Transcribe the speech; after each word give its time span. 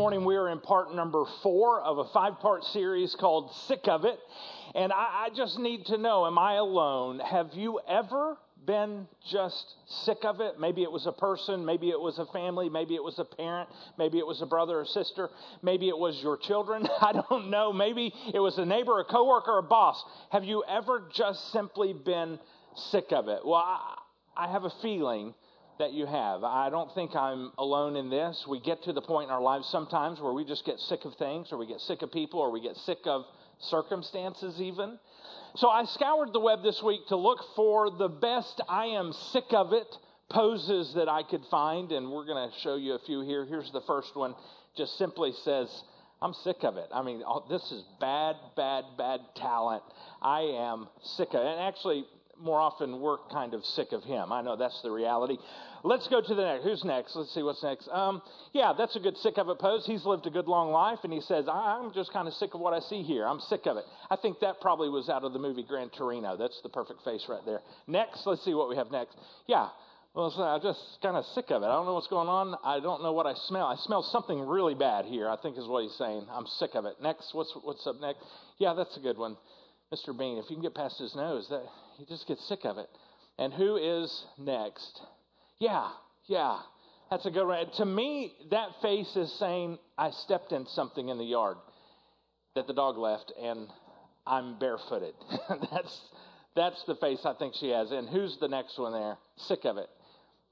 Morning 0.00 0.24
we 0.24 0.36
are 0.36 0.48
in 0.48 0.60
part 0.60 0.94
number 0.94 1.26
four 1.42 1.82
of 1.82 1.98
a 1.98 2.04
five 2.06 2.40
part 2.40 2.64
series 2.64 3.14
called 3.20 3.52
Sick 3.68 3.86
of 3.86 4.06
It. 4.06 4.18
And 4.74 4.94
I, 4.94 5.26
I, 5.26 5.28
just 5.36 5.58
need 5.58 5.84
to 5.86 5.98
know 5.98 6.26
Am 6.26 6.38
I 6.38 6.54
alone? 6.54 7.18
Have 7.18 7.50
you 7.52 7.80
ever 7.86 8.38
been 8.66 9.06
just 9.30 9.74
sick 10.06 10.24
of 10.24 10.40
it? 10.40 10.58
Maybe 10.58 10.82
it 10.82 10.90
was 10.90 11.06
a 11.06 11.12
person, 11.12 11.66
maybe 11.66 11.90
it 11.90 12.00
was 12.00 12.18
a 12.18 12.24
family, 12.32 12.70
maybe 12.70 12.94
it 12.94 13.04
was 13.04 13.18
a 13.18 13.26
parent, 13.26 13.68
maybe 13.98 14.16
it 14.16 14.26
was 14.26 14.40
a 14.40 14.46
brother 14.46 14.80
or 14.80 14.86
sister, 14.86 15.28
maybe 15.60 15.90
it 15.90 15.98
was 15.98 16.18
your 16.22 16.38
children. 16.38 16.88
I 17.02 17.12
don't 17.12 17.50
know. 17.50 17.70
Maybe 17.70 18.10
it 18.32 18.40
was 18.40 18.56
a 18.56 18.64
neighbor, 18.64 19.00
a 19.00 19.04
coworker, 19.04 19.58
a 19.58 19.62
boss. 19.62 20.02
Have 20.32 20.44
you 20.44 20.64
ever 20.66 21.10
just 21.14 21.52
simply 21.52 21.92
been 21.92 22.38
sick 22.74 23.12
of 23.12 23.28
it? 23.28 23.40
Well, 23.44 23.56
I, 23.56 23.98
I 24.34 24.50
have 24.50 24.64
a 24.64 24.72
feeling 24.80 25.34
that 25.80 25.92
you 25.92 26.06
have. 26.06 26.44
I 26.44 26.70
don't 26.70 26.94
think 26.94 27.16
I'm 27.16 27.52
alone 27.58 27.96
in 27.96 28.08
this. 28.08 28.46
We 28.48 28.60
get 28.60 28.82
to 28.84 28.92
the 28.92 29.02
point 29.02 29.28
in 29.28 29.34
our 29.34 29.40
lives 29.42 29.66
sometimes 29.68 30.20
where 30.20 30.32
we 30.32 30.44
just 30.44 30.64
get 30.64 30.78
sick 30.78 31.04
of 31.04 31.14
things, 31.16 31.48
or 31.50 31.58
we 31.58 31.66
get 31.66 31.80
sick 31.80 32.02
of 32.02 32.12
people, 32.12 32.38
or 32.38 32.52
we 32.52 32.60
get 32.60 32.76
sick 32.76 32.98
of 33.06 33.24
circumstances, 33.58 34.60
even. 34.60 34.98
So 35.56 35.68
I 35.68 35.84
scoured 35.84 36.32
the 36.32 36.40
web 36.40 36.62
this 36.62 36.82
week 36.82 37.00
to 37.08 37.16
look 37.16 37.38
for 37.56 37.90
the 37.90 38.08
best 38.08 38.60
I 38.68 38.86
am 38.86 39.12
sick 39.32 39.46
of 39.50 39.72
it 39.72 39.88
poses 40.30 40.94
that 40.94 41.08
I 41.08 41.22
could 41.24 41.44
find, 41.50 41.90
and 41.92 42.10
we're 42.10 42.26
going 42.26 42.50
to 42.50 42.58
show 42.60 42.76
you 42.76 42.94
a 42.94 43.00
few 43.00 43.22
here. 43.22 43.44
Here's 43.44 43.70
the 43.72 43.82
first 43.86 44.14
one, 44.14 44.34
just 44.76 44.96
simply 44.96 45.32
says, 45.44 45.68
I'm 46.22 46.34
sick 46.44 46.58
of 46.62 46.76
it. 46.76 46.88
I 46.94 47.02
mean, 47.02 47.22
oh, 47.26 47.46
this 47.48 47.62
is 47.72 47.82
bad, 47.98 48.36
bad, 48.54 48.84
bad 48.98 49.20
talent. 49.34 49.82
I 50.20 50.40
am 50.40 50.88
sick 51.02 51.28
of 51.30 51.40
it. 51.40 51.46
And 51.46 51.60
actually, 51.60 52.04
more 52.40 52.60
often 52.60 53.00
we're 53.00 53.18
kind 53.30 53.54
of 53.54 53.64
sick 53.64 53.92
of 53.92 54.02
him. 54.02 54.32
I 54.32 54.42
know 54.42 54.56
that's 54.56 54.80
the 54.82 54.90
reality. 54.90 55.36
Let's 55.82 56.08
go 56.08 56.20
to 56.20 56.34
the 56.34 56.42
next. 56.42 56.64
Who's 56.64 56.84
next? 56.84 57.16
Let's 57.16 57.32
see 57.34 57.42
what's 57.42 57.62
next. 57.62 57.88
Um, 57.88 58.22
yeah, 58.52 58.72
that's 58.76 58.96
a 58.96 59.00
good 59.00 59.16
sick 59.18 59.38
of 59.38 59.48
it 59.48 59.58
pose. 59.58 59.84
He's 59.86 60.04
lived 60.04 60.26
a 60.26 60.30
good 60.30 60.46
long 60.46 60.70
life, 60.72 60.98
and 61.04 61.12
he 61.12 61.20
says, 61.20 61.46
I'm 61.50 61.92
just 61.92 62.12
kind 62.12 62.28
of 62.28 62.34
sick 62.34 62.54
of 62.54 62.60
what 62.60 62.74
I 62.74 62.80
see 62.80 63.02
here. 63.02 63.26
I'm 63.26 63.40
sick 63.40 63.66
of 63.66 63.76
it. 63.76 63.84
I 64.10 64.16
think 64.16 64.40
that 64.40 64.60
probably 64.60 64.88
was 64.88 65.08
out 65.08 65.24
of 65.24 65.32
the 65.32 65.38
movie 65.38 65.64
Gran 65.66 65.90
Torino. 65.96 66.36
That's 66.36 66.60
the 66.62 66.68
perfect 66.68 67.02
face 67.04 67.24
right 67.28 67.42
there. 67.46 67.60
Next, 67.86 68.26
let's 68.26 68.44
see 68.44 68.54
what 68.54 68.68
we 68.68 68.76
have 68.76 68.90
next. 68.90 69.16
Yeah, 69.46 69.68
well, 70.14 70.32
so 70.32 70.42
I'm 70.42 70.60
just 70.60 70.80
kind 71.02 71.16
of 71.16 71.24
sick 71.36 71.46
of 71.50 71.62
it. 71.62 71.66
I 71.66 71.72
don't 71.72 71.86
know 71.86 71.94
what's 71.94 72.08
going 72.08 72.28
on. 72.28 72.56
I 72.64 72.80
don't 72.80 73.00
know 73.02 73.12
what 73.12 73.26
I 73.26 73.34
smell. 73.46 73.66
I 73.66 73.76
smell 73.76 74.02
something 74.02 74.40
really 74.40 74.74
bad 74.74 75.04
here, 75.04 75.28
I 75.28 75.36
think 75.36 75.56
is 75.56 75.68
what 75.68 75.84
he's 75.84 75.94
saying. 75.94 76.26
I'm 76.32 76.46
sick 76.58 76.70
of 76.74 76.84
it. 76.84 76.94
Next, 77.00 77.32
what's, 77.32 77.54
what's 77.62 77.86
up 77.86 78.00
next? 78.00 78.18
Yeah, 78.58 78.74
that's 78.74 78.96
a 78.96 79.00
good 79.00 79.16
one. 79.16 79.36
Mr. 79.92 80.16
Bean, 80.16 80.38
if 80.38 80.48
you 80.48 80.56
can 80.56 80.62
get 80.62 80.74
past 80.74 80.98
his 80.98 81.14
nose, 81.16 81.46
that 81.50 81.64
he 81.98 82.04
just 82.04 82.26
gets 82.28 82.46
sick 82.48 82.64
of 82.64 82.78
it. 82.78 82.88
And 83.38 83.52
who 83.52 83.76
is 83.76 84.24
next? 84.38 85.00
Yeah, 85.58 85.88
yeah, 86.26 86.58
that's 87.10 87.26
a 87.26 87.30
good 87.30 87.46
one. 87.46 87.66
To 87.78 87.84
me, 87.84 88.32
that 88.50 88.68
face 88.82 89.16
is 89.16 89.32
saying, 89.38 89.78
I 89.98 90.10
stepped 90.10 90.52
in 90.52 90.66
something 90.66 91.08
in 91.08 91.18
the 91.18 91.24
yard 91.24 91.56
that 92.54 92.66
the 92.66 92.72
dog 92.72 92.98
left, 92.98 93.32
and 93.40 93.66
I'm 94.26 94.58
barefooted. 94.58 95.14
that's 95.70 96.00
that's 96.54 96.82
the 96.84 96.94
face 96.96 97.20
I 97.24 97.34
think 97.34 97.54
she 97.58 97.70
has. 97.70 97.90
And 97.90 98.08
who's 98.08 98.36
the 98.40 98.48
next 98.48 98.78
one 98.78 98.92
there? 98.92 99.16
Sick 99.36 99.64
of 99.64 99.76
it. 99.76 99.88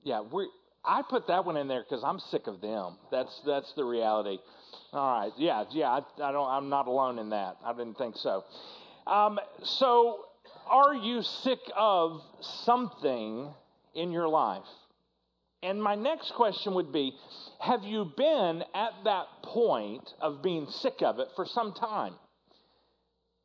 Yeah, 0.03 0.23
we. 0.33 0.49
I 0.85 1.03
put 1.09 1.27
that 1.27 1.45
one 1.45 1.57
in 1.57 1.69
there 1.69 1.83
because 1.83 2.03
I'm 2.05 2.19
sick 2.31 2.47
of 2.47 2.61
them. 2.61 2.97
That's 3.11 3.41
that's 3.47 3.73
the 3.75 3.85
reality. 3.85 4.39
All 4.93 5.21
right. 5.21 5.33
Yeah, 5.37 5.65
yeah. 5.71 5.89
I, 5.91 5.99
I 6.23 6.33
don't. 6.33 6.49
I'm 6.49 6.69
not 6.69 6.87
alone 6.87 7.19
in 7.19 7.31
that. 7.31 7.57
I 7.65 7.73
didn't 7.73 7.99
think 7.99 8.17
so. 8.17 8.45
Um, 9.09 9.41
so, 9.65 10.27
are 10.69 10.95
you 10.95 11.23
sick 11.23 11.61
of 11.75 12.21
something 12.41 13.49
in 13.95 14.13
your 14.13 14.29
life? 14.29 14.69
And 15.63 15.83
my 15.83 15.95
next 15.95 16.35
question 16.35 16.75
would 16.75 16.93
be 16.93 17.15
Have 17.61 17.85
you 17.85 18.13
been 18.17 18.63
at 18.75 18.93
that 19.05 19.27
point 19.43 20.13
of 20.21 20.43
being 20.43 20.67
sick 20.67 21.01
of 21.01 21.19
it 21.21 21.29
for 21.35 21.47
some 21.47 21.73
time? 21.73 22.15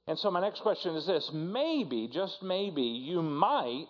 And 0.06 0.20
so, 0.20 0.30
my 0.30 0.42
next 0.42 0.62
question 0.62 0.96
is 0.96 1.08
this 1.08 1.32
maybe, 1.34 2.10
just 2.12 2.44
maybe, 2.44 2.82
you 2.82 3.22
might 3.22 3.88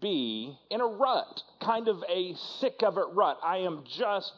be 0.00 0.56
in 0.70 0.80
a 0.80 0.86
rut, 0.86 1.42
kind 1.62 1.86
of 1.86 2.02
a 2.08 2.34
sick 2.60 2.82
of 2.82 2.96
it 2.96 3.04
rut. 3.12 3.38
I 3.44 3.58
am 3.58 3.84
just 3.86 4.32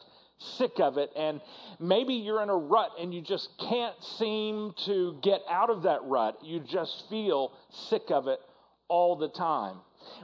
sick 0.57 0.79
of 0.79 0.97
it. 0.97 1.11
And 1.15 1.41
maybe 1.79 2.13
you're 2.15 2.41
in 2.41 2.49
a 2.49 2.55
rut 2.55 2.91
and 2.99 3.13
you 3.13 3.21
just 3.21 3.49
can't 3.59 3.95
seem 4.17 4.73
to 4.85 5.17
get 5.21 5.41
out 5.49 5.69
of 5.69 5.83
that 5.83 6.03
rut. 6.03 6.37
You 6.43 6.59
just 6.59 7.05
feel 7.09 7.51
sick 7.89 8.03
of 8.09 8.27
it 8.27 8.39
all 8.87 9.15
the 9.15 9.29
time. 9.29 9.77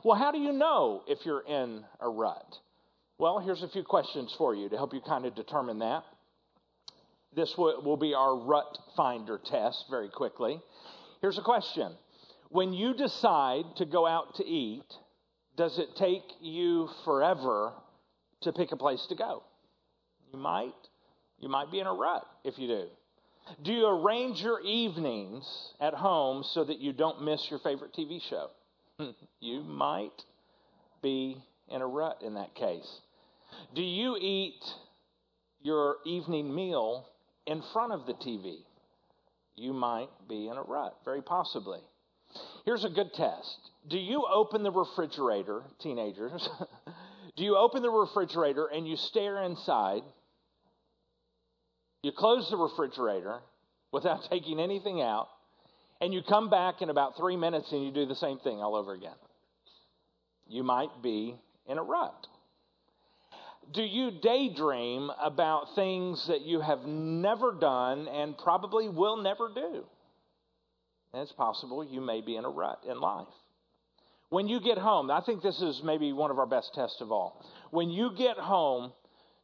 Well, 0.03 0.18
how 0.18 0.31
do 0.31 0.40
you 0.40 0.52
know 0.52 1.03
if 1.08 1.25
you're 1.25 1.44
in 1.47 1.84
a 2.00 2.09
rut? 2.09 2.58
Well, 3.18 3.40
here's 3.40 3.63
a 3.63 3.69
few 3.69 3.84
questions 3.84 4.34
for 4.38 4.56
you 4.56 4.69
to 4.69 4.78
help 4.78 4.94
you 4.94 5.02
kind 5.02 5.25
of 5.25 5.35
determine 5.35 5.79
that. 5.79 6.03
This 7.35 7.56
will 7.58 7.97
be 7.97 8.13
our 8.13 8.35
rut 8.35 8.78
finder 8.96 9.40
test 9.44 9.85
very 9.90 10.09
quickly. 10.09 10.59
Here's 11.22 11.38
a 11.38 11.44
question 11.44 11.94
When 12.50 12.74
you 12.74 12.94
decide 12.94 13.66
to 13.78 13.85
go 13.85 14.08
out 14.08 14.35
to 14.35 14.46
eat, 14.46 14.85
does 15.56 15.78
it 15.78 15.96
take 15.97 16.24
you 16.41 16.90
forever 17.03 17.74
to 18.41 18.53
pick 18.53 18.72
a 18.72 18.78
place 18.78 19.06
to 19.09 19.16
go? 19.16 19.44
You 20.31 20.40
might. 20.40 20.73
You 21.40 21.50
might 21.50 21.72
be 21.72 21.79
in 21.79 21.88
a 21.88 21.94
rut 21.94 22.25
if 22.44 22.57
you 22.57 22.67
do. 22.67 22.85
Do 23.63 23.73
you 23.73 23.88
arrange 23.88 24.41
your 24.41 24.62
evenings 24.62 25.45
at 25.79 25.94
home 25.94 26.44
so 26.44 26.63
that 26.63 26.79
you 26.79 26.94
don't 26.94 27.23
miss 27.23 27.50
your 27.50 27.59
favorite 27.59 27.94
TV 27.94 28.22
show? 28.22 28.50
you 29.40 29.62
might 29.62 30.23
be 31.01 31.38
in 31.69 31.81
a 31.81 31.88
rut 31.88 32.22
in 32.23 32.35
that 32.35 32.53
case. 32.56 32.88
Do 33.73 33.81
you 33.81 34.17
eat 34.19 34.63
your 35.62 35.97
evening 36.06 36.53
meal 36.53 37.07
in 37.47 37.63
front 37.73 37.94
of 37.94 38.06
the 38.06 38.13
TV? 38.13 38.57
You 39.56 39.73
might 39.73 40.09
be 40.28 40.47
in 40.47 40.57
a 40.57 40.61
rut, 40.61 40.96
very 41.03 41.22
possibly. 41.22 41.79
Here's 42.66 42.85
a 42.85 42.90
good 42.90 43.13
test. 43.13 43.72
Do 43.88 43.97
you 43.97 44.25
open 44.31 44.63
the 44.63 44.72
refrigerator, 44.72 45.63
teenagers? 45.81 46.47
Do 47.35 47.44
you 47.44 47.57
open 47.57 47.81
the 47.81 47.90
refrigerator 47.90 48.67
and 48.67 48.88
you 48.88 48.96
stare 48.96 49.41
inside 49.44 50.03
you 52.01 52.11
close 52.11 52.49
the 52.49 52.57
refrigerator 52.57 53.39
without 53.91 54.21
taking 54.29 54.59
anything 54.59 55.01
out, 55.01 55.27
and 56.01 56.13
you 56.13 56.21
come 56.27 56.49
back 56.49 56.81
in 56.81 56.89
about 56.89 57.17
three 57.17 57.35
minutes 57.35 57.71
and 57.71 57.83
you 57.83 57.91
do 57.91 58.05
the 58.05 58.15
same 58.15 58.39
thing 58.39 58.61
all 58.61 58.75
over 58.75 58.93
again. 58.93 59.17
You 60.47 60.63
might 60.63 61.03
be 61.03 61.35
in 61.67 61.77
a 61.77 61.83
rut. 61.83 62.27
Do 63.71 63.83
you 63.83 64.09
daydream 64.09 65.11
about 65.21 65.75
things 65.75 66.25
that 66.27 66.41
you 66.41 66.59
have 66.59 66.85
never 66.85 67.53
done 67.53 68.07
and 68.07 68.35
probably 68.37 68.89
will 68.89 69.17
never 69.17 69.49
do? 69.53 69.83
And 71.13 71.21
it's 71.21 71.31
possible 71.33 71.83
you 71.83 72.01
may 72.01 72.21
be 72.21 72.35
in 72.35 72.45
a 72.45 72.49
rut 72.49 72.83
in 72.89 72.99
life. 72.99 73.27
When 74.29 74.47
you 74.47 74.59
get 74.59 74.78
home, 74.78 75.11
I 75.11 75.22
think 75.22 75.41
this 75.41 75.59
is 75.59 75.81
maybe 75.84 76.13
one 76.13 76.31
of 76.31 76.40
our 76.40 76.45
best 76.45 76.72
tests 76.73 77.02
of 77.02 77.11
all. 77.11 77.43
When 77.72 77.90
you 77.90 78.11
get 78.16 78.37
home, 78.37 78.91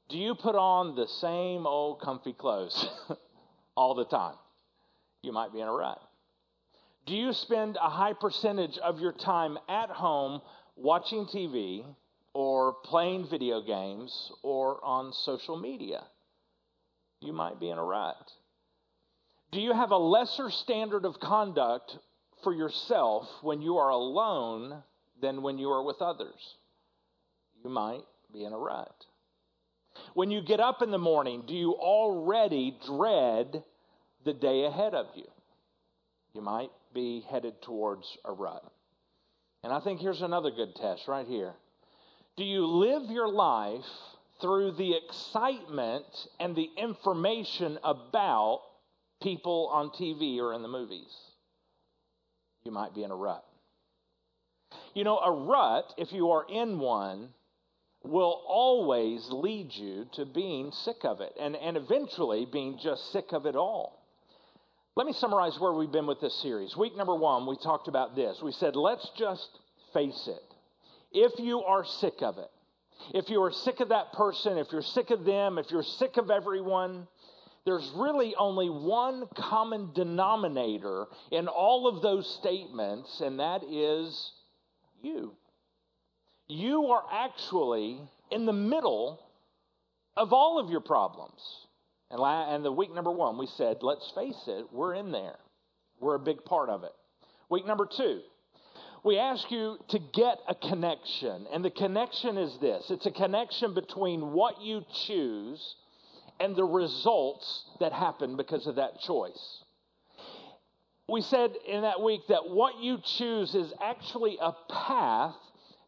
do 0.09 0.17
you 0.17 0.35
put 0.35 0.55
on 0.55 0.95
the 0.95 1.07
same 1.07 1.65
old 1.65 1.99
comfy 1.99 2.33
clothes 2.33 2.87
all 3.75 3.95
the 3.95 4.05
time? 4.05 4.35
You 5.23 5.31
might 5.31 5.51
be 5.51 5.61
in 5.61 5.67
a 5.67 5.73
rut. 5.73 5.99
Do 7.05 7.15
you 7.15 7.33
spend 7.33 7.77
a 7.77 7.89
high 7.89 8.13
percentage 8.13 8.77
of 8.77 8.99
your 8.99 9.13
time 9.13 9.57
at 9.67 9.89
home 9.89 10.41
watching 10.75 11.25
TV 11.25 11.85
or 12.33 12.73
playing 12.83 13.27
video 13.29 13.61
games 13.61 14.31
or 14.43 14.83
on 14.83 15.13
social 15.13 15.57
media? 15.57 16.03
You 17.21 17.33
might 17.33 17.59
be 17.59 17.69
in 17.69 17.77
a 17.77 17.83
rut. 17.83 18.31
Do 19.51 19.59
you 19.59 19.73
have 19.73 19.91
a 19.91 19.97
lesser 19.97 20.51
standard 20.51 21.05
of 21.05 21.19
conduct 21.19 21.97
for 22.43 22.53
yourself 22.53 23.27
when 23.41 23.61
you 23.61 23.77
are 23.77 23.89
alone 23.89 24.83
than 25.21 25.41
when 25.41 25.57
you 25.57 25.69
are 25.69 25.83
with 25.83 26.01
others? 26.01 26.55
You 27.63 27.69
might 27.69 28.03
be 28.31 28.43
in 28.43 28.53
a 28.53 28.57
rut. 28.57 29.05
When 30.13 30.31
you 30.31 30.41
get 30.41 30.59
up 30.59 30.81
in 30.81 30.91
the 30.91 30.97
morning, 30.97 31.43
do 31.47 31.53
you 31.53 31.73
already 31.73 32.77
dread 32.85 33.63
the 34.23 34.33
day 34.33 34.65
ahead 34.65 34.93
of 34.93 35.07
you? 35.15 35.27
You 36.33 36.41
might 36.41 36.71
be 36.93 37.25
headed 37.29 37.61
towards 37.61 38.17
a 38.25 38.31
rut. 38.31 38.63
And 39.63 39.73
I 39.73 39.79
think 39.79 39.99
here's 39.99 40.21
another 40.21 40.51
good 40.51 40.75
test 40.75 41.07
right 41.07 41.27
here. 41.27 41.53
Do 42.37 42.43
you 42.43 42.65
live 42.65 43.09
your 43.09 43.29
life 43.29 43.85
through 44.41 44.73
the 44.73 44.95
excitement 44.95 46.05
and 46.39 46.55
the 46.55 46.69
information 46.77 47.79
about 47.83 48.61
people 49.21 49.69
on 49.71 49.89
TV 49.89 50.39
or 50.39 50.53
in 50.53 50.61
the 50.61 50.67
movies? 50.67 51.13
You 52.63 52.71
might 52.71 52.93
be 52.93 53.03
in 53.03 53.11
a 53.11 53.15
rut. 53.15 53.45
You 54.93 55.03
know, 55.03 55.17
a 55.19 55.31
rut, 55.31 55.93
if 55.97 56.11
you 56.11 56.31
are 56.31 56.45
in 56.49 56.79
one, 56.79 57.29
will 58.07 58.43
always 58.47 59.27
lead 59.31 59.73
you 59.73 60.05
to 60.13 60.25
being 60.25 60.71
sick 60.71 61.03
of 61.03 61.21
it 61.21 61.33
and, 61.39 61.55
and 61.55 61.77
eventually 61.77 62.45
being 62.45 62.77
just 62.81 63.11
sick 63.11 63.31
of 63.31 63.45
it 63.45 63.55
all. 63.55 64.01
Let 64.95 65.07
me 65.07 65.13
summarize 65.13 65.59
where 65.59 65.73
we've 65.73 65.91
been 65.91 66.07
with 66.07 66.21
this 66.21 66.41
series. 66.41 66.77
Week 66.77 66.95
number 66.95 67.15
one, 67.15 67.45
we 67.45 67.57
talked 67.57 67.87
about 67.87 68.15
this. 68.15 68.41
We 68.41 68.53
said, 68.53 68.75
let's 68.75 69.09
just 69.17 69.49
face 69.93 70.27
it. 70.27 70.53
If 71.11 71.37
you 71.39 71.61
are 71.61 71.83
sick 71.83 72.21
of 72.21 72.37
it, 72.37 72.49
if 73.13 73.29
you 73.29 73.41
are 73.43 73.51
sick 73.51 73.81
of 73.81 73.89
that 73.89 74.13
person, 74.13 74.57
if 74.57 74.67
you're 74.71 74.81
sick 74.81 75.09
of 75.09 75.25
them, 75.25 75.57
if 75.57 75.69
you're 75.69 75.83
sick 75.83 76.17
of 76.17 76.29
everyone, 76.29 77.07
there's 77.65 77.91
really 77.95 78.35
only 78.35 78.69
one 78.69 79.25
common 79.35 79.91
denominator 79.93 81.07
in 81.31 81.47
all 81.47 81.87
of 81.87 82.01
those 82.01 82.29
statements, 82.39 83.21
and 83.21 83.39
that 83.39 83.63
is 83.63 84.31
you. 85.01 85.33
You 86.47 86.87
are 86.87 87.03
actually 87.11 87.99
in 88.31 88.45
the 88.45 88.53
middle 88.53 89.19
of 90.15 90.31
all 90.33 90.59
of 90.59 90.69
your 90.69 90.81
problems. 90.81 91.41
And, 92.11 92.21
and 92.21 92.63
the 92.63 92.71
week 92.71 92.93
number 92.93 93.11
one, 93.11 93.37
we 93.37 93.47
said, 93.47 93.77
let's 93.81 94.11
face 94.15 94.43
it, 94.47 94.67
we're 94.71 94.93
in 94.93 95.11
there. 95.11 95.37
We're 95.99 96.15
a 96.15 96.19
big 96.19 96.43
part 96.45 96.69
of 96.69 96.83
it. 96.83 96.91
Week 97.49 97.65
number 97.65 97.87
two, 97.87 98.21
we 99.03 99.17
ask 99.17 99.49
you 99.51 99.77
to 99.89 99.99
get 99.99 100.39
a 100.47 100.55
connection. 100.55 101.45
And 101.51 101.63
the 101.63 101.71
connection 101.71 102.37
is 102.37 102.57
this 102.59 102.89
it's 102.89 103.05
a 103.05 103.11
connection 103.11 103.73
between 103.73 104.33
what 104.33 104.61
you 104.61 104.83
choose 105.05 105.75
and 106.39 106.55
the 106.55 106.63
results 106.63 107.65
that 107.79 107.93
happen 107.93 108.35
because 108.35 108.67
of 108.67 108.75
that 108.75 108.99
choice. 108.99 109.63
We 111.07 111.21
said 111.21 111.51
in 111.67 111.81
that 111.81 112.01
week 112.01 112.21
that 112.29 112.49
what 112.49 112.79
you 112.79 112.97
choose 113.17 113.53
is 113.53 113.71
actually 113.79 114.37
a 114.41 114.53
path 114.69 115.35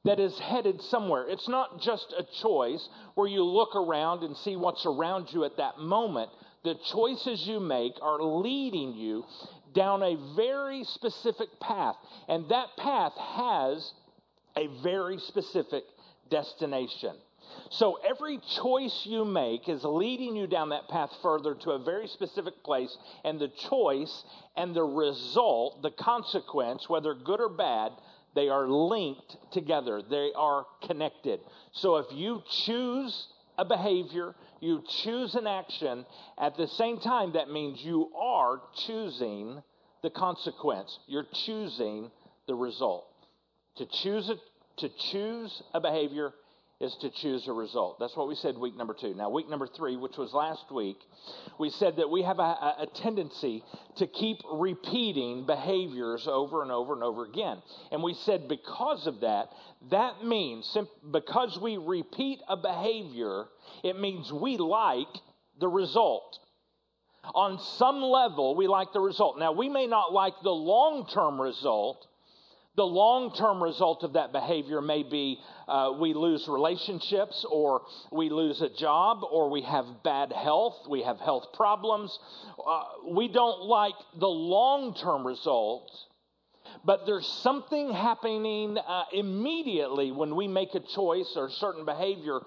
that 0.08 0.20
is 0.20 0.38
headed 0.40 0.82
somewhere. 0.84 1.28
It's 1.28 1.48
not 1.48 1.82
just 1.82 2.14
a 2.18 2.26
choice 2.42 2.88
where 3.16 3.28
you 3.28 3.44
look 3.44 3.76
around 3.76 4.24
and 4.24 4.36
see 4.38 4.56
what's 4.56 4.86
around 4.86 5.28
you 5.32 5.44
at 5.44 5.58
that 5.58 5.80
moment. 5.80 6.30
The 6.64 6.76
choices 6.92 7.46
you 7.46 7.60
make 7.60 7.94
are 8.02 8.22
leading 8.22 8.94
you 8.94 9.26
down 9.74 10.02
a 10.02 10.18
very 10.36 10.84
specific 10.86 11.50
path, 11.60 11.96
and 12.28 12.50
that 12.50 12.70
path 12.78 13.14
has 13.18 13.92
a 14.56 14.68
very 14.82 15.20
specific 15.20 15.84
destination. 16.32 17.14
So 17.70 18.00
every 18.08 18.40
choice 18.62 19.04
you 19.06 19.26
make 19.26 19.70
is 19.70 19.84
leading 19.84 20.36
you 20.36 20.48
down 20.48 20.70
that 20.70 20.88
path 20.90 21.12
further 21.22 21.56
to 21.56 21.72
a 21.72 21.80
very 21.84 22.08
specific 22.08 22.64
place, 22.64 22.96
and 23.24 23.40
the 23.40 23.52
choice 23.70 24.24
and 24.56 24.76
the 24.76 24.84
result, 24.84 25.82
the 25.82 25.92
consequence, 25.92 26.90
whether 26.90 27.14
good 27.14 27.40
or 27.40 27.50
bad, 27.50 27.92
they 28.38 28.50
are 28.50 28.68
linked 28.68 29.36
together. 29.52 30.04
They 30.08 30.32
are 30.36 30.68
connected. 30.86 31.40
So 31.72 31.98
if 31.98 32.06
you 32.12 32.44
choose 32.66 33.28
a 33.58 33.66
behavior, 33.66 34.36
you 34.62 34.84
choose 35.04 35.34
an 35.34 35.48
action, 35.48 36.06
at 36.38 36.56
the 36.56 36.68
same 36.68 37.00
time, 37.00 37.34
that 37.34 37.50
means 37.50 37.84
you 37.84 38.12
are 38.16 38.62
choosing 38.86 39.64
the 40.04 40.12
consequence. 40.12 41.00
You're 41.08 41.26
choosing 41.46 42.12
the 42.48 42.54
result. 42.54 43.08
To 43.78 43.88
choose 43.88 44.30
a, 44.30 44.36
to 44.82 44.90
choose 45.12 45.64
a 45.74 45.82
behavior 45.82 46.32
is 46.80 46.96
to 47.02 47.10
choose 47.10 47.48
a 47.48 47.54
result. 47.54 48.00
That's 48.00 48.16
what 48.16 48.28
we 48.28 48.36
said 48.36 48.56
week 48.56 48.78
number 48.78 48.94
two. 48.94 49.16
Now, 49.16 49.30
week 49.30 49.50
number 49.50 49.66
three, 49.66 49.98
which 49.98 50.16
was 50.16 50.32
last 50.32 50.72
week, 50.72 50.98
we 51.60 51.72
said 51.72 51.96
that 51.96 52.10
we 52.10 52.22
have 52.22 52.38
a, 52.38 52.44
a, 52.44 52.88
tendency 52.94 53.64
to 53.96 54.06
keep 54.06 54.38
repeating 54.52 55.48
behaviors 55.48 56.28
over 56.28 56.62
and 56.62 56.72
over 56.72 56.94
and 56.94 57.02
over 57.02 57.26
again. 57.26 57.64
And 57.92 58.04
we 58.04 58.14
said 58.14 58.48
because 58.48 59.08
of 59.08 59.22
that, 59.22 59.50
that 59.90 60.24
means 60.24 60.78
because 61.12 61.58
we 61.60 61.78
repeat 61.78 62.42
a 62.48 62.56
behavior, 62.56 63.46
it 63.84 64.00
means 64.00 64.32
we 64.32 64.58
like 64.58 65.08
the 65.60 65.68
result. 65.68 66.38
On 67.34 67.60
some 67.78 68.04
level, 68.04 68.56
we 68.56 68.68
like 68.68 68.94
the 68.94 69.00
result. 69.02 69.40
Now, 69.40 69.52
we 69.52 69.68
may 69.68 69.88
not 69.88 70.14
like 70.14 70.34
the 70.44 70.52
long 70.52 71.08
term 71.08 71.42
result 71.42 72.07
the 72.78 72.86
long 72.86 73.34
term 73.34 73.62
result 73.62 74.04
of 74.04 74.14
that 74.14 74.32
behavior 74.32 74.82
may 74.82 75.02
be 75.02 75.40
uh, 75.68 75.92
we 76.00 76.14
lose 76.14 76.48
relationships, 76.48 77.44
or 77.52 77.82
we 78.12 78.30
lose 78.30 78.62
a 78.62 78.70
job, 78.70 79.24
or 79.30 79.50
we 79.50 79.64
have 79.64 79.86
bad 80.04 80.32
health, 80.32 80.76
we 80.88 81.02
have 81.02 81.20
health 81.20 81.48
problems. 81.54 82.18
Uh, 82.66 82.84
we 83.10 83.28
don't 83.28 83.64
like 83.64 83.96
the 84.20 84.28
long 84.28 84.94
term 84.94 85.26
result, 85.26 85.92
but 86.86 87.06
there's 87.08 87.28
something 87.42 87.92
happening 87.92 88.78
uh, 88.78 89.06
immediately 89.12 90.12
when 90.12 90.36
we 90.36 90.48
make 90.48 90.76
a 90.76 90.80
choice 90.80 91.34
or 91.36 91.50
certain 91.50 91.84
behavior 91.84 92.40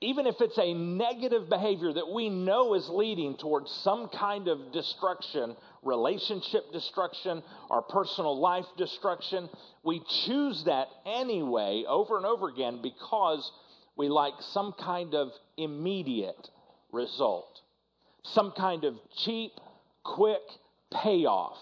even 0.00 0.26
if 0.26 0.36
it's 0.40 0.58
a 0.58 0.74
negative 0.74 1.48
behavior 1.48 1.92
that 1.92 2.10
we 2.12 2.28
know 2.28 2.74
is 2.74 2.88
leading 2.88 3.36
towards 3.36 3.70
some 3.70 4.08
kind 4.08 4.48
of 4.48 4.72
destruction, 4.72 5.56
relationship 5.82 6.72
destruction, 6.72 7.42
our 7.70 7.82
personal 7.82 8.38
life 8.38 8.66
destruction, 8.76 9.48
we 9.82 10.02
choose 10.26 10.64
that 10.64 10.88
anyway 11.06 11.84
over 11.88 12.16
and 12.16 12.26
over 12.26 12.48
again 12.48 12.80
because 12.82 13.50
we 13.96 14.08
like 14.08 14.34
some 14.40 14.74
kind 14.78 15.14
of 15.14 15.30
immediate 15.56 16.50
result, 16.92 17.60
some 18.24 18.52
kind 18.52 18.84
of 18.84 18.94
cheap, 19.16 19.52
quick 20.02 20.42
payoff. 20.92 21.56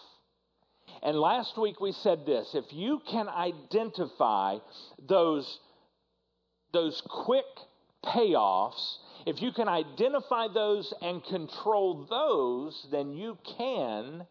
And 1.02 1.18
last 1.18 1.58
week 1.58 1.80
we 1.80 1.92
said 1.92 2.24
this 2.26 2.54
if 2.54 2.64
you 2.72 3.00
can 3.10 3.28
identify 3.28 4.58
those, 5.08 5.60
those 6.72 7.02
quick 7.08 7.44
payoffs, 8.04 8.96
if 9.26 9.40
you 9.40 9.52
can 9.52 9.68
identify 9.68 10.48
those 10.48 10.92
and 11.00 11.22
control 11.24 12.06
those, 12.08 12.86
then 12.90 13.12
you 13.12 13.38
can 13.56 14.26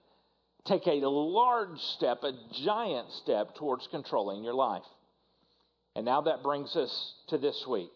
take 0.66 0.86
a 0.88 1.08
large 1.08 1.80
step, 1.80 2.24
a 2.24 2.34
giant 2.64 3.10
step 3.24 3.56
towards 3.56 3.88
controlling 3.88 4.44
your 4.44 4.54
life. 4.54 4.84
And 5.96 6.06
now 6.06 6.22
that 6.22 6.44
brings 6.44 6.76
us 6.76 7.14
to 7.30 7.38
this 7.38 7.66
week. 7.68 7.92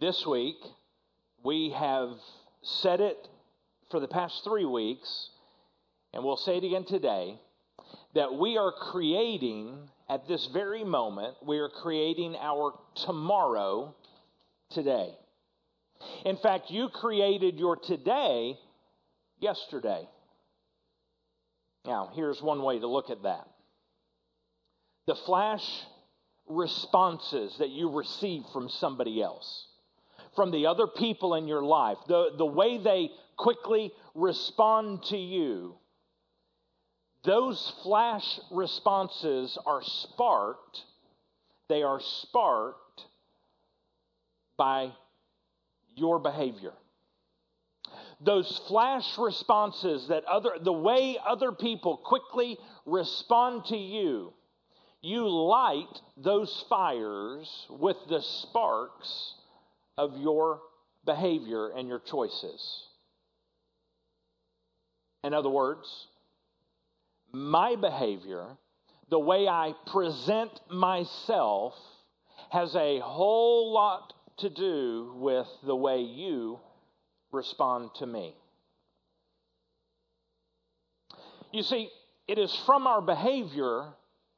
This 0.00 0.26
week, 0.26 0.56
we 1.42 1.70
have 1.70 2.10
said 2.62 3.00
it 3.00 3.28
for 3.90 4.00
the 4.00 4.08
past 4.08 4.42
three 4.44 4.64
weeks, 4.64 5.30
and 6.12 6.24
we'll 6.24 6.36
say 6.36 6.56
it 6.56 6.64
again 6.64 6.84
today 6.84 7.38
that 8.14 8.34
we 8.34 8.56
are 8.56 8.72
creating 8.72 9.88
at 10.08 10.28
this 10.28 10.48
very 10.52 10.84
moment, 10.84 11.34
we 11.44 11.58
are 11.58 11.68
creating 11.68 12.36
our 12.36 12.74
tomorrow 13.06 13.94
today. 14.70 15.10
In 16.24 16.36
fact, 16.36 16.70
you 16.70 16.88
created 16.88 17.58
your 17.58 17.76
today 17.76 18.58
yesterday. 19.38 20.06
Now, 21.86 22.10
here's 22.14 22.42
one 22.42 22.62
way 22.62 22.78
to 22.78 22.86
look 22.86 23.10
at 23.10 23.22
that 23.22 23.48
the 25.06 25.14
flash 25.14 25.64
responses 26.46 27.56
that 27.58 27.70
you 27.70 27.90
receive 27.90 28.42
from 28.52 28.68
somebody 28.68 29.22
else, 29.22 29.66
from 30.34 30.50
the 30.50 30.66
other 30.66 30.86
people 30.86 31.34
in 31.34 31.46
your 31.46 31.62
life, 31.62 31.98
the, 32.08 32.30
the 32.36 32.46
way 32.46 32.78
they 32.78 33.10
quickly 33.36 33.92
respond 34.14 35.02
to 35.04 35.16
you 35.16 35.74
those 37.24 37.72
flash 37.82 38.40
responses 38.50 39.58
are 39.66 39.82
sparked, 39.82 40.82
they 41.68 41.82
are 41.82 42.00
sparked 42.00 43.02
by 44.56 44.92
your 45.96 46.18
behavior. 46.18 46.72
Those 48.20 48.60
flash 48.68 49.06
responses 49.18 50.08
that 50.08 50.24
other, 50.24 50.52
the 50.60 50.72
way 50.72 51.18
other 51.26 51.52
people 51.52 51.96
quickly 51.96 52.58
respond 52.86 53.66
to 53.66 53.76
you, 53.76 54.32
you 55.00 55.28
light 55.28 56.00
those 56.16 56.64
fires 56.68 57.66
with 57.70 57.96
the 58.08 58.20
sparks 58.20 59.34
of 59.98 60.18
your 60.18 60.60
behavior 61.04 61.68
and 61.68 61.88
your 61.88 62.00
choices. 62.00 62.84
In 65.22 65.34
other 65.34 65.50
words, 65.50 66.06
my 67.34 67.76
behavior, 67.76 68.46
the 69.10 69.18
way 69.18 69.48
I 69.48 69.74
present 69.86 70.50
myself, 70.70 71.74
has 72.50 72.74
a 72.76 73.00
whole 73.00 73.72
lot 73.72 74.12
to 74.38 74.50
do 74.50 75.14
with 75.16 75.46
the 75.64 75.76
way 75.76 76.00
you 76.00 76.58
respond 77.32 77.90
to 77.96 78.06
me. 78.06 78.34
You 81.52 81.62
see, 81.62 81.88
it 82.26 82.38
is 82.38 82.54
from 82.66 82.86
our 82.86 83.00
behavior 83.00 83.92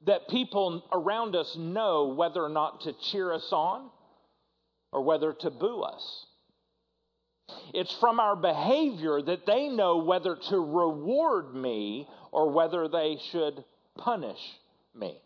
that 0.07 0.29
people 0.29 0.85
around 0.93 1.35
us 1.35 1.57
know 1.57 2.09
whether 2.09 2.43
or 2.43 2.49
not 2.49 2.83
to 2.83 2.93
cheer 3.11 3.33
us 3.33 3.49
on 3.53 3.91
or 4.93 5.03
whether 5.03 5.33
to 5.33 5.51
boo 5.51 5.81
us. 5.81 6.26
It's 7.73 7.95
from 8.01 8.21
our 8.21 8.37
behavior 8.37 9.21
that 9.23 9.47
they 9.47 9.69
know 9.69 9.99
whether 9.99 10.37
to 10.49 10.59
reward 10.59 11.55
me 11.55 12.09
or 12.33 12.51
whether 12.51 12.89
they 12.89 13.19
should 13.31 13.65
punish 13.97 14.41
me. 14.95 15.21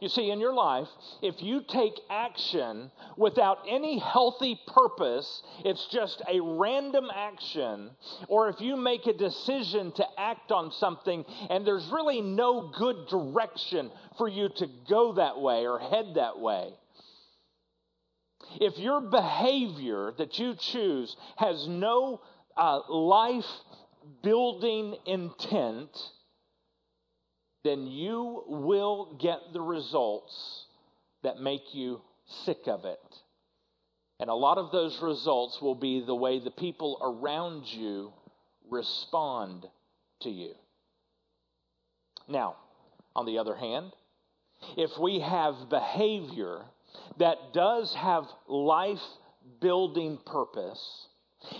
You 0.00 0.08
see, 0.08 0.30
in 0.30 0.40
your 0.40 0.52
life, 0.52 0.88
if 1.22 1.40
you 1.42 1.62
take 1.66 1.94
action 2.10 2.90
without 3.16 3.58
any 3.68 3.98
healthy 3.98 4.60
purpose, 4.66 5.42
it's 5.64 5.86
just 5.90 6.22
a 6.28 6.40
random 6.40 7.06
action, 7.14 7.90
or 8.28 8.48
if 8.48 8.60
you 8.60 8.76
make 8.76 9.06
a 9.06 9.12
decision 9.14 9.92
to 9.92 10.04
act 10.18 10.52
on 10.52 10.72
something 10.72 11.24
and 11.48 11.66
there's 11.66 11.88
really 11.90 12.20
no 12.20 12.70
good 12.76 13.08
direction 13.08 13.90
for 14.18 14.28
you 14.28 14.50
to 14.56 14.66
go 14.88 15.14
that 15.14 15.40
way 15.40 15.66
or 15.66 15.78
head 15.78 16.14
that 16.16 16.38
way, 16.38 16.74
if 18.60 18.78
your 18.78 19.00
behavior 19.00 20.12
that 20.18 20.38
you 20.38 20.54
choose 20.58 21.16
has 21.36 21.66
no 21.68 22.20
uh, 22.56 22.80
life 22.88 23.44
building 24.22 24.96
intent, 25.06 25.90
then 27.64 27.86
you 27.86 28.44
will 28.46 29.18
get 29.20 29.38
the 29.52 29.60
results 29.60 30.66
that 31.22 31.40
make 31.40 31.74
you 31.74 32.00
sick 32.44 32.66
of 32.66 32.84
it. 32.84 33.00
And 34.18 34.30
a 34.30 34.34
lot 34.34 34.58
of 34.58 34.72
those 34.72 35.00
results 35.02 35.60
will 35.60 35.74
be 35.74 36.02
the 36.04 36.14
way 36.14 36.38
the 36.38 36.50
people 36.50 36.98
around 37.02 37.66
you 37.66 38.12
respond 38.70 39.66
to 40.22 40.30
you. 40.30 40.54
Now, 42.28 42.56
on 43.14 43.26
the 43.26 43.38
other 43.38 43.54
hand, 43.54 43.92
if 44.76 44.90
we 44.98 45.20
have 45.20 45.68
behavior 45.68 46.64
that 47.18 47.36
does 47.52 47.94
have 47.94 48.24
life 48.48 49.02
building 49.60 50.18
purpose, 50.26 51.08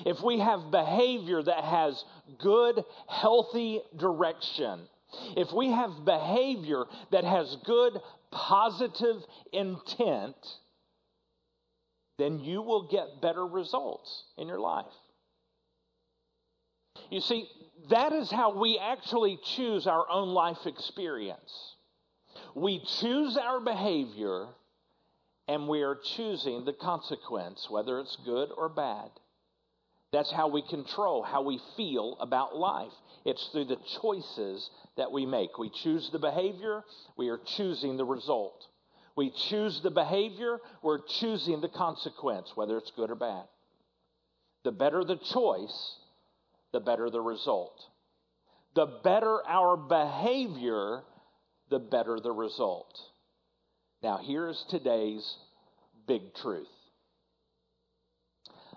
if 0.05 0.21
we 0.23 0.39
have 0.39 0.71
behavior 0.71 1.43
that 1.43 1.65
has 1.65 2.05
good, 2.39 2.83
healthy 3.09 3.81
direction, 3.97 4.89
if 5.37 5.53
we 5.53 5.71
have 5.71 6.05
behavior 6.05 6.85
that 7.13 7.25
has 7.25 7.57
good, 7.65 7.95
positive 8.31 9.23
intent, 9.53 10.37
then 12.19 12.41
you 12.41 12.63
will 12.63 12.89
get 12.89 13.21
better 13.21 13.47
results 13.47 14.25
in 14.37 14.49
your 14.49 14.59
life. 14.59 14.87
You 17.11 17.21
see, 17.21 17.47
that 17.91 18.13
is 18.13 18.31
how 18.31 18.59
we 18.59 18.79
actually 18.79 19.39
choose 19.57 19.87
our 19.87 20.09
own 20.11 20.29
life 20.29 20.67
experience. 20.67 21.75
We 22.55 22.83
choose 23.01 23.37
our 23.37 23.61
behavior 23.61 24.47
and 25.49 25.69
we 25.69 25.83
are 25.83 25.99
choosing 26.17 26.65
the 26.65 26.73
consequence, 26.73 27.67
whether 27.71 27.99
it's 28.01 28.17
good 28.25 28.51
or 28.57 28.69
bad. 28.69 29.11
That's 30.13 30.33
how 30.33 30.49
we 30.49 30.63
control 30.63 31.23
how 31.23 31.43
we 31.43 31.61
feel 31.77 32.17
about 32.21 32.57
life. 32.57 32.93
It's 33.25 33.45
through 33.49 33.67
the 33.67 33.79
choices 34.01 34.71
that 34.97 35.13
we 35.13 35.27
make. 35.27 35.59
We 35.59 35.71
choose 35.83 36.09
the 36.11 36.19
behavior, 36.19 36.83
we 37.17 37.29
are 37.29 37.41
choosing 37.57 37.97
the 37.97 38.05
result. 38.05 38.65
We 39.17 39.33
choose 39.49 39.81
the 39.83 39.91
behavior, 39.91 40.59
we're 40.83 41.01
choosing 41.21 41.61
the 41.61 41.69
consequence, 41.69 42.53
whether 42.55 42.77
it's 42.77 42.93
good 42.97 43.11
or 43.11 43.15
bad. 43.15 43.45
The 44.65 44.73
better 44.73 45.05
the 45.05 45.17
choice, 45.33 45.97
the 46.73 46.81
better 46.81 47.09
the 47.09 47.21
result. 47.21 47.81
The 48.75 48.87
better 49.03 49.41
our 49.47 49.77
behavior, 49.77 51.03
the 51.71 51.79
better 51.79 52.21
the 52.21 52.33
result. 52.33 52.95
Now, 54.03 54.19
here's 54.23 54.65
today's 54.69 55.37
big 56.07 56.35
truth 56.35 56.69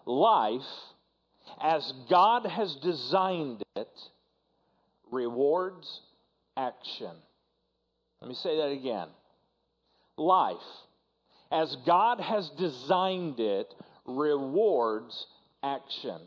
life, 0.06 0.62
as 1.62 1.94
God 2.10 2.46
has 2.46 2.76
designed 2.76 3.64
it, 3.76 3.90
rewards 5.12 6.02
action. 6.58 7.12
Let 8.22 8.28
me 8.28 8.36
say 8.36 8.58
that 8.58 8.72
again. 8.72 9.08
Life, 10.18 10.58
as 11.52 11.76
God 11.86 12.20
has 12.20 12.50
designed 12.58 13.40
it, 13.40 13.74
rewards 14.06 15.28
action. 15.64 16.20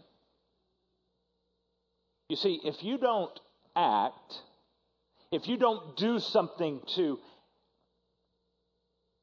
You 2.28 2.36
see, 2.36 2.60
if 2.64 2.82
you 2.82 2.96
don't 2.96 3.38
act, 3.76 4.40
if 5.30 5.46
you 5.48 5.58
don't 5.58 5.96
do 5.96 6.18
something 6.18 6.80
to, 6.94 7.18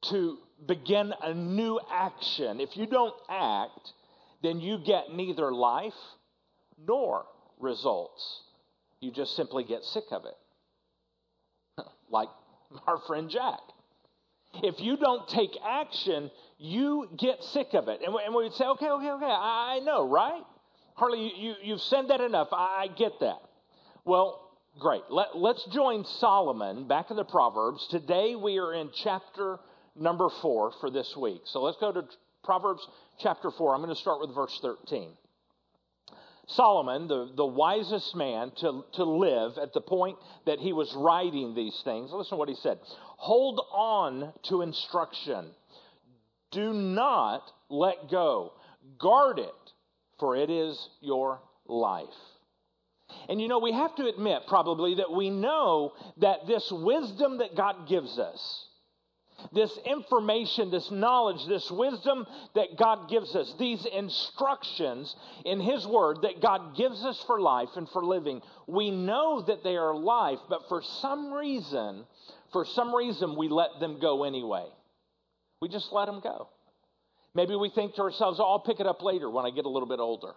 to 0.02 0.38
begin 0.66 1.12
a 1.22 1.34
new 1.34 1.80
action, 1.90 2.60
if 2.60 2.76
you 2.76 2.86
don't 2.86 3.14
act, 3.28 3.92
then 4.42 4.60
you 4.60 4.78
get 4.84 5.12
neither 5.12 5.52
life 5.52 5.94
nor 6.86 7.26
results. 7.58 8.42
You 9.00 9.12
just 9.12 9.36
simply 9.36 9.64
get 9.64 9.82
sick 9.84 10.04
of 10.10 10.24
it. 10.24 11.84
like 12.10 12.28
our 12.86 12.98
friend 13.06 13.30
Jack. 13.30 13.60
If 14.62 14.80
you 14.80 14.96
don't 14.96 15.28
take 15.28 15.50
action, 15.64 16.30
you 16.58 17.08
get 17.16 17.42
sick 17.44 17.68
of 17.74 17.88
it. 17.88 18.00
And 18.04 18.12
we, 18.12 18.22
would 18.28 18.54
say, 18.54 18.64
okay, 18.64 18.88
okay, 18.88 19.10
okay, 19.10 19.24
I, 19.24 19.76
I 19.76 19.84
know, 19.84 20.08
right? 20.08 20.42
Harley, 20.94 21.22
you, 21.22 21.30
you, 21.36 21.54
you've 21.62 21.80
said 21.80 22.08
that 22.08 22.20
enough. 22.20 22.48
I, 22.52 22.84
I 22.84 22.86
get 22.88 23.12
that. 23.20 23.38
Well, 24.04 24.50
great. 24.78 25.02
Let, 25.08 25.36
let's 25.36 25.64
join 25.72 26.04
Solomon 26.04 26.88
back 26.88 27.10
in 27.10 27.16
the 27.16 27.24
Proverbs. 27.24 27.86
Today 27.90 28.34
we 28.34 28.58
are 28.58 28.74
in 28.74 28.90
chapter 28.92 29.58
number 29.98 30.28
four 30.42 30.72
for 30.80 30.90
this 30.90 31.14
week. 31.16 31.42
So 31.46 31.62
let's 31.62 31.78
go 31.78 31.92
to 31.92 32.04
Proverbs 32.44 32.86
chapter 33.20 33.50
four. 33.50 33.74
I'm 33.74 33.82
going 33.82 33.94
to 33.94 34.00
start 34.00 34.20
with 34.20 34.34
verse 34.34 34.58
13. 34.62 35.10
Solomon, 36.48 37.06
the, 37.06 37.30
the 37.36 37.46
wisest 37.46 38.16
man 38.16 38.50
to, 38.58 38.84
to 38.94 39.04
live 39.04 39.52
at 39.62 39.72
the 39.72 39.80
point 39.80 40.16
that 40.46 40.58
he 40.58 40.72
was 40.72 40.92
writing 40.96 41.54
these 41.54 41.80
things, 41.84 42.10
listen 42.12 42.30
to 42.30 42.36
what 42.36 42.48
he 42.48 42.56
said 42.56 42.78
Hold 43.18 43.60
on 43.72 44.32
to 44.48 44.62
instruction, 44.62 45.46
do 46.50 46.72
not 46.72 47.42
let 47.68 48.10
go, 48.10 48.52
guard 48.98 49.38
it, 49.38 49.54
for 50.18 50.36
it 50.36 50.50
is 50.50 50.88
your 51.00 51.40
life. 51.66 52.08
And 53.28 53.40
you 53.40 53.48
know, 53.48 53.58
we 53.58 53.72
have 53.72 53.94
to 53.96 54.06
admit 54.06 54.42
probably 54.48 54.96
that 54.96 55.12
we 55.12 55.30
know 55.30 55.92
that 56.18 56.46
this 56.46 56.68
wisdom 56.72 57.38
that 57.38 57.56
God 57.56 57.88
gives 57.88 58.18
us, 58.18 58.66
this 59.52 59.76
information, 59.84 60.70
this 60.70 60.90
knowledge, 60.90 61.46
this 61.48 61.70
wisdom 61.70 62.26
that 62.54 62.76
God 62.78 63.08
gives 63.08 63.34
us, 63.34 63.54
these 63.58 63.84
instructions 63.86 65.14
in 65.44 65.60
His 65.60 65.86
Word 65.86 66.18
that 66.22 66.40
God 66.40 66.76
gives 66.76 67.04
us 67.04 67.22
for 67.26 67.40
life 67.40 67.70
and 67.76 67.88
for 67.90 68.04
living, 68.04 68.40
we 68.66 68.90
know 68.90 69.42
that 69.42 69.62
they 69.64 69.76
are 69.76 69.94
life, 69.94 70.38
but 70.48 70.68
for 70.68 70.82
some 71.00 71.32
reason, 71.32 72.04
for 72.52 72.64
some 72.64 72.94
reason, 72.94 73.36
we 73.36 73.48
let 73.48 73.80
them 73.80 74.00
go 74.00 74.24
anyway. 74.24 74.66
We 75.60 75.68
just 75.68 75.92
let 75.92 76.06
them 76.06 76.20
go. 76.22 76.48
Maybe 77.34 77.54
we 77.54 77.70
think 77.70 77.94
to 77.94 78.02
ourselves, 78.02 78.40
oh, 78.40 78.44
I'll 78.44 78.60
pick 78.60 78.80
it 78.80 78.86
up 78.86 79.02
later 79.02 79.30
when 79.30 79.44
I 79.46 79.50
get 79.50 79.64
a 79.64 79.68
little 79.68 79.88
bit 79.88 80.00
older. 80.00 80.32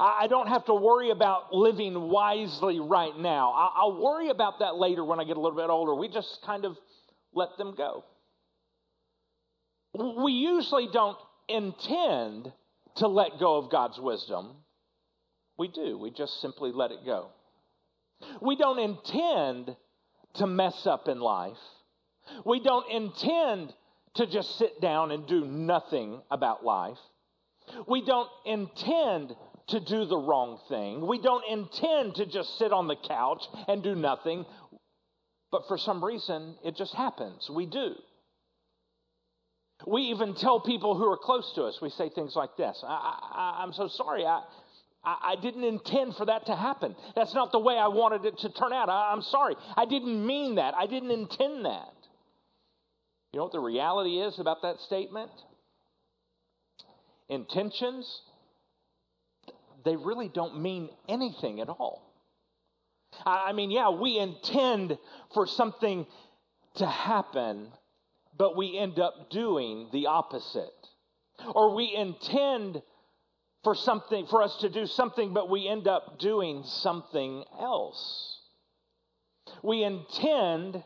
I 0.00 0.28
don't 0.28 0.48
have 0.48 0.64
to 0.66 0.74
worry 0.74 1.10
about 1.10 1.52
living 1.52 2.08
wisely 2.08 2.80
right 2.80 3.16
now. 3.18 3.52
I'll 3.76 4.00
worry 4.00 4.30
about 4.30 4.60
that 4.60 4.76
later 4.76 5.04
when 5.04 5.20
I 5.20 5.24
get 5.24 5.36
a 5.36 5.40
little 5.40 5.58
bit 5.58 5.68
older. 5.68 5.94
We 5.94 6.08
just 6.08 6.40
kind 6.46 6.64
of 6.64 6.78
let 7.34 7.56
them 7.58 7.74
go. 7.76 8.04
We 9.94 10.32
usually 10.32 10.88
don't 10.92 11.18
intend 11.48 12.52
to 12.96 13.08
let 13.08 13.38
go 13.38 13.56
of 13.56 13.70
God's 13.70 13.98
wisdom. 13.98 14.56
We 15.56 15.68
do. 15.68 15.98
We 15.98 16.10
just 16.10 16.40
simply 16.40 16.72
let 16.72 16.90
it 16.90 17.04
go. 17.04 17.28
We 18.40 18.56
don't 18.56 18.78
intend 18.78 19.76
to 20.34 20.46
mess 20.46 20.86
up 20.86 21.08
in 21.08 21.20
life. 21.20 21.58
We 22.44 22.60
don't 22.60 22.90
intend 22.90 23.72
to 24.14 24.26
just 24.26 24.58
sit 24.58 24.80
down 24.80 25.10
and 25.10 25.26
do 25.26 25.44
nothing 25.44 26.20
about 26.30 26.64
life. 26.64 26.98
We 27.86 28.04
don't 28.04 28.28
intend 28.44 29.34
to 29.68 29.80
do 29.80 30.04
the 30.06 30.18
wrong 30.18 30.60
thing. 30.68 31.06
We 31.06 31.20
don't 31.20 31.44
intend 31.48 32.16
to 32.16 32.26
just 32.26 32.58
sit 32.58 32.72
on 32.72 32.88
the 32.88 32.96
couch 32.96 33.44
and 33.68 33.82
do 33.82 33.94
nothing. 33.94 34.44
But 35.50 35.62
for 35.68 35.78
some 35.78 36.04
reason, 36.04 36.56
it 36.64 36.76
just 36.76 36.94
happens. 36.94 37.48
We 37.48 37.66
do. 37.66 37.94
We 39.86 40.02
even 40.02 40.34
tell 40.34 40.60
people 40.60 40.96
who 40.96 41.10
are 41.10 41.16
close 41.16 41.52
to 41.56 41.64
us, 41.64 41.78
we 41.80 41.90
say 41.90 42.08
things 42.08 42.34
like 42.34 42.56
this 42.56 42.82
I, 42.86 43.60
am 43.62 43.72
so 43.72 43.88
sorry. 43.88 44.24
I, 44.24 44.42
I, 45.04 45.32
I, 45.32 45.36
didn't 45.36 45.64
intend 45.64 46.16
for 46.16 46.26
that 46.26 46.46
to 46.46 46.56
happen. 46.56 46.96
That's 47.14 47.34
not 47.34 47.52
the 47.52 47.58
way 47.58 47.76
I 47.76 47.88
wanted 47.88 48.24
it 48.24 48.38
to 48.38 48.48
turn 48.50 48.72
out. 48.72 48.88
I, 48.88 49.12
I'm 49.12 49.22
sorry. 49.22 49.56
I 49.76 49.84
didn't 49.84 50.26
mean 50.26 50.54
that. 50.54 50.74
I 50.74 50.86
didn't 50.86 51.10
intend 51.10 51.66
that. 51.66 51.94
You 53.32 53.38
know 53.38 53.44
what 53.44 53.52
the 53.52 53.60
reality 53.60 54.20
is 54.20 54.38
about 54.38 54.62
that 54.62 54.80
statement? 54.80 55.30
Intentions, 57.28 58.22
they 59.84 59.96
really 59.96 60.28
don't 60.28 60.60
mean 60.62 60.88
anything 61.08 61.60
at 61.60 61.68
all. 61.68 62.02
I 63.26 63.52
mean, 63.52 63.70
yeah, 63.70 63.90
we 63.90 64.18
intend 64.18 64.98
for 65.32 65.46
something 65.46 66.06
to 66.76 66.86
happen, 66.86 67.68
but 68.36 68.56
we 68.56 68.78
end 68.78 68.98
up 68.98 69.30
doing 69.30 69.88
the 69.92 70.06
opposite. 70.06 70.70
Or 71.54 71.74
we 71.74 71.94
intend 71.94 72.82
for 73.62 73.74
something, 73.74 74.26
for 74.26 74.42
us 74.42 74.56
to 74.60 74.68
do 74.68 74.86
something, 74.86 75.32
but 75.32 75.50
we 75.50 75.66
end 75.66 75.88
up 75.88 76.18
doing 76.18 76.62
something 76.64 77.44
else. 77.58 78.38
We 79.62 79.82
intend 79.82 80.82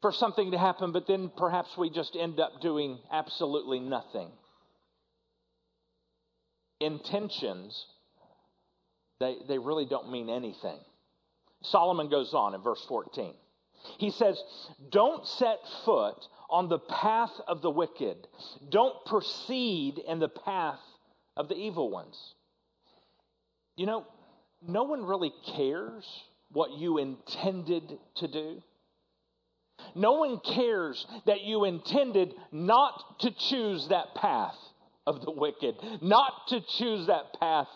for 0.00 0.12
something 0.12 0.50
to 0.52 0.58
happen, 0.58 0.92
but 0.92 1.06
then 1.06 1.30
perhaps 1.36 1.76
we 1.76 1.90
just 1.90 2.16
end 2.16 2.40
up 2.40 2.60
doing 2.60 2.98
absolutely 3.12 3.80
nothing. 3.80 4.30
Intentions, 6.80 7.86
they, 9.20 9.36
they 9.48 9.58
really 9.58 9.86
don't 9.86 10.10
mean 10.10 10.28
anything. 10.28 10.78
Solomon 11.62 12.08
goes 12.08 12.34
on 12.34 12.54
in 12.54 12.62
verse 12.62 12.84
14. 12.88 13.34
He 13.98 14.10
says, 14.10 14.42
Don't 14.90 15.26
set 15.26 15.58
foot 15.84 16.16
on 16.50 16.68
the 16.68 16.78
path 16.78 17.32
of 17.48 17.62
the 17.62 17.70
wicked, 17.70 18.28
don't 18.68 19.04
proceed 19.04 19.98
in 19.98 20.18
the 20.18 20.28
path 20.28 20.80
of 21.36 21.48
the 21.48 21.56
evil 21.56 21.90
ones. 21.90 22.34
You 23.76 23.86
know, 23.86 24.06
no 24.66 24.84
one 24.84 25.04
really 25.04 25.32
cares 25.54 26.06
what 26.52 26.72
you 26.72 26.98
intended 26.98 27.98
to 28.16 28.28
do. 28.28 28.62
No 29.94 30.14
one 30.14 30.40
cares 30.40 31.06
that 31.26 31.42
you 31.42 31.64
intended 31.64 32.34
not 32.50 33.20
to 33.20 33.30
choose 33.30 33.88
that 33.88 34.14
path 34.14 34.56
of 35.06 35.24
the 35.24 35.30
wicked, 35.30 35.76
not 36.00 36.32
to 36.48 36.60
choose 36.78 37.06
that 37.06 37.38
path 37.38 37.68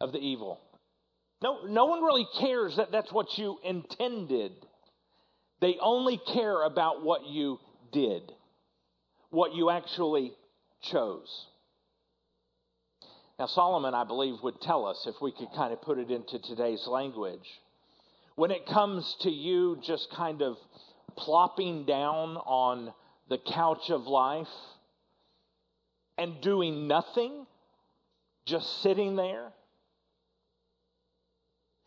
of 0.00 0.12
the 0.12 0.18
evil. 0.18 0.60
No, 1.42 1.64
no 1.66 1.84
one 1.84 2.02
really 2.02 2.26
cares 2.40 2.76
that 2.76 2.92
that's 2.92 3.12
what 3.12 3.36
you 3.36 3.58
intended. 3.62 4.52
They 5.60 5.76
only 5.80 6.18
care 6.32 6.62
about 6.62 7.02
what 7.02 7.26
you 7.26 7.58
did, 7.92 8.22
what 9.30 9.54
you 9.54 9.70
actually 9.70 10.32
chose. 10.82 11.46
Now, 13.38 13.46
Solomon, 13.46 13.94
I 13.94 14.04
believe, 14.04 14.36
would 14.42 14.60
tell 14.62 14.86
us, 14.86 15.06
if 15.06 15.20
we 15.20 15.30
could 15.30 15.48
kind 15.54 15.72
of 15.72 15.82
put 15.82 15.98
it 15.98 16.10
into 16.10 16.38
today's 16.38 16.86
language, 16.86 17.46
when 18.34 18.50
it 18.50 18.66
comes 18.66 19.16
to 19.20 19.30
you 19.30 19.78
just 19.82 20.10
kind 20.10 20.40
of 20.40 20.56
plopping 21.16 21.84
down 21.84 22.36
on 22.36 22.92
the 23.28 23.38
couch 23.38 23.90
of 23.90 24.02
life 24.02 24.48
and 26.16 26.40
doing 26.40 26.86
nothing, 26.86 27.46
just 28.46 28.82
sitting 28.82 29.16
there, 29.16 29.52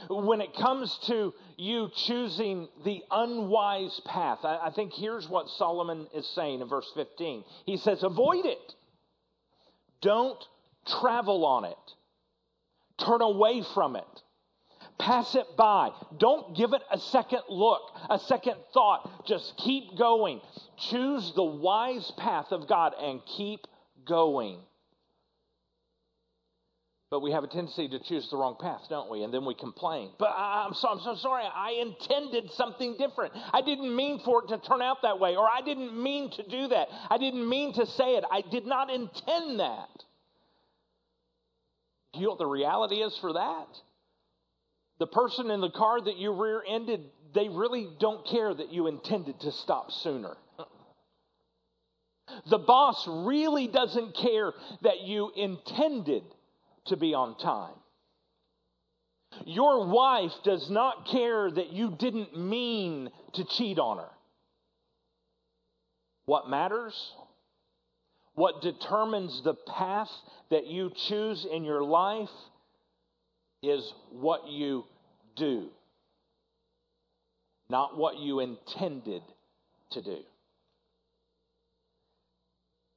when 0.07 0.41
it 0.41 0.55
comes 0.55 0.97
to 1.07 1.33
you 1.57 1.89
choosing 1.93 2.67
the 2.85 3.03
unwise 3.11 3.99
path, 4.05 4.39
I, 4.43 4.59
I, 4.67 4.71
think 4.71 4.93
here's 4.93 5.27
what 5.27 5.49
Solomon 5.49 6.07
is 6.13 6.27
saying 6.27 6.61
in 6.61 6.67
verse 6.67 6.89
15. 6.95 7.43
He 7.65 7.77
says, 7.77 8.03
Avoid 8.03 8.45
it. 8.45 8.75
Don't 10.01 10.41
travel 10.87 11.45
on 11.45 11.65
it. 11.65 11.77
Turn 12.97 13.21
away 13.21 13.63
from 13.73 13.95
it. 13.95 14.23
Pass 14.97 15.35
it 15.35 15.45
by. 15.57 15.91
Don't 16.17 16.55
give 16.55 16.73
it 16.73 16.81
a 16.91 16.99
second 16.99 17.41
look, 17.49 17.81
a 18.09 18.19
second 18.19 18.55
thought. 18.73 19.25
Just 19.25 19.55
keep 19.57 19.97
going. 19.97 20.41
Choose 20.77 21.31
the 21.35 21.43
wise 21.43 22.11
path 22.17 22.51
of 22.51 22.67
God 22.67 22.93
and 23.01 23.21
keep 23.25 23.61
going. 24.05 24.59
But 27.11 27.21
we 27.21 27.31
have 27.31 27.43
a 27.43 27.47
tendency 27.47 27.87
to 27.87 27.99
choose 27.99 28.29
the 28.29 28.37
wrong 28.37 28.55
path, 28.59 28.83
don't 28.87 29.09
we? 29.09 29.23
And 29.23 29.33
then 29.33 29.43
we 29.43 29.55
complain. 29.55 30.11
But 30.19 30.31
I'm 30.35 30.75
so, 30.75 30.89
I'm 30.89 30.99
so 30.99 31.15
sorry. 31.15 31.43
I 31.43 31.71
intended 31.71 32.51
something 32.51 32.97
different. 32.97 33.33
I 33.51 33.61
didn't 33.61 33.95
mean 33.95 34.19
for 34.19 34.43
it 34.43 34.49
to 34.49 34.59
turn 34.59 34.83
out 34.83 35.01
that 35.01 35.19
way, 35.19 35.35
or 35.35 35.47
I 35.49 35.61
didn't 35.61 36.01
mean 36.01 36.29
to 36.31 36.43
do 36.47 36.67
that. 36.67 36.87
I 37.09 37.17
didn't 37.17 37.49
mean 37.49 37.73
to 37.73 37.87
say 37.87 38.15
it. 38.15 38.23
I 38.31 38.41
did 38.41 38.67
not 38.67 38.91
intend 38.91 39.59
that. 39.59 39.89
Do 42.13 42.19
you 42.19 42.25
know 42.25 42.31
what 42.31 42.39
the 42.39 42.45
reality 42.45 42.97
is 42.97 43.17
for 43.17 43.33
that? 43.33 43.67
The 44.99 45.07
person 45.07 45.49
in 45.49 45.61
the 45.61 45.71
car 45.71 45.99
that 45.99 46.17
you 46.17 46.31
rear 46.31 46.61
ended, 46.67 47.05
they 47.33 47.49
really 47.49 47.87
don't 47.99 48.25
care 48.27 48.53
that 48.53 48.71
you 48.71 48.85
intended 48.85 49.39
to 49.39 49.51
stop 49.51 49.91
sooner. 49.91 50.37
The 52.51 52.59
boss 52.59 53.07
really 53.07 53.67
doesn't 53.67 54.15
care 54.15 54.53
that 54.83 55.01
you 55.01 55.31
intended 55.35 56.23
to 56.89 56.97
be 56.97 57.13
on 57.13 57.37
time. 57.37 57.75
Your 59.45 59.87
wife 59.87 60.31
does 60.43 60.69
not 60.69 61.07
care 61.11 61.49
that 61.49 61.71
you 61.71 61.95
didn't 61.97 62.37
mean 62.37 63.09
to 63.33 63.45
cheat 63.45 63.79
on 63.79 63.97
her. 63.97 64.09
What 66.25 66.49
matters? 66.49 66.93
What 68.33 68.61
determines 68.61 69.41
the 69.43 69.53
path 69.53 70.09
that 70.49 70.67
you 70.67 70.91
choose 71.07 71.45
in 71.51 71.63
your 71.63 71.83
life 71.83 72.29
is 73.61 73.93
what 74.11 74.47
you 74.47 74.85
do, 75.35 75.69
not 77.69 77.97
what 77.97 78.17
you 78.19 78.39
intended 78.39 79.21
to 79.91 80.01
do. 80.01 80.19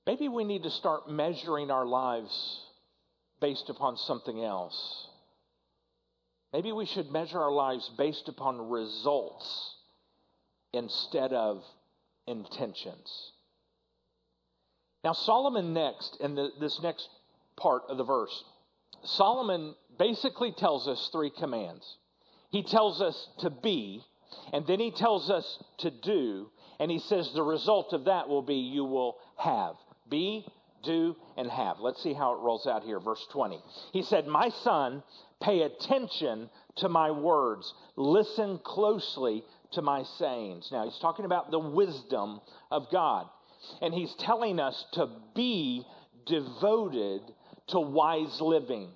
Maybe 0.06 0.28
we 0.28 0.44
need 0.44 0.64
to 0.64 0.70
start 0.70 1.10
measuring 1.10 1.70
our 1.70 1.86
lives 1.86 2.60
based 3.42 3.68
upon 3.68 3.98
something 3.98 4.42
else. 4.42 5.08
Maybe 6.52 6.72
we 6.72 6.86
should 6.86 7.10
measure 7.10 7.40
our 7.40 7.52
lives 7.52 7.90
based 7.98 8.28
upon 8.28 8.70
results 8.70 9.74
instead 10.72 11.32
of 11.32 11.62
intentions. 12.26 13.32
Now, 15.04 15.12
Solomon 15.12 15.74
next, 15.74 16.16
in 16.20 16.36
the, 16.36 16.50
this 16.60 16.80
next 16.82 17.08
part 17.56 17.82
of 17.88 17.98
the 17.98 18.04
verse, 18.04 18.44
Solomon 19.02 19.74
basically 19.98 20.52
tells 20.52 20.86
us 20.86 21.10
three 21.10 21.30
commands. 21.30 21.96
He 22.50 22.62
tells 22.62 23.02
us 23.02 23.28
to 23.40 23.50
be, 23.50 24.04
and 24.52 24.66
then 24.66 24.78
he 24.78 24.92
tells 24.92 25.30
us 25.30 25.58
to 25.78 25.90
do, 25.90 26.48
and 26.78 26.90
he 26.90 27.00
says 27.00 27.32
the 27.34 27.42
result 27.42 27.92
of 27.92 28.04
that 28.04 28.28
will 28.28 28.42
be 28.42 28.54
you 28.54 28.84
will 28.84 29.16
have. 29.36 29.74
Be, 30.08 30.46
do, 30.82 31.16
and 31.36 31.50
have. 31.50 31.80
Let's 31.80 32.02
see 32.02 32.12
how 32.12 32.34
it 32.34 32.40
rolls 32.40 32.66
out 32.66 32.84
here. 32.84 33.00
Verse 33.00 33.24
20. 33.32 33.58
He 33.92 34.02
said, 34.02 34.26
My 34.26 34.48
son, 34.62 35.02
pay 35.40 35.62
attention 35.62 36.50
to 36.76 36.88
my 36.88 37.10
words, 37.10 37.72
listen 37.96 38.58
closely 38.64 39.44
to 39.72 39.82
my 39.82 40.04
sayings. 40.18 40.68
Now, 40.72 40.84
he's 40.84 40.98
talking 40.98 41.24
about 41.24 41.50
the 41.50 41.58
wisdom 41.58 42.40
of 42.70 42.86
God. 42.90 43.26
And 43.80 43.94
he's 43.94 44.14
telling 44.18 44.58
us 44.58 44.84
to 44.94 45.08
be 45.34 45.84
devoted 46.26 47.20
to 47.68 47.80
wise 47.80 48.40
living. 48.40 48.90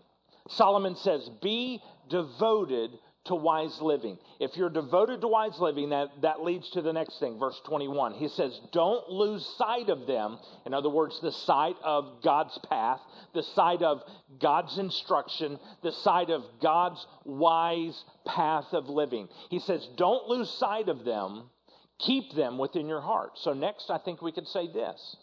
Solomon 0.49 0.96
says, 0.96 1.29
Be 1.42 1.81
devoted 2.09 2.90
to 3.27 3.35
wise 3.35 3.81
living. 3.81 4.19
If 4.41 4.57
you're 4.57 4.71
devoted 4.71 5.21
to 5.21 5.29
wise 5.29 5.59
living, 5.59 5.91
that, 5.91 6.09
that 6.23 6.43
leads 6.43 6.71
to 6.71 6.83
the 6.83 6.93
next 6.93 7.19
thing, 7.21 7.39
verse 7.39 7.61
21. 7.67 8.15
He 8.15 8.29
says, 8.29 8.59
Don't 8.73 9.09
lose 9.09 9.47
sight 9.59 9.89
of 9.89 10.07
them. 10.07 10.39
In 10.65 10.75
other 10.75 10.91
words, 10.91 11.19
the 11.21 11.33
sight 11.33 11.77
of 11.83 12.23
God's 12.23 12.59
path, 12.69 13.01
the 13.35 13.43
sight 13.43 13.83
of 13.83 14.03
God's 14.41 14.79
instruction, 14.79 15.59
the 15.83 15.93
sight 15.93 16.31
of 16.31 16.43
God's 16.61 17.05
wise 17.25 18.05
path 18.27 18.67
of 18.73 18.89
living. 18.89 19.29
He 19.51 19.61
says, 19.61 19.87
Don't 19.97 20.29
lose 20.29 20.51
sight 20.51 20.89
of 20.89 21.05
them. 21.05 21.51
Keep 21.99 22.35
them 22.35 22.59
within 22.59 22.89
your 22.89 23.01
heart. 23.01 23.33
So, 23.37 23.55
next, 23.55 23.91
I 23.91 23.99
think 23.99 24.21
we 24.21 24.33
could 24.33 24.47
say 24.49 24.71
this 24.71 25.17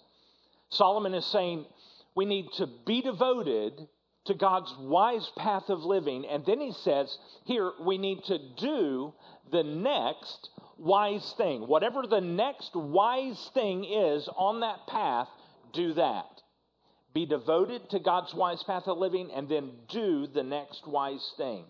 Solomon 0.69 1.13
is 1.13 1.25
saying, 1.25 1.65
we 2.15 2.25
need 2.25 2.47
to 2.57 2.67
be 2.85 3.01
devoted 3.01 3.87
to 4.25 4.33
God's 4.33 4.73
wise 4.79 5.29
path 5.37 5.69
of 5.69 5.83
living. 5.83 6.25
And 6.25 6.45
then 6.45 6.59
he 6.59 6.71
says, 6.83 7.17
here, 7.45 7.71
we 7.85 7.97
need 7.97 8.23
to 8.25 8.39
do 8.57 9.13
the 9.51 9.63
next 9.63 10.49
wise 10.77 11.33
thing. 11.37 11.61
Whatever 11.61 12.03
the 12.09 12.21
next 12.21 12.71
wise 12.73 13.49
thing 13.53 13.83
is 13.83 14.27
on 14.35 14.61
that 14.61 14.87
path, 14.87 15.27
do 15.73 15.93
that. 15.93 16.25
Be 17.13 17.25
devoted 17.25 17.89
to 17.91 17.99
God's 17.99 18.33
wise 18.33 18.63
path 18.63 18.83
of 18.87 18.97
living 18.97 19.29
and 19.35 19.47
then 19.47 19.71
do 19.89 20.27
the 20.27 20.43
next 20.43 20.87
wise 20.87 21.33
thing. 21.37 21.65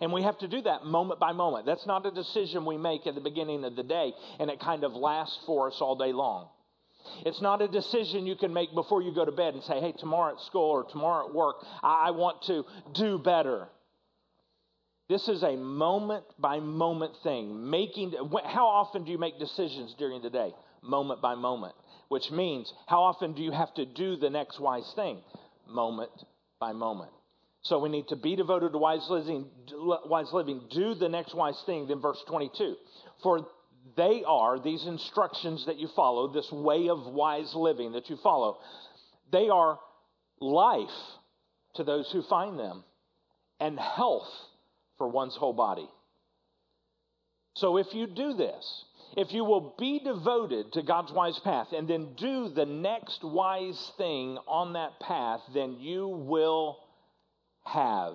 And 0.00 0.12
we 0.12 0.22
have 0.22 0.38
to 0.38 0.48
do 0.48 0.62
that 0.62 0.84
moment 0.84 1.18
by 1.18 1.32
moment. 1.32 1.66
That's 1.66 1.86
not 1.86 2.06
a 2.06 2.10
decision 2.10 2.64
we 2.64 2.76
make 2.76 3.06
at 3.06 3.14
the 3.14 3.20
beginning 3.20 3.64
of 3.64 3.76
the 3.76 3.82
day 3.82 4.12
and 4.38 4.50
it 4.50 4.60
kind 4.60 4.84
of 4.84 4.92
lasts 4.92 5.38
for 5.46 5.68
us 5.68 5.78
all 5.80 5.96
day 5.96 6.12
long. 6.12 6.48
It's 7.24 7.40
not 7.40 7.62
a 7.62 7.68
decision 7.68 8.26
you 8.26 8.36
can 8.36 8.52
make 8.52 8.74
before 8.74 9.02
you 9.02 9.14
go 9.14 9.24
to 9.24 9.32
bed 9.32 9.54
and 9.54 9.62
say, 9.64 9.80
hey, 9.80 9.92
tomorrow 9.98 10.34
at 10.34 10.40
school 10.42 10.70
or 10.70 10.84
tomorrow 10.84 11.28
at 11.28 11.34
work, 11.34 11.56
I 11.82 12.10
want 12.10 12.42
to 12.46 12.64
do 12.94 13.18
better. 13.18 13.68
This 15.08 15.26
is 15.28 15.42
a 15.42 15.56
moment 15.56 16.24
by 16.38 16.60
moment 16.60 17.14
thing. 17.22 17.70
Making 17.70 18.12
how 18.44 18.66
often 18.66 19.04
do 19.04 19.10
you 19.10 19.18
make 19.18 19.38
decisions 19.38 19.94
during 19.98 20.20
the 20.22 20.30
day? 20.30 20.52
Moment 20.82 21.22
by 21.22 21.34
moment, 21.34 21.74
which 22.08 22.30
means 22.30 22.72
how 22.86 23.02
often 23.02 23.32
do 23.32 23.42
you 23.42 23.50
have 23.50 23.72
to 23.74 23.86
do 23.86 24.16
the 24.16 24.30
next 24.30 24.60
wise 24.60 24.90
thing? 24.94 25.20
Moment 25.66 26.12
by 26.60 26.72
moment. 26.72 27.10
So 27.62 27.78
we 27.78 27.88
need 27.88 28.08
to 28.08 28.16
be 28.16 28.36
devoted 28.36 28.72
to 28.72 28.78
wise 28.78 29.06
living, 29.10 29.46
wise 29.72 30.32
living. 30.32 30.62
Do 30.70 30.94
the 30.94 31.08
next 31.08 31.34
wise 31.34 31.60
thing. 31.66 31.88
Then 31.88 32.00
verse 32.00 32.22
22. 32.28 32.76
For 33.22 33.46
they 33.96 34.22
are, 34.26 34.58
these 34.58 34.86
instructions 34.86 35.66
that 35.66 35.78
you 35.78 35.88
follow, 35.94 36.32
this 36.32 36.50
way 36.52 36.88
of 36.88 37.06
wise 37.06 37.54
living 37.54 37.92
that 37.92 38.10
you 38.10 38.16
follow, 38.22 38.58
they 39.30 39.48
are 39.48 39.78
life 40.40 40.88
to 41.74 41.84
those 41.84 42.10
who 42.12 42.22
find 42.22 42.58
them 42.58 42.84
and 43.60 43.78
health 43.78 44.28
for 44.96 45.08
one's 45.08 45.36
whole 45.36 45.52
body. 45.52 45.88
So 47.54 47.76
if 47.76 47.92
you 47.92 48.06
do 48.06 48.34
this, 48.34 48.84
if 49.16 49.32
you 49.32 49.44
will 49.44 49.74
be 49.78 50.00
devoted 50.04 50.72
to 50.74 50.82
God's 50.82 51.12
wise 51.12 51.38
path 51.40 51.68
and 51.72 51.88
then 51.88 52.14
do 52.16 52.50
the 52.50 52.66
next 52.66 53.24
wise 53.24 53.92
thing 53.96 54.38
on 54.46 54.74
that 54.74 55.00
path, 55.00 55.40
then 55.54 55.76
you 55.80 56.06
will 56.06 56.78
have. 57.64 58.14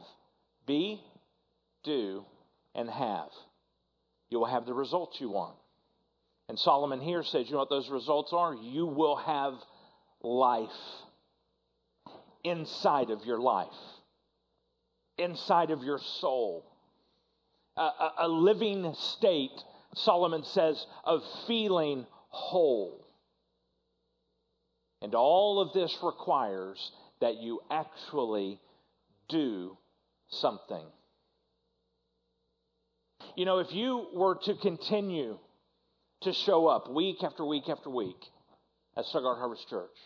Be, 0.66 1.02
do, 1.84 2.24
and 2.74 2.90
have. 2.90 3.30
you 4.30 4.40
will 4.40 4.46
have 4.46 4.66
the 4.66 4.74
results 4.74 5.18
you 5.20 5.30
want. 5.30 5.56
And 6.50 6.60
Solomon 6.60 7.00
here 7.00 7.24
says, 7.24 7.48
you 7.48 7.54
know 7.54 7.60
what 7.60 7.70
those 7.70 7.90
results 7.90 8.34
are? 8.34 8.54
You 8.54 8.86
will 8.86 9.16
have 9.16 9.54
life 10.22 10.70
inside 12.44 13.10
of 13.10 13.26
your 13.26 13.40
life, 13.40 13.68
inside 15.18 15.72
of 15.72 15.84
your 15.84 16.00
soul. 16.00 16.66
A, 17.78 17.82
a, 17.82 18.14
a 18.20 18.28
living 18.28 18.94
state, 18.98 19.64
Solomon 19.96 20.44
says, 20.44 20.86
of 21.04 21.24
feeling 21.48 22.06
whole. 22.30 23.06
And 25.02 25.16
all 25.16 25.60
of 25.60 25.74
this 25.74 25.98
requires 26.04 26.92
that 27.20 27.38
you 27.38 27.62
actually 27.72 28.60
do 29.30 29.78
something. 30.30 30.86
You 33.36 33.46
know, 33.46 33.60
if 33.60 33.72
you 33.72 34.08
were 34.14 34.38
to 34.44 34.56
continue 34.56 35.40
to 36.24 36.34
show 36.34 36.68
up 36.68 36.90
week 36.90 37.24
after 37.24 37.46
week 37.46 37.70
after 37.70 37.90
week 37.90 38.24
at 38.98 39.06
Stuttgart 39.06 39.38
Harvest 39.38 39.68
Church, 39.70 39.98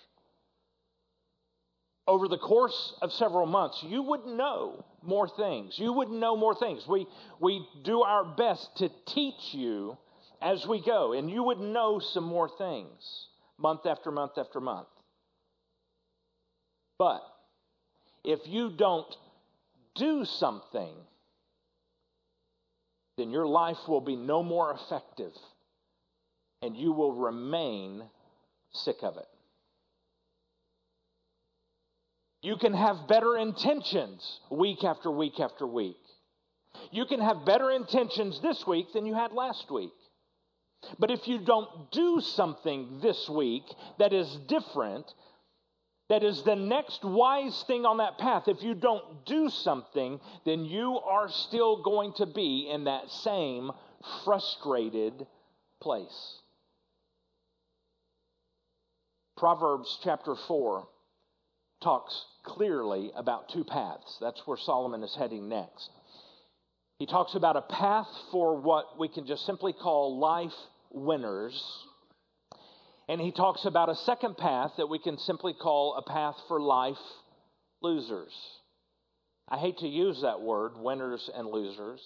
over 2.07 2.27
the 2.27 2.37
course 2.37 2.93
of 3.01 3.11
several 3.11 3.45
months, 3.45 3.83
you 3.83 4.01
would 4.01 4.25
know 4.25 4.85
more 5.01 5.27
things. 5.27 5.77
You 5.77 5.91
would 5.93 6.09
know 6.09 6.37
more 6.37 6.55
things. 6.55 6.87
We, 6.87 7.05
we 7.41 7.67
do 7.83 8.01
our 8.01 8.23
best 8.23 8.77
to 8.77 8.89
teach 9.07 9.53
you 9.53 9.97
as 10.41 10.65
we 10.65 10.81
go, 10.81 11.13
and 11.13 11.29
you 11.29 11.43
would 11.43 11.59
know 11.59 11.99
some 11.99 12.23
more 12.23 12.49
things 12.57 13.27
month 13.57 13.85
after 13.85 14.11
month 14.11 14.37
after 14.37 14.61
month. 14.61 14.87
But 16.97 17.21
if 18.23 18.39
you 18.45 18.71
don't 18.71 19.13
do 19.95 20.25
something, 20.25 20.93
then 23.17 23.31
your 23.31 23.47
life 23.47 23.77
will 23.87 24.01
be 24.01 24.15
no 24.15 24.43
more 24.43 24.71
effective 24.73 25.33
and 26.61 26.75
you 26.75 26.91
will 26.91 27.13
remain 27.13 28.03
sick 28.71 28.97
of 29.03 29.17
it. 29.17 29.27
You 32.41 32.55
can 32.57 32.73
have 32.73 33.07
better 33.07 33.37
intentions 33.37 34.39
week 34.49 34.83
after 34.83 35.11
week 35.11 35.39
after 35.39 35.65
week. 35.65 35.97
You 36.91 37.05
can 37.05 37.19
have 37.19 37.45
better 37.45 37.71
intentions 37.71 38.39
this 38.41 38.65
week 38.67 38.93
than 38.93 39.05
you 39.05 39.13
had 39.13 39.33
last 39.33 39.69
week. 39.71 39.93
But 40.99 41.11
if 41.11 41.27
you 41.27 41.39
don't 41.39 41.91
do 41.91 42.21
something 42.21 42.99
this 43.01 43.27
week 43.27 43.63
that 43.97 44.13
is 44.13 44.33
different, 44.47 45.11
that 46.09 46.23
is 46.23 46.43
the 46.43 46.55
next 46.55 47.03
wise 47.03 47.63
thing 47.67 47.85
on 47.85 47.97
that 47.97 48.17
path, 48.17 48.47
if 48.47 48.61
you 48.63 48.75
don't 48.75 49.25
do 49.25 49.49
something, 49.49 50.19
then 50.45 50.63
you 50.63 50.99
are 50.99 51.29
still 51.29 51.83
going 51.83 52.13
to 52.13 52.25
be 52.25 52.69
in 52.71 52.85
that 52.85 53.09
same 53.09 53.71
frustrated 54.23 55.25
place. 55.81 56.39
Proverbs 59.37 59.99
chapter 60.03 60.35
4 60.47 60.87
talks 61.83 62.25
clearly 62.43 63.11
about 63.15 63.49
two 63.49 63.63
paths. 63.63 64.17
That's 64.19 64.41
where 64.45 64.57
Solomon 64.57 65.03
is 65.03 65.15
heading 65.17 65.47
next. 65.47 65.89
He 66.99 67.05
talks 67.05 67.35
about 67.35 67.55
a 67.55 67.61
path 67.61 68.07
for 68.31 68.59
what 68.59 68.99
we 68.99 69.07
can 69.07 69.27
just 69.27 69.45
simply 69.45 69.73
call 69.73 70.17
life 70.19 70.55
winners. 70.91 71.61
And 73.07 73.21
he 73.21 73.31
talks 73.31 73.65
about 73.65 73.89
a 73.89 73.95
second 73.95 74.37
path 74.37 74.71
that 74.77 74.87
we 74.87 74.99
can 74.99 75.17
simply 75.19 75.53
call 75.53 75.95
a 75.95 76.01
path 76.09 76.35
for 76.47 76.59
life 76.59 76.97
losers. 77.81 78.33
I 79.47 79.57
hate 79.57 79.77
to 79.77 79.87
use 79.87 80.21
that 80.23 80.41
word, 80.41 80.73
winners 80.77 81.29
and 81.33 81.47
losers. 81.47 82.01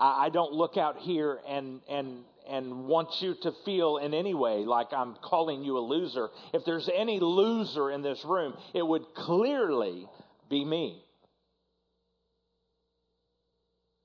I, 0.00 0.30
don't 0.30 0.52
look 0.52 0.76
out 0.76 0.98
here 0.98 1.40
and, 1.48 1.80
and, 1.90 2.24
and 2.48 2.86
want 2.86 3.20
you 3.20 3.34
to 3.42 3.52
feel 3.64 3.98
in 3.98 4.14
any 4.14 4.34
way 4.34 4.64
like 4.64 4.92
I'm 4.92 5.16
calling 5.22 5.64
you 5.64 5.78
a 5.78 5.80
loser. 5.80 6.28
If 6.52 6.64
there's 6.64 6.88
any 6.94 7.20
loser 7.20 7.90
in 7.90 8.02
this 8.02 8.24
room, 8.24 8.54
it 8.74 8.86
would 8.86 9.14
clearly 9.14 10.08
be 10.48 10.64
me. 10.64 11.02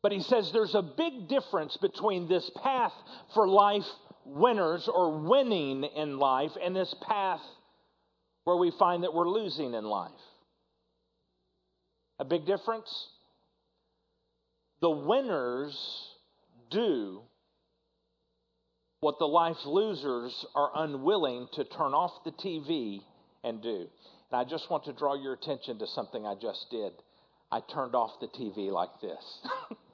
But 0.01 0.11
he 0.11 0.21
says 0.21 0.51
there's 0.51 0.75
a 0.75 0.81
big 0.81 1.29
difference 1.29 1.77
between 1.77 2.27
this 2.27 2.49
path 2.61 2.93
for 3.33 3.47
life 3.47 3.87
winners 4.25 4.89
or 4.93 5.21
winning 5.21 5.83
in 5.83 6.17
life 6.17 6.51
and 6.61 6.75
this 6.75 6.93
path 7.07 7.41
where 8.43 8.57
we 8.57 8.71
find 8.77 9.03
that 9.03 9.13
we're 9.13 9.29
losing 9.29 9.73
in 9.73 9.85
life. 9.85 10.11
A 12.19 12.25
big 12.25 12.45
difference? 12.45 13.07
The 14.81 14.89
winners 14.89 15.77
do 16.69 17.21
what 19.03 19.19
the 19.19 19.25
life 19.25 19.57
losers 19.65 20.45
are 20.55 20.71
unwilling 20.75 21.45
to 21.51 21.65
turn 21.65 21.93
off 21.93 22.23
the 22.23 22.31
TV 22.31 23.01
and 23.43 23.61
do. 23.61 23.85
And 24.31 24.39
I 24.39 24.45
just 24.45 24.71
want 24.71 24.85
to 24.85 24.93
draw 24.93 25.13
your 25.21 25.33
attention 25.33 25.77
to 25.79 25.87
something 25.87 26.25
I 26.25 26.35
just 26.41 26.67
did. 26.71 26.93
I 27.51 27.59
turned 27.73 27.95
off 27.95 28.11
the 28.21 28.27
TV 28.27 28.71
like 28.71 29.01
this 29.01 29.47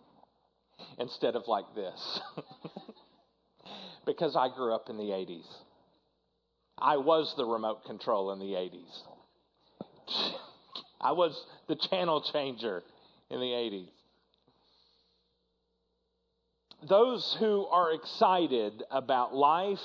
instead 1.00 1.36
of 1.36 1.48
like 1.48 1.66
this 1.74 2.20
because 4.06 4.36
I 4.36 4.56
grew 4.56 4.76
up 4.76 4.90
in 4.92 4.98
the 4.98 5.06
80s. 5.06 5.48
I 6.78 6.98
was 6.98 7.34
the 7.36 7.46
remote 7.46 7.86
control 7.86 8.32
in 8.32 8.38
the 8.38 8.54
80s. 8.54 9.02
I 11.02 11.14
was 11.14 11.46
the 11.68 11.76
channel 11.90 12.24
changer 12.32 12.84
in 13.32 13.40
the 13.40 13.48
80s 13.48 13.90
those 16.88 17.36
who 17.40 17.66
are 17.66 17.94
excited 17.94 18.84
about 18.92 19.34
life, 19.36 19.80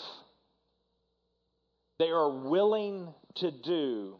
they 1.98 2.11
are 2.11 2.30
willing 2.30 3.12
to 3.37 3.50
do 3.50 4.16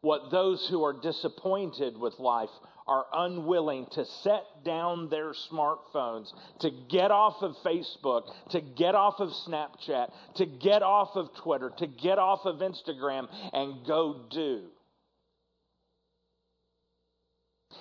what 0.00 0.30
those 0.30 0.66
who 0.68 0.84
are 0.84 0.92
disappointed 0.92 1.96
with 1.96 2.18
life 2.18 2.50
are 2.86 3.06
unwilling 3.12 3.86
to 3.92 4.04
set 4.04 4.44
down 4.64 5.08
their 5.08 5.32
smartphones, 5.50 6.32
to 6.60 6.70
get 6.88 7.10
off 7.10 7.42
of 7.42 7.56
Facebook, 7.64 8.32
to 8.50 8.60
get 8.60 8.94
off 8.94 9.14
of 9.18 9.30
Snapchat, 9.48 10.12
to 10.36 10.46
get 10.46 10.82
off 10.82 11.16
of 11.16 11.28
Twitter, 11.42 11.72
to 11.78 11.86
get 11.88 12.18
off 12.18 12.40
of 12.44 12.60
Instagram 12.60 13.26
and 13.52 13.84
go 13.84 14.26
do. 14.30 14.66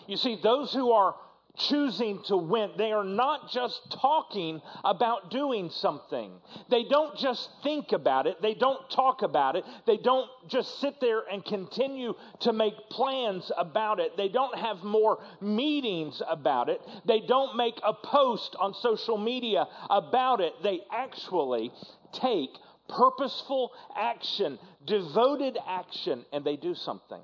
You 0.07 0.17
see, 0.17 0.39
those 0.41 0.73
who 0.73 0.91
are 0.91 1.15
choosing 1.57 2.21
to 2.27 2.37
win. 2.37 2.71
They 2.77 2.91
are 2.91 3.03
not 3.03 3.51
just 3.51 3.79
talking 4.01 4.61
about 4.83 5.31
doing 5.31 5.69
something. 5.69 6.31
They 6.69 6.83
don't 6.83 7.17
just 7.17 7.49
think 7.63 7.91
about 7.91 8.27
it. 8.27 8.41
They 8.41 8.53
don't 8.53 8.89
talk 8.89 9.21
about 9.21 9.55
it. 9.55 9.63
They 9.85 9.97
don't 9.97 10.29
just 10.47 10.79
sit 10.79 10.99
there 11.01 11.23
and 11.31 11.43
continue 11.43 12.13
to 12.41 12.53
make 12.53 12.73
plans 12.89 13.51
about 13.57 13.99
it. 13.99 14.17
They 14.17 14.29
don't 14.29 14.57
have 14.57 14.83
more 14.83 15.19
meetings 15.41 16.21
about 16.27 16.69
it. 16.69 16.81
They 17.05 17.21
don't 17.21 17.55
make 17.55 17.79
a 17.83 17.93
post 17.93 18.55
on 18.59 18.73
social 18.73 19.17
media 19.17 19.65
about 19.89 20.41
it. 20.41 20.53
They 20.63 20.81
actually 20.91 21.71
take 22.13 22.49
purposeful 22.87 23.71
action, 23.95 24.59
devoted 24.85 25.57
action, 25.67 26.25
and 26.31 26.45
they 26.45 26.55
do 26.55 26.75
something. 26.75 27.21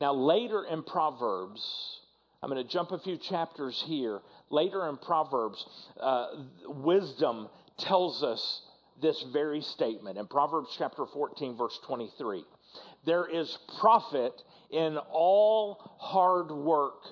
Now, 0.00 0.14
later 0.14 0.64
in 0.64 0.82
Proverbs, 0.82 1.62
I'm 2.42 2.50
going 2.50 2.64
to 2.64 2.72
jump 2.72 2.90
a 2.90 2.98
few 2.98 3.16
chapters 3.16 3.80
here. 3.86 4.20
Later 4.50 4.88
in 4.88 4.96
Proverbs, 4.96 5.64
uh, 6.00 6.26
wisdom 6.66 7.48
tells 7.78 8.22
us 8.24 8.62
this 9.00 9.24
very 9.32 9.60
statement. 9.60 10.18
In 10.18 10.26
Proverbs 10.26 10.74
chapter 10.76 11.06
14, 11.06 11.56
verse 11.56 11.78
23, 11.86 12.44
there 13.06 13.26
is 13.26 13.56
profit 13.80 14.32
in 14.70 14.98
all 15.10 15.78
hard 15.98 16.50
work, 16.50 17.02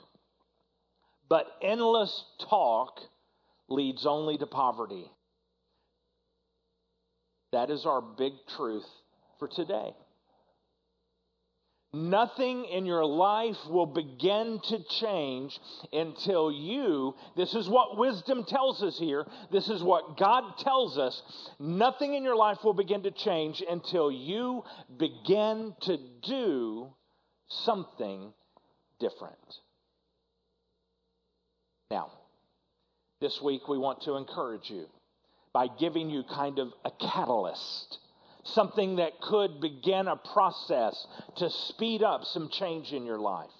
but 1.29 1.47
endless 1.63 2.25
talk 2.49 3.01
leads 3.69 4.07
only 4.07 4.37
to 4.37 4.47
poverty. 4.47 5.05
That 7.53 7.71
is 7.71 7.87
our 7.87 8.01
big 8.01 8.33
truth 8.57 8.87
for 9.39 9.47
today. 9.47 9.93
Nothing 11.93 12.67
in 12.67 12.87
your 12.87 13.05
life 13.05 13.57
will 13.69 13.87
begin 13.87 14.61
to 14.69 14.79
change 15.01 15.59
until 15.93 16.53
you, 16.53 17.17
this 17.37 17.53
is 17.55 17.69
what 17.69 17.99
wisdom 17.99 18.45
tells 18.45 18.81
us 18.81 18.97
here, 18.97 19.27
this 19.51 19.69
is 19.69 19.83
what 19.83 20.17
God 20.17 20.57
tells 20.59 20.99
us. 20.99 21.21
Nothing 21.59 22.15
in 22.15 22.23
your 22.23 22.37
life 22.37 22.59
will 22.63 22.75
begin 22.75 23.03
to 23.03 23.11
change 23.11 23.61
until 23.69 24.13
you 24.13 24.63
begin 24.99 25.75
to 25.81 25.99
do 26.23 26.95
something 27.49 28.33
different. 29.01 29.35
Now, 31.91 32.13
this 33.21 33.43
week 33.43 33.67
we 33.69 33.79
want 33.79 34.03
to 34.03 34.15
encourage 34.15 34.71
you 34.71 34.87
by 35.53 35.67
giving 35.67 36.09
you 36.09 36.23
kind 36.23 36.61
of 36.61 36.73
a 36.85 36.93
catalyst 36.93 37.99
something 38.45 38.97
that 38.97 39.21
could 39.21 39.61
begin 39.61 40.09
a 40.09 40.17
process 40.17 41.07
to 41.37 41.51
speed 41.51 42.03
up 42.03 42.25
some 42.25 42.49
change 42.49 42.93
in 42.93 43.05
your 43.05 43.19
life. 43.19 43.51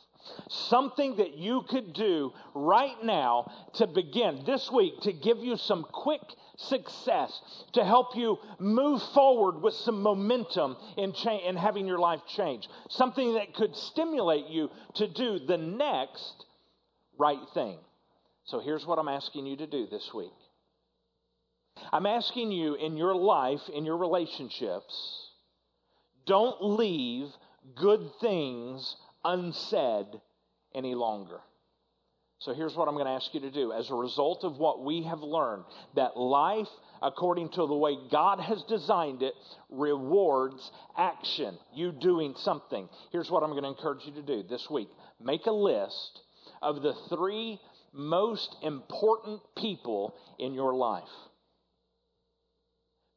Something 0.49 1.17
that 1.17 1.37
you 1.37 1.63
could 1.69 1.93
do 1.95 2.33
right 2.55 3.03
now 3.03 3.51
to 3.75 3.87
begin 3.87 4.43
this 4.45 4.71
week 4.71 5.01
to 5.03 5.13
give 5.13 5.39
you 5.39 5.57
some 5.57 5.85
quick 5.91 6.21
success, 6.57 7.41
to 7.73 7.85
help 7.85 8.15
you 8.15 8.39
move 8.59 9.03
forward 9.15 9.63
with 9.63 9.75
some 9.75 10.03
momentum 10.03 10.77
in, 10.97 11.13
cha- 11.15 11.39
in 11.39 11.57
having 11.57 11.87
your 11.87 11.99
life 11.99 12.21
change. 12.37 12.69
Something 12.91 13.35
that 13.35 13.55
could 13.55 13.75
stimulate 13.75 14.47
you 14.49 14.69
to 14.97 15.09
do 15.09 15.39
the 15.39 15.57
next 15.57 16.45
right 17.19 17.41
thing. 17.55 17.79
So 18.45 18.61
here's 18.61 18.87
what 18.87 18.99
I'm 18.99 19.09
asking 19.09 19.47
you 19.47 19.57
to 19.57 19.67
do 19.67 19.87
this 19.91 20.11
week. 20.15 20.33
I'm 21.93 22.07
asking 22.07 22.53
you 22.53 22.75
in 22.75 22.97
your 22.97 23.15
life, 23.15 23.61
in 23.73 23.85
your 23.85 23.97
relationships, 23.97 25.31
don't 26.27 26.63
leave 26.63 27.29
good 27.77 28.11
things 28.21 28.97
unsaid 29.25 30.07
any 30.75 30.95
longer. 30.95 31.41
So 32.41 32.55
here's 32.55 32.75
what 32.75 32.89
I'm 32.89 32.95
going 32.95 33.07
to 33.07 33.13
ask 33.13 33.35
you 33.35 33.41
to 33.41 33.51
do. 33.51 33.73
As 33.73 33.91
a 33.91 33.95
result 33.95 34.45
of 34.45 34.57
what 34.57 34.83
we 34.83 35.03
have 35.03 35.21
learned, 35.21 35.65
that 35.95 36.17
life, 36.17 36.69
according 37.03 37.51
to 37.51 37.67
the 37.67 37.75
way 37.75 37.99
God 38.11 38.41
has 38.41 38.63
designed 38.63 39.23
it, 39.23 39.35
rewards 39.69 40.71
action, 40.97 41.59
you 41.75 41.93
doing 41.93 42.35
something. 42.39 42.89
Here's 43.13 43.31
what 43.31 43.43
I'm 43.43 43.51
going 43.51 43.65
to 43.65 43.69
encourage 43.69 44.07
you 44.07 44.13
to 44.13 44.23
do 44.23 44.43
this 44.43 44.71
week 44.71 44.89
make 45.21 45.45
a 45.45 45.53
list 45.53 46.23
of 46.63 46.81
the 46.81 46.95
three 47.11 47.61
most 47.93 48.57
important 48.63 49.43
people 49.59 50.15
in 50.39 50.55
your 50.55 50.75
life. 50.75 51.05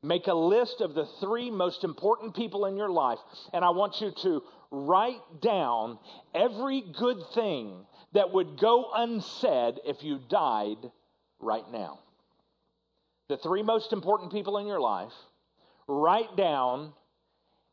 Make 0.04 0.28
a 0.28 0.34
list 0.34 0.82
of 0.82 0.94
the 0.94 1.06
three 1.22 1.50
most 1.50 1.86
important 1.86 2.36
people 2.36 2.66
in 2.66 2.76
your 2.76 2.90
life, 2.90 3.20
and 3.54 3.64
I 3.64 3.70
want 3.70 4.02
you 4.02 4.12
to 4.24 4.44
write 4.70 5.22
down 5.42 5.98
every 6.36 6.84
good 7.00 7.24
thing 7.34 7.86
that 8.12 8.34
would 8.34 8.60
go 8.60 8.92
unsaid 8.94 9.80
if 9.86 10.04
you 10.04 10.20
died 10.30 10.92
right 11.40 11.64
now. 11.72 12.00
The 13.30 13.38
three 13.38 13.64
most 13.64 13.94
important 13.94 14.34
people 14.34 14.58
in 14.58 14.68
your 14.68 14.82
life, 14.82 15.14
write 15.88 16.36
down 16.36 16.92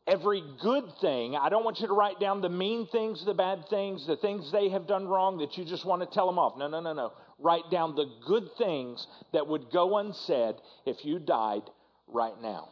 every 0.07 0.41
good 0.61 0.85
thing. 1.01 1.35
I 1.35 1.49
don't 1.49 1.65
want 1.65 1.81
you 1.81 1.87
to 1.87 1.93
write 1.93 2.21
down 2.21 2.39
the 2.39 2.49
mean 2.49 2.87
things, 2.87 3.25
the 3.25 3.33
bad 3.33 3.67
things, 3.69 4.07
the 4.07 4.15
things 4.15 4.53
they 4.53 4.69
have 4.69 4.87
done 4.87 5.05
wrong 5.05 5.39
that 5.39 5.57
you 5.57 5.65
just 5.65 5.83
want 5.83 6.01
to 6.01 6.07
tell 6.07 6.27
them 6.27 6.39
off. 6.39 6.57
No, 6.57 6.69
no, 6.69 6.79
no, 6.79 6.93
no. 6.93 7.11
Write 7.39 7.69
down 7.69 7.95
the 7.95 8.09
good 8.25 8.47
things 8.57 9.05
that 9.33 9.47
would 9.47 9.69
go 9.69 9.97
unsaid 9.97 10.55
if 10.85 11.03
you 11.03 11.19
died 11.19 11.63
right 12.11 12.39
now. 12.41 12.69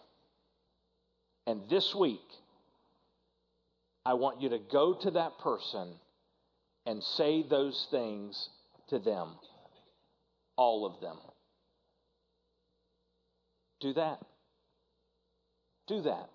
And 1.47 1.61
this 1.69 1.95
week, 1.95 2.19
I 4.05 4.13
want 4.13 4.41
you 4.41 4.49
to 4.49 4.59
go 4.71 4.93
to 4.93 5.11
that 5.11 5.39
person 5.39 5.95
and 6.85 7.03
say 7.03 7.43
those 7.43 7.87
things 7.91 8.49
to 8.89 8.99
them. 8.99 9.35
All 10.55 10.85
of 10.85 10.99
them. 11.01 11.17
Do 13.79 13.93
that. 13.93 14.19
Do 15.87 16.01
that. 16.01 16.29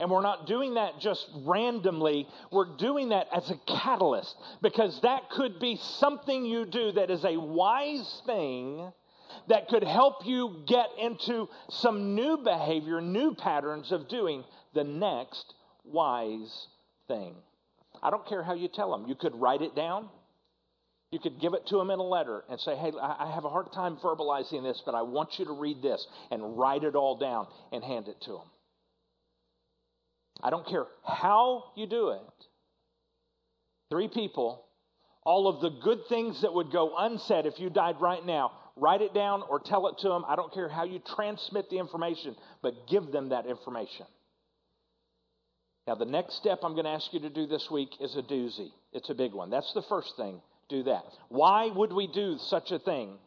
And 0.00 0.10
we're 0.10 0.22
not 0.22 0.46
doing 0.46 0.74
that 0.74 0.98
just 0.98 1.28
randomly. 1.44 2.26
We're 2.50 2.76
doing 2.78 3.10
that 3.10 3.26
as 3.34 3.50
a 3.50 3.60
catalyst 3.66 4.34
because 4.62 4.98
that 5.02 5.28
could 5.30 5.60
be 5.60 5.76
something 5.76 6.46
you 6.46 6.64
do 6.64 6.92
that 6.92 7.10
is 7.10 7.24
a 7.24 7.38
wise 7.38 8.22
thing 8.24 8.90
that 9.48 9.68
could 9.68 9.84
help 9.84 10.26
you 10.26 10.62
get 10.66 10.86
into 10.98 11.48
some 11.70 12.14
new 12.14 12.38
behavior, 12.38 13.00
new 13.00 13.34
patterns 13.34 13.92
of 13.92 14.08
doing 14.08 14.44
the 14.74 14.84
next 14.84 15.54
wise 15.84 16.68
thing. 17.08 17.34
I 18.02 18.10
don't 18.10 18.26
care 18.26 18.42
how 18.42 18.54
you 18.54 18.68
tell 18.68 18.90
them. 18.90 19.08
You 19.08 19.14
could 19.14 19.34
write 19.34 19.62
it 19.62 19.74
down. 19.74 20.08
You 21.10 21.18
could 21.18 21.40
give 21.40 21.54
it 21.54 21.66
to 21.66 21.76
them 21.76 21.90
in 21.90 21.98
a 21.98 22.04
letter 22.04 22.44
and 22.48 22.60
say, 22.60 22.76
Hey, 22.76 22.92
I 23.00 23.30
have 23.34 23.44
a 23.44 23.48
hard 23.48 23.72
time 23.72 23.96
verbalizing 23.96 24.62
this, 24.62 24.80
but 24.86 24.94
I 24.94 25.02
want 25.02 25.38
you 25.38 25.44
to 25.46 25.52
read 25.52 25.82
this 25.82 26.06
and 26.30 26.56
write 26.56 26.84
it 26.84 26.94
all 26.94 27.16
down 27.16 27.48
and 27.72 27.82
hand 27.82 28.06
it 28.08 28.20
to 28.22 28.32
them. 28.32 28.50
I 30.42 30.50
don't 30.50 30.66
care 30.66 30.86
how 31.04 31.64
you 31.76 31.86
do 31.86 32.10
it. 32.10 32.20
Three 33.90 34.08
people, 34.08 34.64
all 35.24 35.48
of 35.48 35.60
the 35.60 35.70
good 35.82 36.06
things 36.08 36.42
that 36.42 36.54
would 36.54 36.70
go 36.70 36.94
unsaid 36.96 37.44
if 37.44 37.58
you 37.58 37.70
died 37.70 37.96
right 38.00 38.24
now, 38.24 38.52
write 38.80 39.02
it 39.02 39.14
down 39.14 39.42
or 39.48 39.60
tell 39.60 39.86
it 39.88 39.98
to 39.98 40.08
them. 40.08 40.24
I 40.26 40.34
don't 40.36 40.52
care 40.52 40.68
how 40.68 40.84
you 40.84 41.00
transmit 41.14 41.68
the 41.70 41.78
information, 41.78 42.34
but 42.62 42.88
give 42.88 43.12
them 43.12 43.28
that 43.28 43.46
information. 43.46 44.06
Now, 45.86 45.94
the 45.94 46.04
next 46.04 46.36
step 46.36 46.60
I'm 46.62 46.72
going 46.72 46.84
to 46.84 46.90
ask 46.90 47.12
you 47.12 47.20
to 47.20 47.30
do 47.30 47.46
this 47.46 47.68
week 47.70 47.90
is 48.00 48.16
a 48.16 48.22
doozy. 48.22 48.70
It's 48.92 49.10
a 49.10 49.14
big 49.14 49.32
one. 49.32 49.50
That's 49.50 49.72
the 49.74 49.82
first 49.88 50.14
thing. 50.16 50.40
Do 50.68 50.84
that. 50.84 51.02
Why 51.28 51.68
would 51.74 51.92
we 51.92 52.06
do 52.06 52.36
such 52.38 52.70
a 52.70 52.78
thing? 52.78 53.18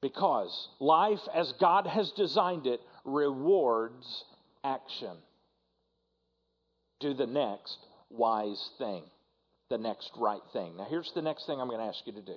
Because 0.00 0.68
life, 0.80 1.20
as 1.34 1.52
God 1.60 1.86
has 1.86 2.12
designed 2.12 2.66
it, 2.66 2.80
rewards 3.04 4.24
action. 4.62 5.16
Do 7.00 7.14
the 7.14 7.26
next 7.26 7.78
wise 8.10 8.70
thing, 8.78 9.02
the 9.70 9.78
next 9.78 10.10
right 10.18 10.42
thing. 10.52 10.76
Now, 10.76 10.86
here's 10.88 11.10
the 11.14 11.22
next 11.22 11.46
thing 11.46 11.60
I'm 11.60 11.68
going 11.68 11.80
to 11.80 11.86
ask 11.86 12.06
you 12.06 12.12
to 12.12 12.22
do. 12.22 12.36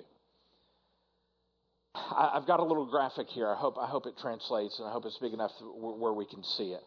I, 1.94 2.30
have 2.34 2.46
got 2.46 2.60
a 2.60 2.64
little 2.64 2.86
graphic 2.86 3.28
here. 3.28 3.48
I 3.48 3.56
hope, 3.56 3.76
I 3.78 3.86
hope 3.86 4.06
it 4.06 4.16
translates 4.18 4.78
and 4.78 4.88
I 4.88 4.92
hope 4.92 5.04
it's 5.04 5.18
big 5.18 5.34
enough 5.34 5.52
where 5.60 6.12
we 6.12 6.24
can 6.24 6.42
see 6.42 6.72
it. 6.72 6.82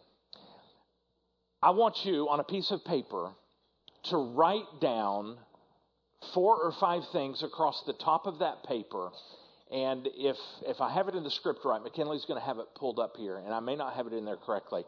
I 1.62 1.72
want 1.72 2.06
you 2.06 2.30
on 2.30 2.40
a 2.40 2.44
piece 2.44 2.72
of 2.72 2.84
paper 2.86 3.32
to 4.06 4.18
write 4.18 4.82
down 4.82 5.38
four 6.34 6.58
or 6.58 6.72
five 6.80 7.04
things 7.12 7.44
across 7.44 7.84
the 7.86 7.94
top 7.94 8.26
of 8.26 8.40
that 8.40 8.64
paper. 8.68 9.10
And 9.72 10.08
if, 10.14 10.38
if 10.68 10.80
I 10.80 10.94
have 10.94 11.08
it 11.08 11.16
in 11.16 11.24
the 11.24 11.32
script 11.32 11.62
right, 11.66 11.82
McKinley's 11.82 12.26
going 12.26 12.40
to 12.40 12.46
have 12.46 12.60
it 12.60 12.68
pulled 12.76 13.00
up 13.00 13.18
here, 13.18 13.38
and 13.38 13.52
I 13.52 13.60
may 13.60 13.76
not 13.76 13.96
have 13.96 14.06
it 14.06 14.14
in 14.14 14.24
there 14.24 14.38
correctly. 14.38 14.84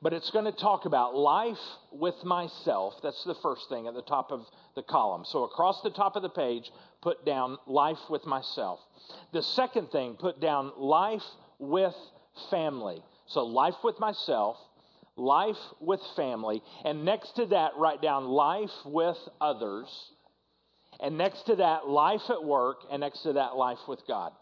But 0.00 0.14
it's 0.14 0.30
going 0.30 0.46
to 0.46 0.52
talk 0.52 0.86
about 0.86 1.14
life 1.14 1.60
with 1.92 2.14
myself. 2.24 2.94
That's 3.02 3.22
the 3.24 3.36
first 3.42 3.68
thing 3.68 3.86
at 3.86 3.94
the 3.94 4.02
top 4.02 4.32
of 4.32 4.46
the 4.74 4.82
column. 4.82 5.24
So 5.26 5.44
across 5.44 5.82
the 5.82 5.90
top 5.90 6.16
of 6.16 6.22
the 6.22 6.30
page, 6.30 6.70
put 7.02 7.26
down 7.26 7.58
life 7.66 7.98
with 8.08 8.24
myself. 8.24 8.80
The 9.32 9.42
second 9.42 9.90
thing, 9.90 10.14
put 10.14 10.40
down 10.40 10.72
life 10.76 11.24
with 11.58 11.94
family. 12.50 13.02
So 13.26 13.44
life 13.44 13.74
with 13.84 13.98
myself, 14.00 14.56
life 15.16 15.58
with 15.80 16.00
family. 16.16 16.62
And 16.84 17.04
next 17.04 17.36
to 17.36 17.46
that, 17.46 17.72
write 17.76 18.00
down 18.00 18.26
life 18.26 18.70
with 18.84 19.18
others. 19.40 19.88
And 21.00 21.18
next 21.18 21.42
to 21.46 21.56
that, 21.56 21.88
life 21.88 22.22
at 22.30 22.42
work. 22.42 22.78
And 22.90 23.00
next 23.00 23.22
to 23.24 23.34
that, 23.34 23.56
life 23.56 23.80
with 23.88 24.00
God. 24.06 24.32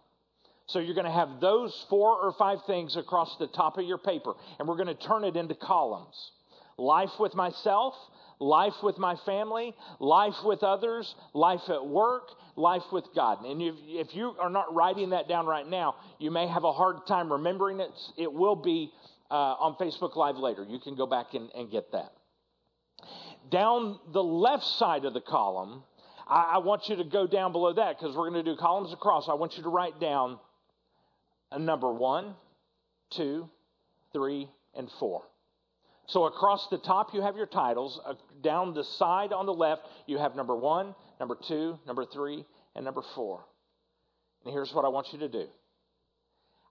So 0.66 0.78
you're 0.78 0.94
going 0.94 1.06
to 1.06 1.10
have 1.10 1.40
those 1.40 1.86
four 1.88 2.16
or 2.20 2.32
five 2.38 2.58
things 2.66 2.96
across 2.96 3.36
the 3.38 3.48
top 3.48 3.78
of 3.78 3.84
your 3.84 3.98
paper. 3.98 4.34
And 4.58 4.68
we're 4.68 4.76
going 4.76 4.94
to 4.94 4.94
turn 4.94 5.24
it 5.24 5.36
into 5.36 5.54
columns 5.54 6.32
life 6.80 7.10
with 7.20 7.34
myself, 7.34 7.94
life 8.40 8.74
with 8.82 8.98
my 8.98 9.14
family, 9.26 9.74
life 10.00 10.34
with 10.44 10.62
others, 10.62 11.14
life 11.34 11.60
at 11.68 11.86
work, 11.86 12.30
life 12.56 12.82
with 12.90 13.04
God. 13.14 13.44
And 13.44 13.62
if, 13.62 13.74
if 13.86 14.14
you 14.14 14.34
are 14.40 14.50
not 14.50 14.74
writing 14.74 15.10
that 15.10 15.28
down 15.28 15.46
right 15.46 15.68
now, 15.68 15.96
you 16.18 16.30
may 16.30 16.48
have 16.48 16.64
a 16.64 16.72
hard 16.72 17.06
time 17.06 17.30
remembering 17.30 17.80
it. 17.80 17.90
It 18.16 18.32
will 18.32 18.56
be 18.56 18.90
uh, 19.30 19.34
on 19.34 19.76
Facebook 19.76 20.16
Live 20.16 20.36
later. 20.36 20.64
You 20.68 20.80
can 20.80 20.96
go 20.96 21.06
back 21.06 21.34
and, 21.34 21.50
and 21.54 21.70
get 21.70 21.92
that. 21.92 22.12
Down 23.50 23.98
the 24.12 24.22
left 24.22 24.64
side 24.64 25.04
of 25.04 25.14
the 25.14 25.20
column, 25.20 25.82
I, 26.26 26.52
I 26.54 26.58
want 26.58 26.88
you 26.88 26.96
to 26.96 27.04
go 27.04 27.26
down 27.26 27.52
below 27.52 27.74
that 27.74 27.98
because 27.98 28.16
we're 28.16 28.30
going 28.30 28.44
to 28.44 28.50
do 28.50 28.56
columns 28.56 28.92
across. 28.92 29.28
I 29.28 29.34
want 29.34 29.56
you 29.56 29.62
to 29.64 29.68
write 29.68 30.00
down 30.00 30.38
a 31.52 31.58
number 31.58 31.92
one, 31.92 32.34
two, 33.10 33.48
three, 34.12 34.48
and 34.74 34.88
four. 34.98 35.22
So 36.10 36.24
across 36.24 36.66
the 36.68 36.78
top, 36.78 37.14
you 37.14 37.22
have 37.22 37.36
your 37.36 37.46
titles. 37.46 38.00
Uh, 38.04 38.14
down 38.42 38.74
the 38.74 38.82
side 38.82 39.32
on 39.32 39.46
the 39.46 39.54
left, 39.54 39.82
you 40.06 40.18
have 40.18 40.34
number 40.34 40.56
one, 40.56 40.94
number 41.20 41.36
two, 41.46 41.78
number 41.86 42.04
three, 42.04 42.44
and 42.74 42.84
number 42.84 43.02
four. 43.14 43.44
And 44.44 44.52
here's 44.52 44.72
what 44.74 44.84
I 44.84 44.88
want 44.88 45.12
you 45.12 45.20
to 45.20 45.28
do 45.28 45.46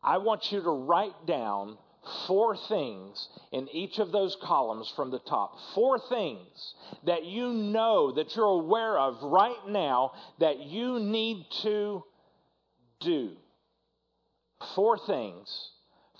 I 0.03 0.17
want 0.17 0.51
you 0.51 0.61
to 0.61 0.69
write 0.69 1.25
down 1.25 1.77
four 2.27 2.57
things 2.67 3.29
in 3.53 3.69
each 3.69 3.99
of 3.99 4.11
those 4.11 4.35
columns 4.43 4.91
from 4.95 5.09
the 5.09 5.19
top. 5.19 5.55
Four 5.73 5.99
things 6.09 6.73
that 7.05 7.23
you 7.23 7.53
know, 7.53 8.11
that 8.13 8.35
you're 8.35 8.45
aware 8.45 8.97
of 8.97 9.21
right 9.23 9.67
now 9.69 10.11
that 10.39 10.59
you 10.59 10.99
need 10.99 11.45
to 11.61 12.03
do. 12.99 13.31
Four 14.75 14.97
things 14.97 15.71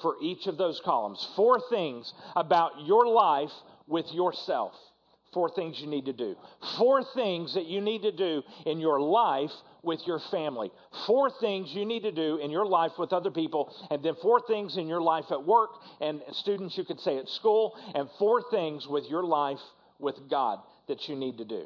for 0.01 0.15
each 0.21 0.47
of 0.47 0.57
those 0.57 0.81
columns. 0.83 1.27
Four 1.35 1.61
things 1.69 2.13
about 2.35 2.71
your 2.85 3.07
life 3.07 3.51
with 3.87 4.05
yourself. 4.13 4.73
Four 5.33 5.51
things 5.51 5.79
you 5.79 5.87
need 5.87 6.05
to 6.05 6.13
do. 6.13 6.35
Four 6.77 7.03
things 7.13 7.53
that 7.53 7.65
you 7.65 7.81
need 7.81 8.01
to 8.01 8.11
do 8.11 8.41
in 8.65 8.79
your 8.79 8.99
life 8.99 9.51
with 9.83 9.99
your 10.07 10.19
family. 10.31 10.71
Four 11.05 11.29
things 11.39 11.69
you 11.71 11.85
need 11.85 12.01
to 12.01 12.11
do 12.11 12.37
in 12.37 12.49
your 12.49 12.65
life 12.65 12.93
with 12.97 13.13
other 13.13 13.29
people. 13.29 13.73
And 13.91 14.01
then 14.01 14.15
four 14.21 14.41
things 14.47 14.77
in 14.77 14.87
your 14.87 15.01
life 15.01 15.25
at 15.31 15.45
work 15.45 15.69
and 16.01 16.21
students, 16.31 16.77
you 16.77 16.83
could 16.83 16.99
say 16.99 17.17
at 17.17 17.29
school. 17.29 17.75
And 17.93 18.09
four 18.17 18.43
things 18.49 18.87
with 18.87 19.05
your 19.07 19.23
life 19.23 19.59
with 19.99 20.15
God 20.29 20.59
that 20.87 21.07
you 21.07 21.15
need 21.15 21.37
to 21.37 21.45
do. 21.45 21.65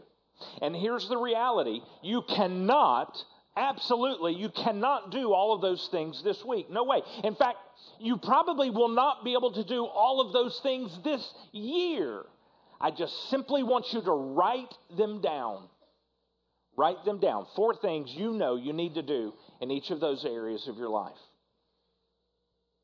And 0.61 0.75
here's 0.75 1.07
the 1.07 1.17
reality 1.17 1.81
you 2.01 2.23
cannot, 2.27 3.17
absolutely, 3.55 4.33
you 4.33 4.49
cannot 4.49 5.11
do 5.11 5.33
all 5.33 5.53
of 5.53 5.61
those 5.61 5.87
things 5.91 6.21
this 6.23 6.43
week. 6.45 6.69
No 6.69 6.83
way. 6.83 7.01
In 7.23 7.35
fact, 7.35 7.57
you 7.99 8.17
probably 8.17 8.69
will 8.69 8.89
not 8.89 9.23
be 9.23 9.33
able 9.33 9.53
to 9.53 9.63
do 9.63 9.85
all 9.85 10.21
of 10.21 10.33
those 10.33 10.59
things 10.61 10.91
this 11.03 11.33
year. 11.51 12.23
I 12.79 12.91
just 12.91 13.29
simply 13.29 13.63
want 13.63 13.93
you 13.93 14.01
to 14.01 14.11
write 14.11 14.73
them 14.97 15.21
down. 15.21 15.63
Write 16.75 17.05
them 17.05 17.19
down. 17.19 17.45
Four 17.55 17.75
things 17.75 18.09
you 18.11 18.33
know 18.33 18.55
you 18.55 18.73
need 18.73 18.95
to 18.95 19.03
do 19.03 19.33
in 19.61 19.71
each 19.71 19.91
of 19.91 19.99
those 19.99 20.25
areas 20.25 20.67
of 20.67 20.77
your 20.77 20.89
life. 20.89 21.17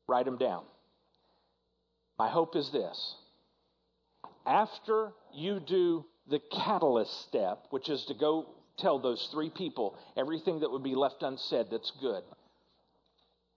Write 0.06 0.24
them 0.24 0.38
down. 0.38 0.64
My 2.18 2.28
hope 2.28 2.56
is 2.56 2.70
this 2.70 3.16
after 4.46 5.12
you 5.34 5.60
do 5.60 6.04
the 6.28 6.40
catalyst 6.52 7.22
step, 7.28 7.66
which 7.70 7.88
is 7.88 8.04
to 8.06 8.14
go 8.14 8.46
tell 8.80 8.98
those 8.98 9.28
three 9.32 9.50
people 9.50 9.96
everything 10.16 10.60
that 10.60 10.70
would 10.70 10.82
be 10.82 10.94
left 10.94 11.22
unsaid 11.22 11.66
that's 11.70 11.92
good. 12.00 12.22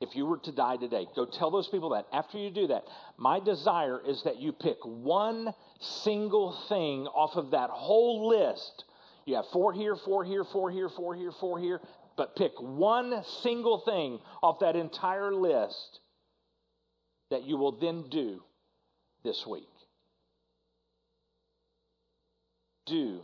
If 0.02 0.16
you 0.16 0.26
were 0.26 0.40
to 0.40 0.52
die 0.52 0.76
today, 0.76 1.08
go 1.16 1.26
tell 1.26 1.50
those 1.50 1.70
people 1.70 1.92
that. 1.92 2.08
After 2.12 2.38
you 2.38 2.52
do 2.52 2.68
that, 2.68 2.84
my 3.18 3.40
desire 3.40 4.02
is 4.06 4.22
that 4.24 4.38
you 4.38 4.52
pick 4.52 4.78
one 4.84 5.54
single 5.80 6.58
thing 6.68 7.08
off 7.08 7.38
of 7.38 7.52
that 7.52 7.70
whole 7.70 8.28
list. 8.28 8.84
You 9.26 9.36
have 9.36 9.46
four 9.54 9.72
here, 9.72 9.96
four 9.96 10.26
here, 10.26 10.44
four 10.44 10.70
here, 10.70 10.90
four 10.90 11.16
here, 11.16 11.32
four 11.40 11.58
here, 11.58 11.80
but 12.18 12.36
pick 12.36 12.52
one 12.60 13.24
single 13.42 13.80
thing 13.80 14.20
off 14.42 14.60
that 14.60 14.76
entire 14.76 15.34
list 15.34 16.00
that 17.30 17.44
you 17.44 17.56
will 17.56 17.80
then 17.80 18.06
do 18.12 18.42
this 19.24 19.46
week. 19.48 19.70
Do 22.86 23.22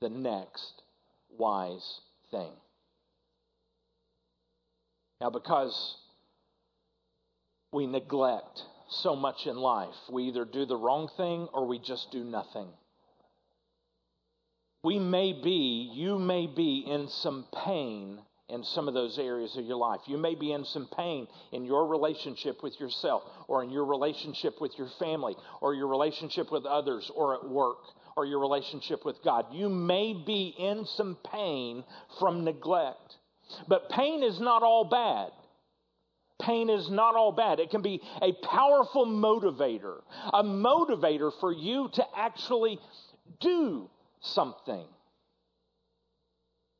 the 0.00 0.08
next 0.08 0.82
wise 1.36 2.00
thing. 2.30 2.52
Now, 5.20 5.30
because 5.30 5.96
we 7.72 7.86
neglect 7.86 8.62
so 8.88 9.16
much 9.16 9.46
in 9.46 9.56
life, 9.56 9.94
we 10.10 10.24
either 10.24 10.44
do 10.44 10.64
the 10.64 10.76
wrong 10.76 11.10
thing 11.16 11.48
or 11.52 11.66
we 11.66 11.78
just 11.78 12.10
do 12.12 12.24
nothing. 12.24 12.68
We 14.84 14.98
may 14.98 15.32
be, 15.32 15.90
you 15.92 16.18
may 16.18 16.46
be 16.46 16.84
in 16.88 17.08
some 17.08 17.46
pain 17.64 18.20
in 18.48 18.64
some 18.64 18.88
of 18.88 18.94
those 18.94 19.18
areas 19.18 19.56
of 19.56 19.66
your 19.66 19.76
life. 19.76 20.00
You 20.06 20.16
may 20.16 20.34
be 20.34 20.52
in 20.52 20.64
some 20.64 20.88
pain 20.96 21.28
in 21.52 21.64
your 21.64 21.86
relationship 21.86 22.62
with 22.62 22.78
yourself, 22.80 23.22
or 23.46 23.62
in 23.62 23.70
your 23.70 23.84
relationship 23.84 24.60
with 24.60 24.72
your 24.78 24.88
family, 24.98 25.36
or 25.60 25.74
your 25.74 25.88
relationship 25.88 26.50
with 26.50 26.64
others, 26.64 27.10
or 27.14 27.34
at 27.34 27.46
work, 27.46 27.78
or 28.18 28.26
your 28.26 28.40
relationship 28.40 29.04
with 29.04 29.22
God. 29.22 29.46
You 29.52 29.68
may 29.68 30.12
be 30.12 30.52
in 30.58 30.84
some 30.86 31.16
pain 31.30 31.84
from 32.18 32.42
neglect. 32.42 33.16
But 33.68 33.88
pain 33.90 34.24
is 34.24 34.40
not 34.40 34.64
all 34.64 34.84
bad. 34.84 35.30
Pain 36.42 36.68
is 36.68 36.90
not 36.90 37.14
all 37.14 37.30
bad. 37.30 37.60
It 37.60 37.70
can 37.70 37.80
be 37.80 38.02
a 38.20 38.32
powerful 38.44 39.06
motivator, 39.06 40.00
a 40.32 40.42
motivator 40.42 41.30
for 41.38 41.52
you 41.52 41.90
to 41.92 42.04
actually 42.16 42.80
do 43.40 43.88
something. 44.20 44.86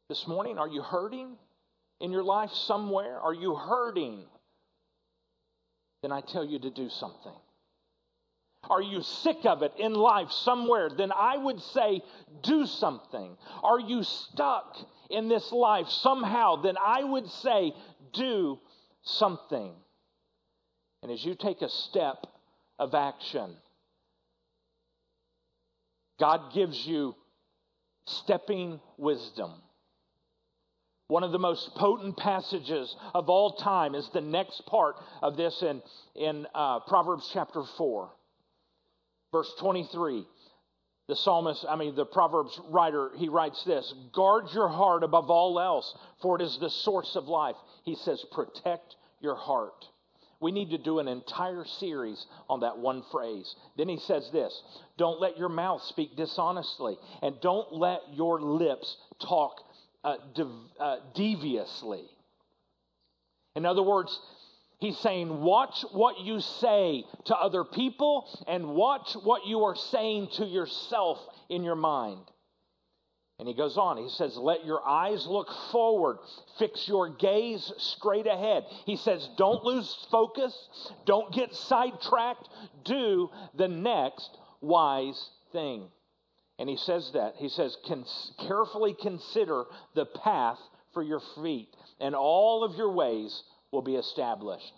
This 0.09 0.27
morning, 0.27 0.59
are 0.59 0.69
you 0.69 0.83
hurting 0.83 1.37
in 2.01 2.11
your 2.11 2.25
life 2.25 2.51
somewhere? 2.51 3.21
Are 3.21 3.35
you 3.35 3.55
hurting? 3.55 4.25
Then 6.03 6.11
I 6.11 6.21
tell 6.21 6.45
you 6.45 6.59
to 6.59 6.71
do 6.71 6.89
something. 6.89 7.33
Are 8.69 8.83
you 8.83 9.03
sick 9.03 9.45
of 9.45 9.63
it 9.63 9.73
in 9.79 9.95
life 9.95 10.31
somewhere? 10.31 10.91
Then 10.91 11.11
I 11.13 11.37
would 11.37 11.61
say, 11.61 12.03
do 12.43 12.67
something. 12.67 13.37
Are 13.63 13.81
you 13.81 14.03
stuck 14.03 14.77
in 15.11 15.29
this 15.29 15.51
life 15.53 15.89
somehow? 15.89 16.57
Then 16.63 16.77
I 16.79 17.03
would 17.05 17.29
say, 17.31 17.73
do 18.13 18.59
something. 19.03 19.73
And 21.03 21.13
as 21.13 21.25
you 21.25 21.35
take 21.35 21.63
a 21.63 21.69
step 21.69 22.27
of 22.79 22.95
action, 22.95 23.57
God 26.19 26.53
gives 26.53 26.87
you 26.87 27.15
stepping 28.07 28.81
wisdom. 28.97 29.53
One 31.09 31.25
of 31.25 31.33
the 31.33 31.39
most 31.39 31.75
potent 31.75 32.19
passages 32.19 32.95
of 33.15 33.31
all 33.31 33.55
time 33.55 33.95
is 33.95 34.09
the 34.13 34.21
next 34.21 34.67
part 34.67 34.97
of 35.23 35.37
this 35.37 35.63
in, 35.63 35.83
in 36.15 36.47
uh, 36.55 36.81
Proverbs 36.81 37.31
chapter 37.33 37.63
4, 37.79 38.11
verse 39.33 39.53
23. 39.61 40.25
The 41.09 41.17
psalmist, 41.17 41.65
I 41.69 41.77
mean, 41.77 41.95
the 41.95 42.05
Proverbs 42.05 42.61
writer, 42.69 43.11
he 43.17 43.31
writes 43.31 43.65
this 43.65 43.93
Guard 44.13 44.45
your 44.53 44.69
heart 44.69 45.03
above 45.03 45.31
all 45.31 45.59
else, 45.59 45.97
for 46.21 46.37
it 46.37 46.43
is 46.43 46.59
the 46.61 46.69
source 46.69 47.17
of 47.17 47.25
life. 47.25 47.57
He 47.85 47.95
says, 47.95 48.23
Protect 48.33 48.95
your 49.21 49.35
heart. 49.35 49.87
We 50.41 50.53
need 50.53 50.71
to 50.71 50.79
do 50.79 51.01
an 51.01 51.09
entire 51.09 51.65
series 51.81 52.25
on 52.49 52.61
that 52.61 52.79
one 52.79 53.03
phrase. 53.11 53.53
Then 53.77 53.89
he 53.89 53.99
says 53.99 54.29
this 54.33 54.63
Don't 54.97 55.21
let 55.21 55.39
your 55.39 55.49
mouth 55.49 55.83
speak 55.85 56.15
dishonestly, 56.17 56.97
and 57.23 57.41
don't 57.41 57.73
let 57.73 58.01
your 58.13 58.41
lips 58.41 58.97
talk 59.21 59.63
uh, 60.05 60.17
uh, 60.79 60.97
deviously. 61.17 62.05
In 63.57 63.67
other 63.67 63.83
words, 63.83 64.17
he's 64.79 64.99
saying, 64.99 65.41
watch 65.41 65.85
what 65.93 66.21
you 66.21 66.41
say 66.41 67.05
to 67.27 67.37
other 67.37 67.65
people 67.65 68.27
and 68.47 68.75
watch 68.75 69.15
what 69.23 69.47
you 69.47 69.65
are 69.65 69.77
saying 69.77 70.29
to 70.35 70.45
yourself 70.45 71.19
in 71.49 71.63
your 71.65 71.77
mind. 71.77 72.23
And 73.39 73.47
he 73.47 73.55
goes 73.55 73.77
on, 73.77 73.99
he 73.99 74.09
says, 74.09 74.37
Let 74.37 74.65
your 74.67 74.85
eyes 74.85 75.25
look 75.29 75.47
forward, 75.71 76.19
fix 76.59 76.89
your 76.89 77.09
gaze 77.09 77.73
straight 77.77 78.27
ahead. 78.27 78.65
He 78.85 78.97
says, 78.97 79.29
Don't 79.37 79.63
lose 79.63 79.97
focus, 80.11 80.53
don't 81.07 81.33
get 81.33 81.55
sidetracked, 81.55 82.49
do 82.85 83.31
the 83.55 83.69
next 83.69 84.37
wise 84.61 85.31
thing. 85.53 85.85
And 86.59 86.69
he 86.69 86.77
says 86.77 87.13
that. 87.15 87.35
He 87.37 87.49
says, 87.49 87.77
carefully 88.49 88.97
consider 89.01 89.65
the 89.95 90.07
path 90.07 90.59
for 90.93 91.03
your 91.03 91.21
feet, 91.37 91.69
and 92.01 92.17
all 92.17 92.65
of 92.65 92.75
your 92.75 92.91
ways 92.91 93.45
will 93.73 93.83
be 93.83 93.97
established. 93.97 94.73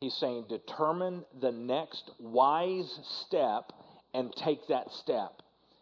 He's 0.00 0.14
saying, 0.14 0.46
determine 0.48 1.24
the 1.40 1.52
next 1.52 2.10
wise 2.18 3.00
step 3.26 3.72
and 4.12 4.32
take 4.36 4.66
that 4.68 4.90
step. 4.92 5.30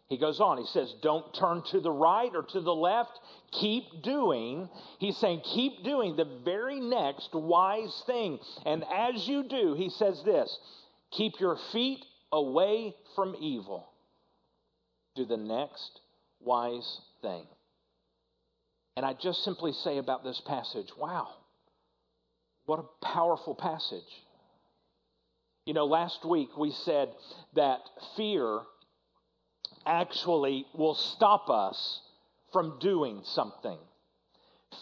He 0.08 0.18
goes 0.18 0.40
on, 0.40 0.58
he 0.58 0.66
says, 0.66 0.94
don't 1.02 1.34
turn 1.34 1.62
to 1.70 1.80
the 1.80 1.90
right 1.90 2.30
or 2.34 2.42
to 2.42 2.60
the 2.60 2.74
left. 2.74 3.18
Keep 3.52 4.02
doing. 4.02 4.68
He's 4.98 5.16
saying, 5.16 5.40
keep 5.54 5.82
doing 5.84 6.16
the 6.16 6.40
very 6.44 6.80
next 6.80 7.30
wise 7.32 8.02
thing. 8.06 8.38
And 8.66 8.84
as 8.84 9.26
you 9.26 9.48
do, 9.48 9.74
he 9.74 9.88
says 9.90 10.22
this 10.24 10.58
keep 11.12 11.40
your 11.40 11.58
feet 11.72 12.04
away 12.30 12.94
from 13.14 13.34
evil 13.40 13.92
do 15.14 15.24
the 15.24 15.36
next 15.36 16.00
wise 16.40 17.00
thing. 17.20 17.46
And 18.96 19.06
I 19.06 19.14
just 19.14 19.42
simply 19.44 19.72
say 19.72 19.98
about 19.98 20.24
this 20.24 20.40
passage, 20.46 20.88
wow, 20.98 21.28
what 22.72 22.80
a 22.80 23.04
powerful 23.04 23.54
passage. 23.54 24.00
You 25.66 25.74
know, 25.74 25.84
last 25.84 26.24
week 26.24 26.56
we 26.56 26.70
said 26.70 27.10
that 27.54 27.80
fear 28.16 28.60
actually 29.84 30.64
will 30.72 30.94
stop 30.94 31.50
us 31.50 32.00
from 32.50 32.78
doing 32.80 33.20
something. 33.24 33.76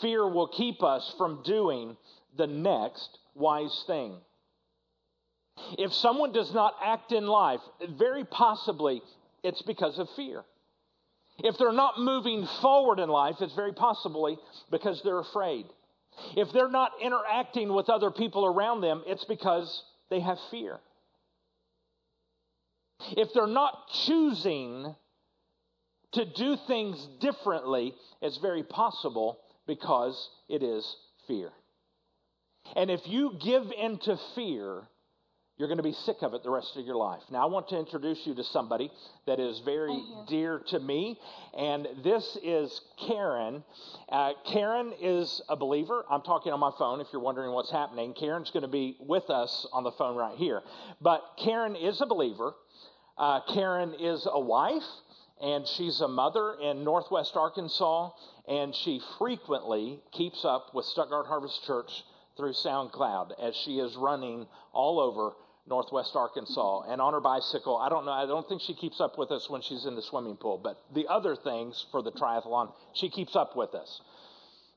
Fear 0.00 0.28
will 0.28 0.46
keep 0.46 0.84
us 0.84 1.12
from 1.18 1.42
doing 1.42 1.96
the 2.38 2.46
next 2.46 3.18
wise 3.34 3.82
thing. 3.88 4.14
If 5.76 5.92
someone 5.92 6.30
does 6.30 6.54
not 6.54 6.76
act 6.80 7.10
in 7.10 7.26
life, 7.26 7.60
very 7.98 8.24
possibly 8.24 9.02
it's 9.42 9.62
because 9.62 9.98
of 9.98 10.08
fear. 10.14 10.44
If 11.42 11.58
they're 11.58 11.72
not 11.72 11.98
moving 11.98 12.46
forward 12.62 13.00
in 13.00 13.08
life, 13.08 13.38
it's 13.40 13.56
very 13.56 13.72
possibly 13.72 14.38
because 14.70 15.02
they're 15.02 15.18
afraid. 15.18 15.66
If 16.36 16.52
they're 16.52 16.70
not 16.70 16.92
interacting 17.00 17.72
with 17.72 17.88
other 17.88 18.10
people 18.10 18.44
around 18.44 18.80
them, 18.80 19.02
it's 19.06 19.24
because 19.24 19.82
they 20.10 20.20
have 20.20 20.38
fear. 20.50 20.78
If 23.16 23.32
they're 23.32 23.46
not 23.46 23.88
choosing 24.06 24.94
to 26.12 26.24
do 26.24 26.56
things 26.66 27.06
differently, 27.20 27.94
it's 28.20 28.38
very 28.38 28.62
possible 28.62 29.38
because 29.66 30.28
it 30.48 30.62
is 30.62 30.96
fear. 31.26 31.50
And 32.76 32.90
if 32.90 33.06
you 33.06 33.36
give 33.40 33.72
into 33.76 34.18
fear, 34.34 34.82
you're 35.60 35.68
going 35.68 35.76
to 35.76 35.82
be 35.82 35.92
sick 35.92 36.16
of 36.22 36.32
it 36.32 36.42
the 36.42 36.48
rest 36.48 36.74
of 36.78 36.86
your 36.86 36.96
life. 36.96 37.20
Now, 37.30 37.42
I 37.42 37.50
want 37.50 37.68
to 37.68 37.78
introduce 37.78 38.26
you 38.26 38.34
to 38.34 38.44
somebody 38.44 38.90
that 39.26 39.38
is 39.38 39.60
very 39.62 40.02
dear 40.26 40.62
to 40.68 40.80
me, 40.80 41.18
and 41.54 41.86
this 42.02 42.38
is 42.42 42.80
Karen. 43.06 43.62
Uh, 44.08 44.32
Karen 44.50 44.94
is 44.98 45.42
a 45.50 45.56
believer. 45.56 46.06
I'm 46.10 46.22
talking 46.22 46.50
on 46.54 46.60
my 46.60 46.70
phone 46.78 47.02
if 47.02 47.08
you're 47.12 47.20
wondering 47.20 47.52
what's 47.52 47.70
happening. 47.70 48.14
Karen's 48.14 48.50
going 48.50 48.62
to 48.62 48.68
be 48.68 48.96
with 49.00 49.28
us 49.28 49.66
on 49.70 49.84
the 49.84 49.92
phone 49.92 50.16
right 50.16 50.34
here. 50.38 50.62
But 51.02 51.20
Karen 51.44 51.76
is 51.76 52.00
a 52.00 52.06
believer. 52.06 52.54
Uh, 53.18 53.40
Karen 53.52 53.92
is 54.00 54.26
a 54.32 54.40
wife. 54.40 54.82
and 55.42 55.66
she's 55.66 56.00
a 56.00 56.08
mother 56.08 56.54
in 56.62 56.84
Northwest 56.84 57.36
Arkansas, 57.36 58.10
and 58.48 58.74
she 58.74 59.00
frequently 59.18 60.00
keeps 60.12 60.44
up 60.44 60.74
with 60.74 60.86
Stuttgart 60.86 61.26
Harvest 61.26 61.64
Church 61.66 62.02
through 62.36 62.52
SoundCloud 62.52 63.32
as 63.42 63.54
she 63.56 63.78
is 63.78 63.94
running 63.96 64.46
all 64.72 65.00
over 65.00 65.32
Northwest 65.68 66.12
Arkansas 66.14 66.82
and 66.90 67.00
on 67.00 67.12
her 67.12 67.20
bicycle. 67.20 67.76
I 67.76 67.88
don't 67.88 68.04
know, 68.04 68.12
I 68.12 68.26
don't 68.26 68.48
think 68.48 68.60
she 68.60 68.74
keeps 68.74 69.00
up 69.00 69.18
with 69.18 69.30
us 69.30 69.48
when 69.48 69.62
she's 69.62 69.86
in 69.86 69.94
the 69.94 70.02
swimming 70.02 70.36
pool, 70.36 70.58
but 70.62 70.78
the 70.94 71.06
other 71.08 71.36
things 71.36 71.86
for 71.90 72.02
the 72.02 72.12
triathlon, 72.12 72.72
she 72.94 73.08
keeps 73.08 73.36
up 73.36 73.56
with 73.56 73.74
us. 73.74 74.00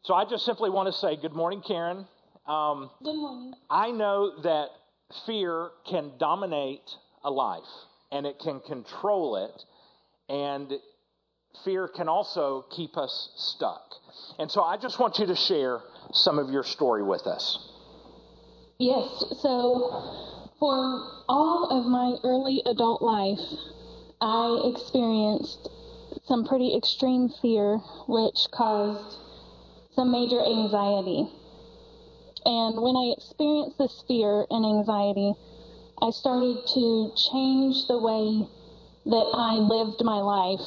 So 0.03 0.13
I 0.13 0.25
just 0.25 0.45
simply 0.45 0.69
want 0.69 0.87
to 0.87 0.93
say 0.93 1.15
good 1.15 1.33
morning, 1.33 1.61
Karen. 1.65 2.05
Um, 2.45 2.89
good 3.03 3.15
morning. 3.15 3.53
I 3.69 3.91
know 3.91 4.41
that 4.43 4.69
fear 5.25 5.69
can 5.89 6.11
dominate 6.19 6.89
a 7.23 7.31
life 7.31 7.63
and 8.11 8.25
it 8.25 8.37
can 8.39 8.59
control 8.59 9.37
it, 9.37 9.63
and 10.31 10.71
fear 11.65 11.87
can 11.87 12.07
also 12.07 12.65
keep 12.75 12.95
us 12.95 13.31
stuck. 13.35 13.81
And 14.37 14.51
so 14.51 14.61
I 14.61 14.77
just 14.77 14.99
want 14.99 15.17
you 15.17 15.25
to 15.25 15.35
share 15.35 15.79
some 16.11 16.37
of 16.37 16.49
your 16.49 16.63
story 16.63 17.01
with 17.01 17.25
us. 17.25 17.57
Yes, 18.77 19.23
so 19.41 20.32
for 20.59 21.23
all 21.27 21.67
of 21.69 21.85
my 21.85 22.15
early 22.23 22.61
adult 22.65 23.01
life, 23.01 23.39
I 24.21 24.71
experienced 24.73 25.69
some 26.25 26.45
pretty 26.45 26.75
extreme 26.75 27.29
fear, 27.41 27.77
which 28.07 28.47
caused 28.51 29.17
some 29.95 30.11
major 30.11 30.41
anxiety. 30.41 31.27
And 32.45 32.81
when 32.81 32.95
I 32.95 33.13
experienced 33.17 33.77
this 33.77 34.03
fear 34.07 34.45
and 34.49 34.65
anxiety, 34.65 35.33
I 36.01 36.09
started 36.09 36.65
to 36.73 37.11
change 37.15 37.87
the 37.87 37.97
way 37.97 38.47
that 39.05 39.31
I 39.33 39.55
lived 39.55 40.03
my 40.03 40.19
life, 40.19 40.65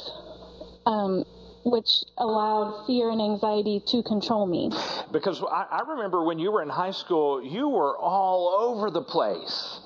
um, 0.85 1.25
which 1.69 2.03
allowed 2.17 2.85
fear 2.87 3.09
and 3.09 3.21
anxiety 3.21 3.81
to 3.87 4.01
control 4.03 4.45
me. 4.45 4.71
Because 5.11 5.41
I, 5.43 5.65
I 5.71 5.81
remember 5.87 6.23
when 6.23 6.39
you 6.39 6.51
were 6.51 6.61
in 6.61 6.69
high 6.69 6.91
school, 6.91 7.43
you 7.43 7.67
were 7.69 7.97
all 7.97 8.49
over 8.59 8.89
the 8.89 9.01
place. 9.01 9.79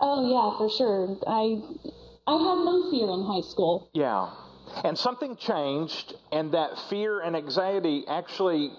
Oh 0.00 0.28
yeah, 0.28 0.58
for 0.58 0.70
sure. 0.70 1.16
I 1.26 1.60
I 2.26 2.36
had 2.36 2.64
no 2.64 2.90
fear 2.90 3.08
in 3.10 3.24
high 3.24 3.48
school. 3.48 3.90
Yeah. 3.94 4.30
And 4.84 4.98
something 4.98 5.36
changed 5.36 6.14
and 6.30 6.52
that 6.52 6.78
fear 6.90 7.20
and 7.20 7.34
anxiety 7.34 8.04
actually 8.06 8.70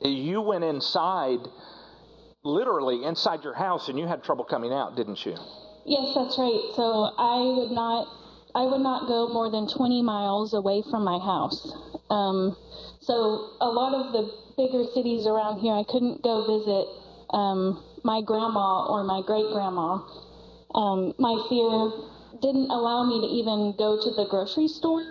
you 0.00 0.40
went 0.40 0.62
inside 0.62 1.40
literally 2.44 3.04
inside 3.04 3.42
your 3.42 3.54
house 3.54 3.88
and 3.88 3.98
you 3.98 4.06
had 4.06 4.22
trouble 4.22 4.44
coming 4.44 4.72
out, 4.72 4.96
didn't 4.96 5.24
you? 5.26 5.36
Yes, 5.84 6.14
that's 6.14 6.38
right. 6.38 6.70
So 6.76 7.12
I 7.18 7.40
would 7.56 7.72
not 7.72 8.06
I 8.58 8.66
would 8.66 8.82
not 8.82 9.06
go 9.06 9.28
more 9.28 9.50
than 9.50 9.70
20 9.70 10.02
miles 10.02 10.52
away 10.52 10.82
from 10.90 11.04
my 11.04 11.18
house. 11.22 11.62
Um, 12.10 12.56
so 13.00 13.54
a 13.60 13.70
lot 13.70 13.94
of 13.94 14.12
the 14.12 14.26
bigger 14.58 14.82
cities 14.92 15.26
around 15.26 15.60
here, 15.60 15.72
I 15.72 15.84
couldn't 15.88 16.22
go 16.26 16.42
visit 16.42 16.86
um, 17.30 17.82
my 18.02 18.20
grandma 18.20 18.90
or 18.90 19.04
my 19.04 19.22
great 19.22 19.46
grandma 19.52 20.02
um, 20.74 21.14
my 21.18 21.34
fear 21.48 21.90
didn't 22.40 22.70
allow 22.70 23.04
me 23.04 23.20
to 23.20 23.26
even 23.26 23.74
go 23.78 23.98
to 24.02 24.10
the 24.14 24.26
grocery 24.28 24.68
store 24.68 25.06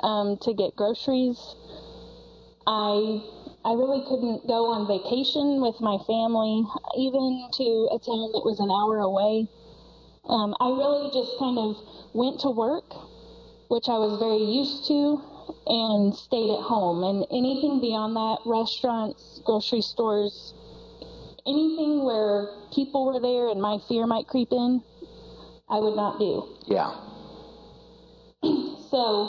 um, 0.00 0.36
to 0.42 0.52
get 0.52 0.76
groceries. 0.76 1.38
I 2.66 3.22
I 3.64 3.72
really 3.72 4.04
couldn't 4.06 4.46
go 4.46 4.68
on 4.68 4.86
vacation 4.86 5.62
with 5.62 5.80
my 5.80 5.96
family, 6.06 6.64
even 6.98 7.48
to 7.52 7.88
a 7.92 7.98
town 7.98 8.32
that 8.36 8.44
was 8.44 8.60
an 8.60 8.70
hour 8.70 8.98
away. 8.98 9.48
Um, 10.28 10.54
I 10.60 10.68
really 10.68 11.10
just 11.12 11.38
kind 11.38 11.58
of 11.58 11.76
went 12.14 12.40
to 12.40 12.50
work, 12.50 12.88
which 13.68 13.88
I 13.88 13.98
was 13.98 14.18
very 14.18 14.40
used 14.40 14.86
to, 14.88 15.20
and 15.66 16.14
stayed 16.14 16.50
at 16.50 16.62
home. 16.64 17.04
And 17.04 17.26
anything 17.30 17.80
beyond 17.80 18.16
that, 18.16 18.38
restaurants, 18.46 19.40
grocery 19.44 19.82
stores, 19.82 20.54
anything 21.46 22.04
where 22.04 22.48
people 22.72 23.04
were 23.04 23.20
there 23.20 23.48
and 23.48 23.60
my 23.60 23.78
fear 23.88 24.06
might 24.06 24.26
creep 24.26 24.48
in, 24.50 24.82
I 25.68 25.78
would 25.78 25.96
not 25.96 26.18
do. 26.18 26.56
Yeah. 26.68 26.92
so, 28.90 29.28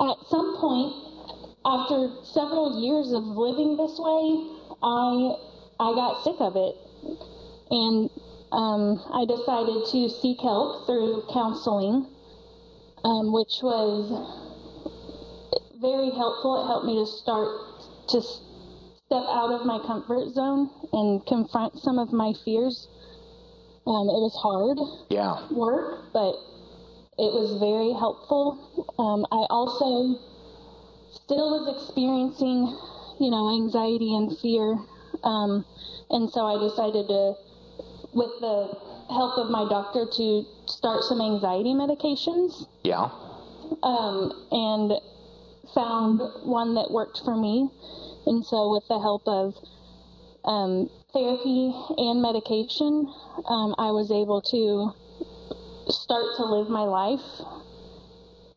at 0.00 0.16
some 0.28 0.56
point, 0.60 0.92
after 1.64 2.08
several 2.24 2.80
years 2.80 3.12
of 3.12 3.24
living 3.24 3.76
this 3.76 3.96
way, 3.98 4.44
I 4.82 5.36
I 5.80 5.94
got 5.94 6.24
sick 6.24 6.36
of 6.40 6.56
it, 6.56 6.74
and 7.70 8.10
um, 8.52 9.00
I 9.12 9.24
decided 9.24 9.84
to 9.92 10.08
seek 10.08 10.40
help 10.40 10.86
through 10.86 11.24
counseling, 11.32 12.06
um, 13.04 13.32
which 13.32 13.60
was 13.62 14.08
very 15.80 16.10
helpful. 16.10 16.62
It 16.62 16.66
helped 16.66 16.86
me 16.86 16.98
to 16.98 17.06
start 17.06 17.48
to 18.08 18.22
step 18.22 19.24
out 19.28 19.52
of 19.52 19.64
my 19.64 19.78
comfort 19.86 20.32
zone 20.34 20.70
and 20.92 21.24
confront 21.26 21.78
some 21.78 21.98
of 21.98 22.12
my 22.12 22.32
fears. 22.44 22.88
Um, 23.86 24.04
it 24.08 24.20
was 24.20 24.36
hard 24.36 24.76
yeah. 25.08 25.48
work, 25.50 26.12
but 26.12 26.36
it 27.16 27.32
was 27.32 27.56
very 27.58 27.96
helpful. 27.96 28.60
Um, 28.98 29.24
I 29.32 29.48
also 29.48 30.20
still 31.10 31.56
was 31.56 31.72
experiencing, 31.72 32.68
you 33.18 33.30
know, 33.30 33.48
anxiety 33.56 34.14
and 34.14 34.36
fear, 34.38 34.76
um, 35.24 35.64
and 36.10 36.28
so 36.30 36.44
I 36.44 36.60
decided 36.60 37.08
to, 37.08 37.34
with 38.12 38.30
the 38.40 38.76
help 39.08 39.38
of 39.38 39.50
my 39.50 39.66
doctor, 39.68 40.06
to 40.06 40.44
start 40.66 41.04
some 41.04 41.20
anxiety 41.20 41.74
medications. 41.74 42.66
Yeah. 42.84 43.10
Um, 43.82 44.32
and 44.50 44.92
found 45.74 46.20
one 46.44 46.74
that 46.74 46.90
worked 46.90 47.20
for 47.24 47.36
me 47.36 47.68
and 48.28 48.44
so, 48.44 48.70
with 48.70 48.86
the 48.88 48.98
help 48.98 49.22
of 49.26 49.54
um, 50.44 50.90
therapy 51.14 51.72
and 51.96 52.20
medication, 52.20 53.10
um, 53.48 53.74
I 53.78 53.90
was 53.90 54.10
able 54.12 54.42
to 54.52 54.92
start 55.90 56.36
to 56.36 56.44
live 56.44 56.68
my 56.68 56.82
life 56.82 57.24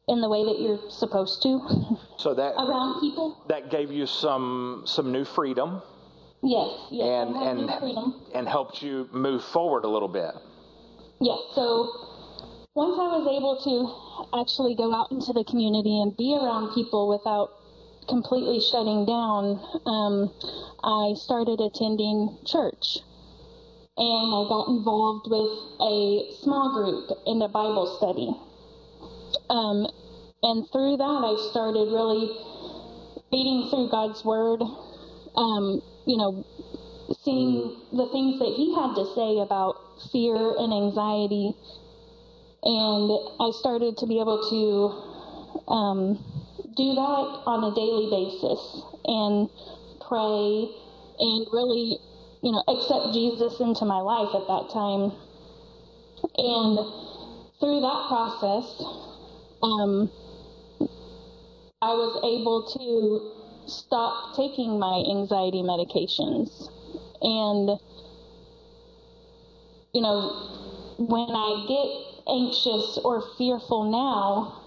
in 0.09 0.19
the 0.19 0.27
way 0.27 0.43
that 0.43 0.59
you're 0.59 0.91
supposed 0.91 1.41
to. 1.43 1.97
So 2.17 2.33
that 2.33 2.55
around 2.57 2.99
people 2.99 3.41
that 3.47 3.71
gave 3.71 3.93
you 3.93 4.05
some 4.05 4.83
some 4.85 5.13
new 5.13 5.23
freedom. 5.23 5.81
Yes, 6.43 6.69
yes, 6.89 7.07
and 7.07 7.35
and 7.35 8.13
and 8.33 8.47
helped 8.47 8.81
you 8.81 9.07
move 9.11 9.43
forward 9.43 9.85
a 9.85 9.87
little 9.87 10.07
bit. 10.07 10.33
Yes. 11.19 11.37
So 11.53 12.11
once 12.73 12.97
I 12.97 13.07
was 13.13 13.27
able 13.29 13.61
to 13.61 14.41
actually 14.41 14.75
go 14.75 14.93
out 14.95 15.11
into 15.11 15.33
the 15.33 15.43
community 15.43 16.01
and 16.01 16.15
be 16.17 16.33
around 16.33 16.73
people 16.73 17.07
without 17.09 17.51
completely 18.07 18.59
shutting 18.59 19.05
down, 19.05 19.59
um, 19.85 20.33
I 20.83 21.13
started 21.15 21.61
attending 21.61 22.37
church. 22.45 22.99
And 23.97 24.33
I 24.33 24.47
got 24.49 24.67
involved 24.69 25.27
with 25.29 25.51
a 25.83 26.33
small 26.41 26.73
group 26.73 27.11
in 27.27 27.41
a 27.41 27.49
Bible 27.49 27.85
study. 27.99 28.33
Um, 29.49 29.85
and 30.41 30.65
through 30.71 30.97
that, 30.97 31.21
I 31.21 31.35
started 31.51 31.91
really 31.91 32.31
reading 33.31 33.69
through 33.69 33.89
God's 33.91 34.23
Word, 34.25 34.63
um, 35.35 35.81
you 36.05 36.17
know, 36.17 36.45
seeing 37.23 37.75
the 37.91 38.07
things 38.11 38.39
that 38.39 38.53
He 38.55 38.73
had 38.75 38.95
to 38.95 39.05
say 39.15 39.39
about 39.39 39.75
fear 40.11 40.35
and 40.35 40.73
anxiety. 40.73 41.53
And 42.63 43.09
I 43.39 43.51
started 43.59 43.97
to 43.97 44.07
be 44.07 44.19
able 44.19 44.41
to 44.49 45.71
um, 45.71 46.17
do 46.77 46.93
that 46.93 47.27
on 47.45 47.63
a 47.65 47.73
daily 47.75 48.07
basis 48.09 48.61
and 49.05 49.49
pray 50.07 50.69
and 51.19 51.47
really, 51.51 51.97
you 52.43 52.51
know, 52.51 52.63
accept 52.67 53.13
Jesus 53.13 53.59
into 53.59 53.85
my 53.85 53.99
life 53.99 54.33
at 54.33 54.45
that 54.47 54.69
time. 54.73 55.11
And 56.37 56.77
through 57.59 57.81
that 57.81 58.01
process, 58.07 58.65
um, 59.63 60.09
I 61.81 61.93
was 61.93 62.13
able 62.21 62.69
to 62.77 63.40
stop 63.67 64.35
taking 64.35 64.79
my 64.79 65.03
anxiety 65.09 65.61
medications. 65.61 66.69
And, 67.21 67.79
you 69.93 70.01
know, 70.01 70.95
when 70.97 71.29
I 71.29 71.65
get 71.67 72.11
anxious 72.27 72.99
or 73.03 73.23
fearful 73.37 73.91
now, 73.91 74.61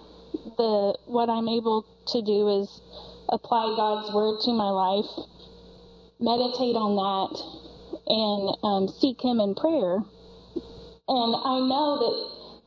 the 0.57 0.99
what 1.07 1.29
I'm 1.29 1.49
able 1.49 1.87
to 2.09 2.23
do 2.23 2.61
is 2.61 2.81
apply 3.29 3.75
God's 3.77 4.13
word 4.13 4.41
to 4.43 4.53
my 4.53 4.71
life, 4.71 5.11
meditate 6.21 6.77
on 6.77 6.97
that, 6.97 7.35
and 8.07 8.57
um, 8.63 8.89
seek 8.89 9.21
Him 9.23 9.41
in 9.41 9.55
prayer. 9.55 10.03
And 11.07 11.35
I 11.37 11.61
know 11.61 11.99
that 12.01 12.17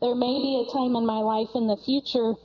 there 0.02 0.16
may 0.16 0.38
be 0.42 0.66
a 0.68 0.72
time 0.72 0.96
in 0.96 1.06
my 1.06 1.20
life 1.20 1.50
in 1.56 1.68
the 1.68 1.78
future 1.78 2.36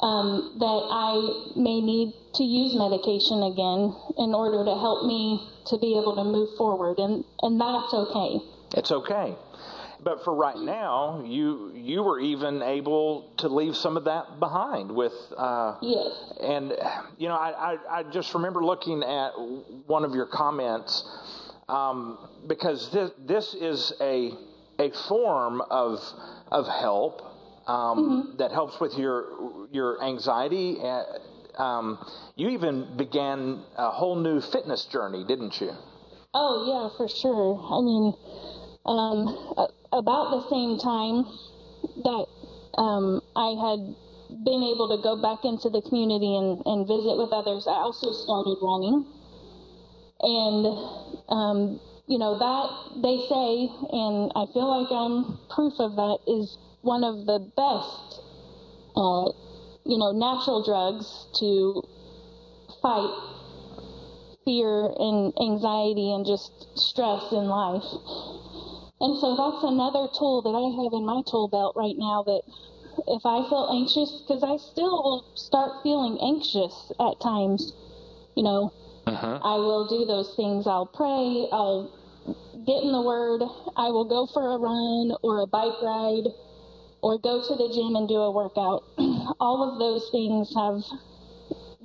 um, 0.00 0.56
that 0.58 0.82
I 0.90 1.52
may 1.56 1.80
need 1.80 2.14
to 2.34 2.44
use 2.44 2.74
medication 2.74 3.42
again 3.42 3.94
in 4.18 4.34
order 4.34 4.64
to 4.64 4.74
help 4.78 5.06
me 5.06 5.46
to 5.66 5.78
be 5.78 5.98
able 5.98 6.16
to 6.16 6.24
move 6.24 6.56
forward, 6.56 6.98
and 6.98 7.24
and 7.42 7.60
that's 7.60 7.92
okay. 7.92 8.40
It's 8.76 8.90
okay. 8.90 9.34
But 10.02 10.24
for 10.24 10.34
right 10.34 10.56
now, 10.56 11.22
you 11.26 11.72
you 11.74 12.02
were 12.02 12.18
even 12.18 12.62
able 12.62 13.32
to 13.38 13.48
leave 13.48 13.76
some 13.76 13.96
of 13.96 14.04
that 14.04 14.40
behind 14.40 14.90
with. 14.90 15.12
Uh, 15.36 15.76
yes. 15.82 16.32
And 16.40 16.72
you 17.18 17.28
know, 17.28 17.36
I, 17.36 17.74
I, 17.74 17.98
I 17.98 18.02
just 18.04 18.34
remember 18.34 18.64
looking 18.64 19.02
at 19.02 19.32
one 19.86 20.04
of 20.04 20.14
your 20.14 20.26
comments 20.26 21.04
um, 21.68 22.18
because 22.46 22.90
this 22.90 23.10
this 23.26 23.54
is 23.54 23.92
a 24.00 24.32
a 24.78 24.90
form 25.08 25.60
of 25.70 26.00
of 26.50 26.66
help 26.66 27.29
um, 27.70 27.98
mm-hmm. 27.98 28.36
that 28.38 28.50
helps 28.50 28.80
with 28.80 28.94
your 28.98 29.68
your 29.70 30.02
anxiety. 30.02 30.78
Um, 31.58 31.98
you 32.36 32.48
even 32.50 32.96
began 32.96 33.62
a 33.76 33.90
whole 33.90 34.16
new 34.16 34.40
fitness 34.40 34.86
journey, 34.86 35.24
didn't 35.26 35.60
you? 35.60 35.72
Oh 36.34 36.54
yeah, 36.66 36.96
for 36.96 37.08
sure. 37.08 37.58
I 37.58 37.78
mean, 37.82 38.14
um, 38.86 39.18
about 39.92 40.30
the 40.30 40.42
same 40.50 40.78
time 40.78 41.26
that 42.02 42.26
um, 42.78 43.20
I 43.36 43.50
had 43.58 43.80
been 44.44 44.62
able 44.62 44.88
to 44.96 45.02
go 45.02 45.20
back 45.20 45.44
into 45.44 45.68
the 45.68 45.82
community 45.82 46.36
and, 46.36 46.62
and 46.64 46.86
visit 46.86 47.18
with 47.18 47.32
others, 47.32 47.66
I 47.66 47.82
also 47.82 48.12
started 48.12 48.56
running. 48.62 49.04
And, 50.22 50.64
um, 51.28 51.80
you 52.06 52.18
know, 52.18 52.38
that 52.38 52.68
they 53.02 53.26
say, 53.26 53.50
and 53.90 54.30
I 54.36 54.46
feel 54.52 54.68
like 54.68 54.92
I'm 54.92 55.38
proof 55.50 55.74
of 55.80 55.96
that, 55.96 56.18
is 56.30 56.56
one 56.82 57.04
of 57.04 57.26
the 57.26 57.38
best, 57.56 58.20
uh, 58.96 59.28
you 59.84 59.98
know, 59.98 60.12
natural 60.12 60.62
drugs 60.64 61.26
to 61.38 61.82
fight 62.80 63.12
fear 64.44 64.88
and 64.98 65.32
anxiety 65.40 66.12
and 66.12 66.24
just 66.24 66.50
stress 66.74 67.32
in 67.32 67.44
life. 67.44 67.84
And 69.00 69.18
so 69.18 69.36
that's 69.36 69.64
another 69.64 70.08
tool 70.16 70.42
that 70.42 70.56
I 70.56 70.66
have 70.82 70.92
in 70.92 71.04
my 71.04 71.22
tool 71.28 71.48
belt 71.48 71.74
right 71.76 71.96
now 71.96 72.22
that 72.24 72.42
if 73.08 73.24
I 73.24 73.48
feel 73.48 73.68
anxious, 73.72 74.22
because 74.22 74.42
I 74.42 74.56
still 74.56 75.02
will 75.02 75.24
start 75.34 75.82
feeling 75.82 76.18
anxious 76.20 76.92
at 77.00 77.20
times, 77.20 77.72
you 78.36 78.42
know, 78.42 78.72
uh-huh. 79.06 79.40
I 79.42 79.56
will 79.56 79.88
do 79.88 80.04
those 80.04 80.34
things. 80.36 80.66
I'll 80.66 80.86
pray, 80.86 81.48
I'll 81.52 81.92
get 82.66 82.82
in 82.82 82.92
the 82.92 83.00
Word, 83.00 83.42
I 83.76 83.88
will 83.88 84.04
go 84.04 84.26
for 84.26 84.52
a 84.52 84.58
run 84.58 85.16
or 85.22 85.40
a 85.40 85.46
bike 85.46 85.80
ride 85.82 86.28
or 87.02 87.18
go 87.18 87.42
to 87.46 87.54
the 87.56 87.68
gym 87.74 87.96
and 87.96 88.08
do 88.08 88.16
a 88.16 88.30
workout. 88.30 88.84
All 89.40 89.70
of 89.70 89.78
those 89.78 90.08
things 90.10 90.52
have 90.54 90.82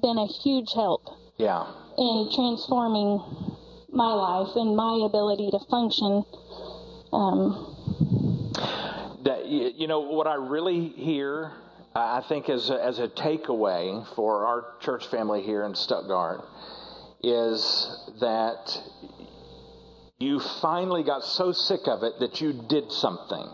been 0.02 0.18
a 0.18 0.28
huge 0.28 0.74
help. 0.74 1.04
Yeah. 1.38 1.66
In 1.98 2.30
transforming 2.34 3.22
my 3.90 4.12
life 4.14 4.56
and 4.56 4.76
my 4.76 5.06
ability 5.06 5.52
to 5.52 5.60
function 5.70 6.24
um, 7.14 7.76
that 9.24 9.46
you 9.48 9.88
know 9.88 10.02
what 10.02 10.28
I 10.28 10.36
really 10.36 10.90
hear, 10.90 11.52
I 11.96 12.22
think 12.28 12.50
as 12.50 12.70
a, 12.70 12.84
as 12.84 13.00
a 13.00 13.08
takeaway 13.08 14.06
for 14.16 14.46
our 14.46 14.66
church 14.82 15.08
family 15.08 15.42
here 15.42 15.64
in 15.64 15.76
Stuttgart 15.76 16.46
is 17.24 18.12
that 18.20 18.82
you 20.20 20.40
finally 20.62 21.04
got 21.04 21.24
so 21.24 21.52
sick 21.52 21.82
of 21.88 22.04
it 22.04 22.20
that 22.20 22.42
you 22.42 22.54
did 22.70 22.92
something. 22.92 23.48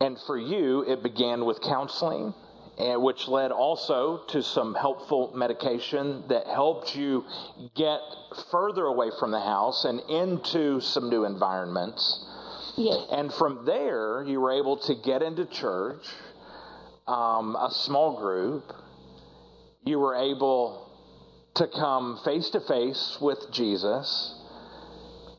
And 0.00 0.18
for 0.26 0.38
you, 0.38 0.82
it 0.82 1.02
began 1.02 1.44
with 1.44 1.60
counseling, 1.60 2.32
and 2.78 3.02
which 3.02 3.26
led 3.26 3.50
also 3.50 4.22
to 4.28 4.42
some 4.42 4.74
helpful 4.74 5.32
medication 5.34 6.22
that 6.28 6.46
helped 6.46 6.94
you 6.94 7.24
get 7.74 8.00
further 8.50 8.84
away 8.84 9.10
from 9.18 9.32
the 9.32 9.40
house 9.40 9.84
and 9.84 10.00
into 10.08 10.80
some 10.80 11.10
new 11.10 11.24
environments. 11.24 12.24
Yes. 12.76 13.08
And 13.10 13.32
from 13.34 13.64
there, 13.64 14.22
you 14.22 14.40
were 14.40 14.52
able 14.52 14.76
to 14.76 14.94
get 14.94 15.22
into 15.22 15.46
church, 15.46 16.06
um, 17.08 17.56
a 17.56 17.70
small 17.72 18.18
group. 18.20 18.72
You 19.84 19.98
were 19.98 20.14
able 20.14 20.88
to 21.54 21.66
come 21.66 22.20
face 22.24 22.50
to 22.50 22.60
face 22.60 23.18
with 23.20 23.50
Jesus 23.50 24.37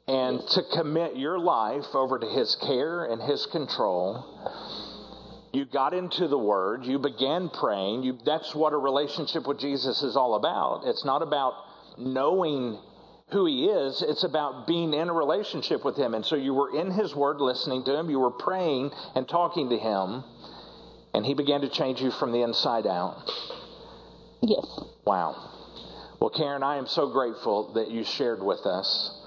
and 0.10 0.47
to 0.49 0.64
commit 0.74 1.16
your 1.16 1.39
life 1.39 1.86
over 1.93 2.20
to 2.20 2.28
his 2.28 2.55
care 2.55 3.05
and 3.05 3.22
his 3.22 3.45
control 3.47 4.26
you 5.51 5.66
got 5.66 5.93
into 5.93 6.28
the 6.28 6.38
Word, 6.38 6.86
you 6.86 6.99
began 6.99 7.49
praying. 7.49 8.03
You, 8.03 8.20
that's 8.24 8.53
what 8.53 8.74
a 8.74 8.78
relationship 8.78 9.47
with 9.47 9.60
Jesus 9.60 10.03
is 10.03 10.16
all 10.16 10.36
about. 10.36 10.84
It's 10.86 11.03
not 11.03 11.22
about 11.24 11.53
knowing 11.97 12.80
who 13.32 13.45
He 13.45 13.66
is, 13.66 14.03
it's 14.07 14.24
about 14.24 14.68
being 14.68 14.93
in 14.93 15.10
a 15.10 15.14
relationship 15.14 15.84
with 15.84 15.95
Him. 15.97 16.14
And 16.14 16.26
so 16.26 16.36
you 16.36 16.53
were 16.53 16.76
in 16.76 16.91
His 16.91 17.16
Word, 17.16 17.39
listening 17.39 17.84
to 17.86 17.97
Him, 17.97 18.10
you 18.10 18.20
were 18.20 18.32
praying 18.32 18.91
and 19.16 19.28
talking 19.28 19.70
to 19.70 19.78
Him, 19.78 20.24
and 21.14 21.26
He 21.26 21.34
began 21.34 21.62
to 21.62 21.70
change 21.70 22.01
you 22.01 22.12
from 22.12 22.32
the 22.32 22.41
inside 22.41 22.86
out. 22.86 23.32
Yes. 24.41 24.66
Wow. 25.05 25.36
Well, 26.20 26.32
Karen, 26.32 26.64
I 26.64 26.78
am 26.78 26.88
so 26.88 27.12
grateful 27.12 27.74
that 27.74 27.91
you 27.91 28.03
shared 28.03 28.41
with 28.41 28.66
us. 28.66 29.19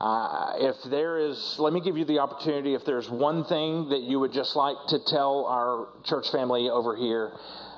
Uh, 0.00 0.52
if 0.56 0.76
there 0.90 1.18
is, 1.18 1.56
let 1.58 1.74
me 1.74 1.80
give 1.80 1.98
you 1.98 2.06
the 2.06 2.20
opportunity. 2.20 2.74
If 2.74 2.86
there's 2.86 3.10
one 3.10 3.44
thing 3.44 3.90
that 3.90 4.00
you 4.00 4.18
would 4.18 4.32
just 4.32 4.56
like 4.56 4.76
to 4.88 4.98
tell 5.06 5.44
our 5.44 5.88
church 6.04 6.30
family 6.32 6.70
over 6.70 6.96
here 6.96 7.32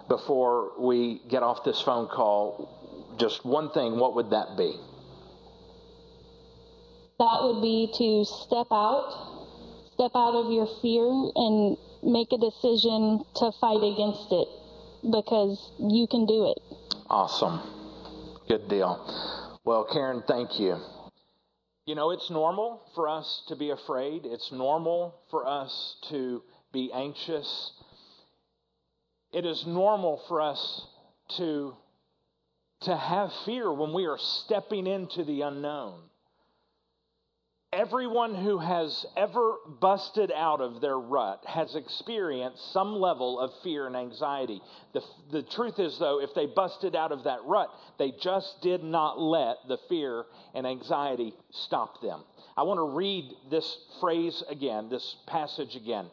before 0.09 0.73
we 0.79 1.21
get 1.29 1.43
off 1.43 1.65
this 1.65 1.81
phone 1.81 2.07
call, 2.07 3.17
just 3.19 3.45
one 3.45 3.71
thing, 3.73 3.99
what 3.99 4.15
would 4.15 4.31
that 4.31 4.57
be? 4.57 4.79
That 7.19 7.39
would 7.43 7.61
be 7.61 7.91
to 7.99 8.25
step 8.25 8.69
out, 8.71 9.47
step 9.95 10.13
out 10.15 10.35
of 10.35 10.53
your 10.53 10.69
fear 10.81 11.07
and 11.35 11.77
make 12.05 12.31
a 12.33 12.39
decision 12.39 13.25
to 13.37 13.51
fight 13.61 13.83
against 13.83 14.31
it 14.31 14.49
because 15.11 15.73
you 15.79 16.07
can 16.09 16.27
do 16.27 16.55
it. 16.55 16.63
Awesome. 17.11 17.61
Good 18.49 18.69
deal. 18.69 19.59
Well, 19.65 19.89
Karen, 19.93 20.23
thank 20.27 20.61
you. 20.61 20.79
You 21.85 21.97
know, 21.97 22.11
it's 22.11 22.31
normal 22.31 22.83
for 22.95 23.09
us 23.09 23.43
to 23.49 23.57
be 23.57 23.71
afraid. 23.71 24.25
It's 24.25 24.53
normal 24.53 25.17
for 25.31 25.47
us 25.47 25.97
to 26.11 26.43
be 26.73 26.93
anxious. 26.93 27.73
It 29.33 29.45
is 29.45 29.67
normal 29.67 30.23
for 30.29 30.41
us 30.41 30.87
to, 31.37 31.75
to 32.83 32.97
have 32.97 33.33
fear 33.45 33.73
when 33.73 33.93
we 33.93 34.07
are 34.07 34.19
stepping 34.19 34.87
into 34.87 35.25
the 35.25 35.43
unknown. 35.43 36.03
Everyone 37.73 38.35
who 38.35 38.59
has 38.59 39.07
ever 39.17 39.55
busted 39.81 40.31
out 40.31 40.61
of 40.61 40.83
their 40.83 40.99
rut 40.99 41.43
has 41.47 41.75
experienced 41.75 42.71
some 42.75 42.97
level 42.97 43.41
of 43.41 43.51
fear 43.63 43.87
and 43.87 43.97
anxiety. 43.97 44.61
The, 44.93 45.01
the 45.31 45.43
truth 45.43 45.79
is, 45.79 45.99
though, 45.99 46.21
if 46.21 46.35
they 46.35 46.45
busted 46.45 46.95
out 46.95 47.13
of 47.13 47.25
that 47.25 47.39
rut, 47.47 47.71
they 47.99 48.13
just 48.21 48.61
did 48.61 48.85
not 48.85 49.19
let 49.19 49.57
the 49.69 49.79
fear 49.89 50.27
and 50.55 50.67
anxiety 50.67 51.33
stop 51.51 52.03
them. 52.03 52.23
I 52.59 52.65
want 52.65 52.77
to 52.77 52.95
read 52.95 53.33
this 53.51 53.79
phrase 54.01 54.45
again, 54.51 54.91
this 54.91 55.17
passage 55.27 55.75
again. 55.75 56.11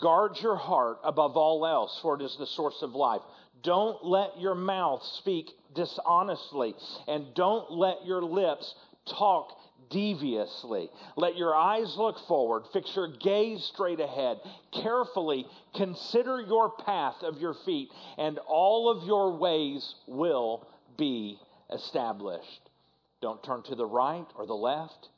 Guard 0.00 0.32
your 0.40 0.56
heart 0.56 0.98
above 1.04 1.36
all 1.36 1.64
else, 1.64 2.00
for 2.02 2.16
it 2.16 2.22
is 2.24 2.36
the 2.36 2.48
source 2.48 2.82
of 2.82 2.96
life. 2.96 3.22
Don't 3.62 4.04
let 4.04 4.40
your 4.40 4.56
mouth 4.56 5.04
speak 5.20 5.52
dishonestly, 5.72 6.74
and 7.06 7.32
don't 7.34 7.70
let 7.70 8.04
your 8.04 8.22
lips 8.22 8.74
talk 9.06 9.56
deviously. 9.90 10.90
Let 11.16 11.36
your 11.36 11.54
eyes 11.54 11.94
look 11.96 12.16
forward, 12.26 12.64
fix 12.72 12.94
your 12.94 13.08
gaze 13.08 13.64
straight 13.74 14.00
ahead. 14.00 14.38
Carefully 14.82 15.46
consider 15.74 16.40
your 16.40 16.72
path 16.84 17.16
of 17.22 17.38
your 17.38 17.54
feet, 17.64 17.88
and 18.18 18.38
all 18.46 18.90
of 18.90 19.06
your 19.06 19.38
ways 19.38 19.94
will 20.06 20.66
be 20.98 21.38
established. 21.72 22.70
Don't 23.22 23.42
turn 23.42 23.62
to 23.64 23.74
the 23.74 23.86
right 23.86 24.26
or 24.36 24.46
the 24.46 24.54
left. 24.54 25.08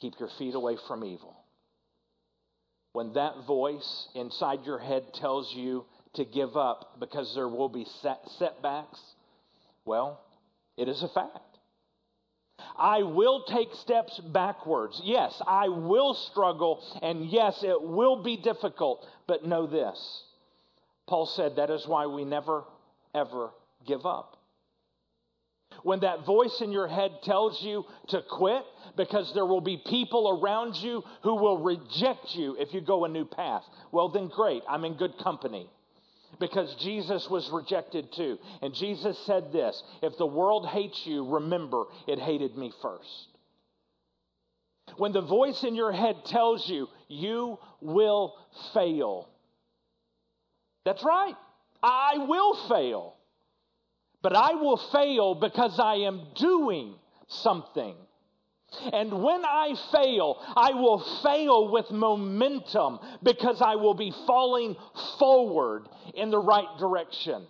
Keep 0.00 0.14
your 0.18 0.30
feet 0.38 0.54
away 0.54 0.76
from 0.86 1.04
evil. 1.04 1.36
When 2.92 3.12
that 3.12 3.44
voice 3.46 4.08
inside 4.14 4.64
your 4.64 4.78
head 4.78 5.12
tells 5.14 5.54
you 5.54 5.84
to 6.14 6.24
give 6.24 6.56
up 6.56 6.98
because 6.98 7.34
there 7.34 7.48
will 7.48 7.68
be 7.68 7.86
set 8.00 8.20
setbacks, 8.38 9.00
well, 9.84 10.20
it 10.76 10.88
is 10.88 11.02
a 11.02 11.08
fact. 11.08 11.55
I 12.78 13.02
will 13.02 13.44
take 13.44 13.74
steps 13.74 14.18
backwards. 14.18 15.00
Yes, 15.04 15.40
I 15.46 15.68
will 15.68 16.14
struggle, 16.14 16.82
and 17.02 17.26
yes, 17.26 17.62
it 17.62 17.82
will 17.82 18.22
be 18.22 18.36
difficult, 18.36 19.06
but 19.26 19.46
know 19.46 19.66
this. 19.66 20.24
Paul 21.06 21.26
said 21.26 21.56
that 21.56 21.70
is 21.70 21.86
why 21.86 22.06
we 22.06 22.24
never, 22.24 22.64
ever 23.14 23.50
give 23.86 24.04
up. 24.04 24.36
When 25.82 26.00
that 26.00 26.24
voice 26.24 26.60
in 26.60 26.72
your 26.72 26.88
head 26.88 27.22
tells 27.22 27.62
you 27.62 27.84
to 28.08 28.22
quit, 28.22 28.62
because 28.96 29.32
there 29.34 29.46
will 29.46 29.60
be 29.60 29.82
people 29.86 30.40
around 30.40 30.76
you 30.76 31.02
who 31.22 31.36
will 31.36 31.58
reject 31.58 32.34
you 32.34 32.56
if 32.58 32.72
you 32.72 32.80
go 32.80 33.04
a 33.04 33.08
new 33.08 33.24
path, 33.24 33.62
well, 33.92 34.08
then 34.08 34.28
great, 34.28 34.62
I'm 34.68 34.84
in 34.84 34.94
good 34.94 35.18
company 35.18 35.70
because 36.38 36.74
Jesus 36.76 37.28
was 37.30 37.48
rejected 37.50 38.12
too. 38.12 38.38
And 38.62 38.74
Jesus 38.74 39.18
said 39.26 39.52
this 39.52 39.82
If 40.02 40.16
the 40.18 40.26
world 40.26 40.66
hates 40.66 41.06
you, 41.06 41.26
remember 41.26 41.84
it 42.06 42.18
hated 42.18 42.56
me 42.56 42.72
first. 42.82 43.28
When 44.96 45.12
the 45.12 45.22
voice 45.22 45.64
in 45.64 45.74
your 45.74 45.92
head 45.92 46.24
tells 46.26 46.68
you 46.68 46.88
you 47.08 47.58
will 47.80 48.34
fail. 48.72 49.28
That's 50.84 51.02
right. 51.04 51.34
I 51.82 52.18
will 52.18 52.68
fail. 52.68 53.14
But 54.22 54.36
I 54.36 54.54
will 54.54 54.76
fail 54.92 55.34
because 55.34 55.78
I 55.78 55.96
am 56.06 56.28
doing 56.36 56.94
something. 57.28 57.96
And 58.92 59.22
when 59.22 59.44
I 59.44 59.74
fail, 59.92 60.36
I 60.56 60.72
will 60.72 61.04
fail 61.22 61.70
with 61.70 61.90
momentum 61.90 62.98
because 63.22 63.60
I 63.60 63.76
will 63.76 63.94
be 63.94 64.12
falling 64.26 64.76
forward 65.18 65.88
in 66.14 66.30
the 66.30 66.38
right 66.38 66.68
direction. 66.78 67.46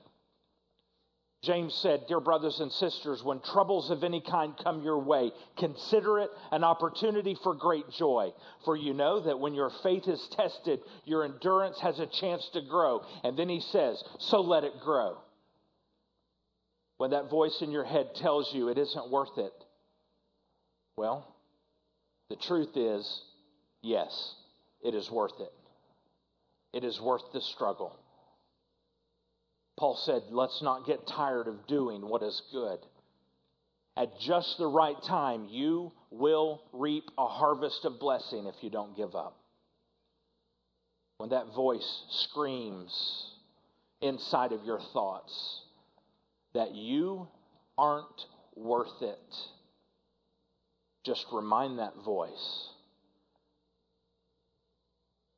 James 1.47 1.75
said, 1.75 2.07
Dear 2.09 2.19
brothers 2.19 2.59
and 2.59 2.73
sisters, 2.73 3.23
when 3.23 3.41
troubles 3.41 3.91
of 3.91 4.03
any 4.03 4.21
kind 4.21 4.55
come 4.65 4.83
your 4.83 4.99
way, 4.99 5.31
consider 5.57 6.19
it 6.19 6.31
an 6.51 6.65
opportunity 6.65 7.37
for 7.43 7.55
great 7.55 7.89
joy. 7.91 8.33
For 8.65 8.77
you 8.77 8.93
know 8.95 9.21
that 9.21 9.39
when 9.39 9.55
your 9.55 9.71
faith 9.83 10.09
is 10.09 10.29
tested, 10.33 10.81
your 11.05 11.25
endurance 11.25 11.79
has 11.81 12.01
a 12.01 12.07
chance 12.07 12.49
to 12.55 12.63
grow. 12.63 13.03
And 13.23 13.39
then 13.39 13.49
he 13.49 13.61
says, 13.61 14.03
So 14.19 14.41
let 14.41 14.65
it 14.65 14.81
grow. 14.83 15.19
When 16.97 17.11
that 17.11 17.31
voice 17.31 17.59
in 17.61 17.71
your 17.71 17.85
head 17.85 18.15
tells 18.17 18.53
you 18.53 18.69
it 18.69 18.79
isn't 18.79 19.11
worth 19.11 19.37
it, 19.37 19.53
well, 20.97 21.35
the 22.31 22.37
truth 22.37 22.77
is, 22.77 23.23
yes, 23.83 24.35
it 24.83 24.95
is 24.95 25.11
worth 25.11 25.39
it. 25.41 25.53
It 26.73 26.85
is 26.85 27.01
worth 27.01 27.23
the 27.33 27.41
struggle. 27.41 27.97
Paul 29.79 29.97
said, 30.05 30.23
let's 30.31 30.63
not 30.63 30.87
get 30.87 31.07
tired 31.07 31.49
of 31.49 31.67
doing 31.67 32.01
what 32.01 32.23
is 32.23 32.43
good. 32.51 32.79
At 33.97 34.19
just 34.21 34.57
the 34.59 34.67
right 34.67 34.97
time, 35.07 35.49
you 35.51 35.93
will 36.11 36.63
reap 36.73 37.05
a 37.17 37.27
harvest 37.27 37.85
of 37.85 37.99
blessing 37.99 38.47
if 38.47 38.55
you 38.63 38.71
don't 38.71 38.97
give 38.97 39.15
up. 39.15 39.37
When 41.19 41.31
that 41.31 41.55
voice 41.55 42.03
screams 42.11 43.33
inside 44.03 44.53
of 44.53 44.65
your 44.65 44.81
thoughts 44.93 45.63
that 46.53 46.75
you 46.75 47.29
aren't 47.79 48.27
worth 48.55 49.03
it 49.03 49.35
just 51.07 51.25
remind 51.33 51.79
that 51.79 51.95
voice 52.05 52.69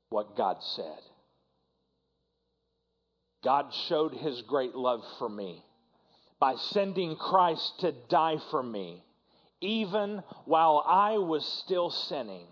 what 0.09 0.37
God 0.37 0.57
said. 0.61 0.99
God 3.45 3.67
showed 3.89 4.15
his 4.15 4.43
great 4.43 4.75
love 4.75 5.03
for 5.19 5.29
me 5.29 5.63
by 6.41 6.55
sending 6.57 7.17
Christ 7.17 7.81
to 7.81 7.93
die 8.09 8.37
for 8.51 8.63
me, 8.63 9.05
even 9.61 10.23
while 10.45 10.83
I 10.87 11.19
was 11.19 11.45
still 11.65 11.91
sinning. 11.91 12.47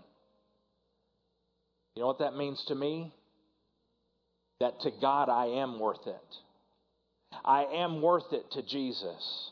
You 1.95 2.01
know 2.01 2.07
what 2.07 2.19
that 2.19 2.35
means 2.35 2.63
to 2.65 2.75
me? 2.75 3.13
That 4.59 4.79
to 4.81 4.91
God 5.01 5.29
I 5.29 5.61
am 5.61 5.79
worth 5.79 6.05
it. 6.05 6.35
I 7.43 7.63
am 7.65 8.01
worth 8.01 8.31
it 8.31 8.51
to 8.51 8.61
Jesus. 8.61 9.51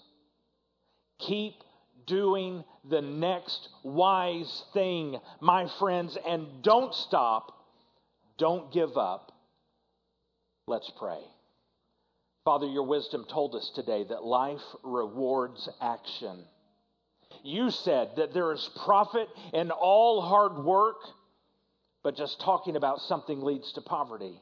Keep 1.20 1.56
doing 2.08 2.64
the 2.90 3.02
next 3.02 3.70
wise 3.84 4.64
thing, 4.74 5.20
my 5.40 5.68
friends, 5.80 6.18
and 6.28 6.62
don't 6.62 6.94
stop. 6.94 7.52
Don't 8.38 8.72
give 8.72 8.98
up. 8.98 9.32
Let's 10.68 10.92
pray. 10.98 11.20
Father, 12.44 12.68
your 12.68 12.84
wisdom 12.84 13.26
told 13.30 13.56
us 13.56 13.72
today 13.74 14.04
that 14.10 14.24
life 14.24 14.62
rewards 14.84 15.68
action. 15.82 16.44
You 17.44 17.72
said 17.72 18.12
that 18.18 18.34
there 18.34 18.52
is 18.52 18.70
profit 18.86 19.28
in 19.54 19.72
all 19.72 20.22
hard 20.22 20.64
work, 20.64 20.98
but 22.04 22.16
just 22.16 22.40
talking 22.42 22.76
about 22.76 23.00
something 23.02 23.42
leads 23.42 23.72
to 23.74 23.82
poverty. 23.82 24.40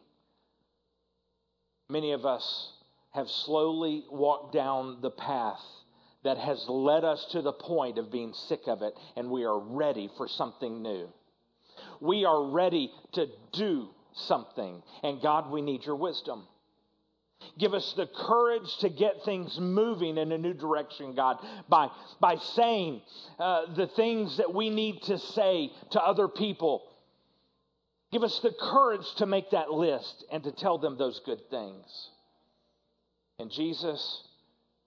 Many 1.89 2.11
of 2.11 2.25
us 2.25 2.73
have 3.11 3.29
slowly 3.29 4.03
walked 4.09 4.53
down 4.53 4.99
the 5.01 5.11
path 5.11 5.61
that 6.23 6.37
has 6.37 6.65
led 6.67 7.03
us 7.03 7.25
to 7.31 7.41
the 7.41 7.53
point 7.53 7.97
of 7.97 8.11
being 8.11 8.33
sick 8.33 8.61
of 8.67 8.81
it, 8.81 8.93
and 9.15 9.29
we 9.29 9.43
are 9.43 9.59
ready 9.59 10.09
for 10.17 10.27
something 10.27 10.81
new. 10.81 11.09
We 11.99 12.25
are 12.25 12.43
ready 12.43 12.91
to 13.13 13.27
do 13.51 13.89
something. 14.13 14.81
And 15.03 15.21
God, 15.21 15.51
we 15.51 15.61
need 15.61 15.85
your 15.85 15.95
wisdom. 15.95 16.47
Give 17.59 17.73
us 17.73 17.93
the 17.97 18.07
courage 18.07 18.77
to 18.79 18.89
get 18.89 19.23
things 19.25 19.59
moving 19.59 20.17
in 20.17 20.31
a 20.31 20.37
new 20.37 20.53
direction, 20.53 21.13
God, 21.13 21.37
by, 21.67 21.89
by 22.21 22.35
saying 22.37 23.01
uh, 23.37 23.73
the 23.75 23.87
things 23.87 24.37
that 24.37 24.53
we 24.53 24.69
need 24.69 25.01
to 25.03 25.17
say 25.17 25.71
to 25.91 26.01
other 26.01 26.27
people. 26.27 26.83
Give 28.11 28.23
us 28.23 28.39
the 28.39 28.53
courage 28.59 29.05
to 29.17 29.25
make 29.25 29.51
that 29.51 29.71
list 29.71 30.23
and 30.31 30.43
to 30.43 30.51
tell 30.51 30.77
them 30.77 30.97
those 30.97 31.19
good 31.25 31.41
things. 31.49 31.85
And 33.39 33.51
Jesus, 33.51 34.23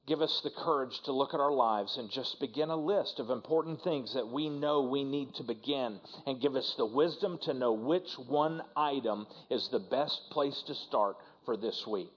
give 0.07 0.23
us 0.23 0.41
the 0.45 0.51
courage 0.51 1.01
to 1.05 1.13
look 1.13 1.35
at 1.35 1.41
our 1.41 1.53
lives 1.53 1.97
and 1.97 2.11
just 2.11 2.39
begin 2.41 2.71
a 2.71 2.77
list 2.77 3.19
of 3.19 3.31
important 3.31 3.83
things 3.83 4.15
that 4.15 4.29
we 4.29 4.49
know 4.49 4.83
we 4.83 5.03
need 5.03 5.35
to 5.35 5.43
begin, 5.43 5.99
and 6.27 6.41
give 6.41 6.55
us 6.55 6.75
the 6.77 6.87
wisdom 6.87 7.39
to 7.43 7.53
know 7.53 7.73
which 7.73 8.13
one 8.29 8.63
item 8.77 9.27
is 9.51 9.69
the 9.69 9.81
best 9.81 10.21
place 10.31 10.63
to 10.67 10.75
start 10.75 11.17
for 11.45 11.57
this 11.57 11.85
week. 11.87 12.13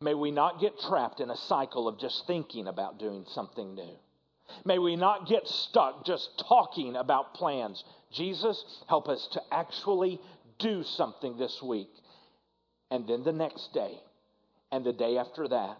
May 0.00 0.14
we 0.14 0.30
not 0.30 0.60
get 0.60 0.80
trapped 0.80 1.20
in 1.20 1.30
a 1.30 1.36
cycle 1.36 1.86
of 1.86 2.00
just 2.00 2.26
thinking 2.26 2.66
about 2.66 2.98
doing 2.98 3.24
something 3.28 3.74
new. 3.74 3.96
May 4.64 4.78
we 4.78 4.96
not 4.96 5.28
get 5.28 5.46
stuck 5.46 6.04
just 6.04 6.42
talking 6.48 6.96
about 6.96 7.34
plans. 7.34 7.84
Jesus, 8.12 8.64
help 8.88 9.08
us 9.08 9.28
to 9.32 9.40
actually 9.52 10.20
do 10.58 10.82
something 10.82 11.38
this 11.38 11.62
week, 11.62 11.90
and 12.90 13.06
then 13.06 13.22
the 13.22 13.32
next 13.32 13.72
day, 13.72 14.00
and 14.72 14.84
the 14.84 14.92
day 14.92 15.16
after 15.18 15.46
that 15.46 15.78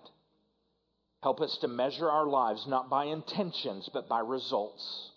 Help 1.22 1.40
us 1.40 1.56
to 1.60 1.68
measure 1.68 2.08
our 2.08 2.26
lives 2.26 2.66
not 2.66 2.88
by 2.88 3.04
intentions, 3.04 3.88
but 3.92 4.08
by 4.08 4.20
results. 4.20 5.10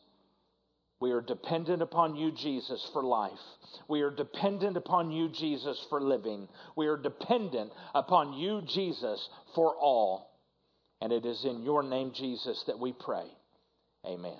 We 1.00 1.12
are 1.12 1.22
dependent 1.22 1.82
upon 1.82 2.16
you, 2.16 2.32
Jesus, 2.32 2.90
for 2.94 3.04
life. 3.04 3.32
We 3.90 4.02
are 4.02 4.12
dependent 4.12 4.78
upon 4.78 5.12
you, 5.12 5.30
Jesus, 5.30 5.86
for 5.90 6.02
living. 6.02 6.48
We 6.78 6.88
are 6.88 6.98
dependent 6.98 7.72
upon 7.94 8.34
you, 8.34 8.62
Jesus, 8.68 9.28
for 9.54 9.76
all. 9.76 10.30
And 11.02 11.12
it 11.12 11.26
is 11.26 11.44
in 11.44 11.64
your 11.64 11.84
name, 11.84 12.14
Jesus, 12.14 12.64
that 12.68 12.80
we 12.80 12.94
pray. 12.94 13.26
Amen. 14.06 14.40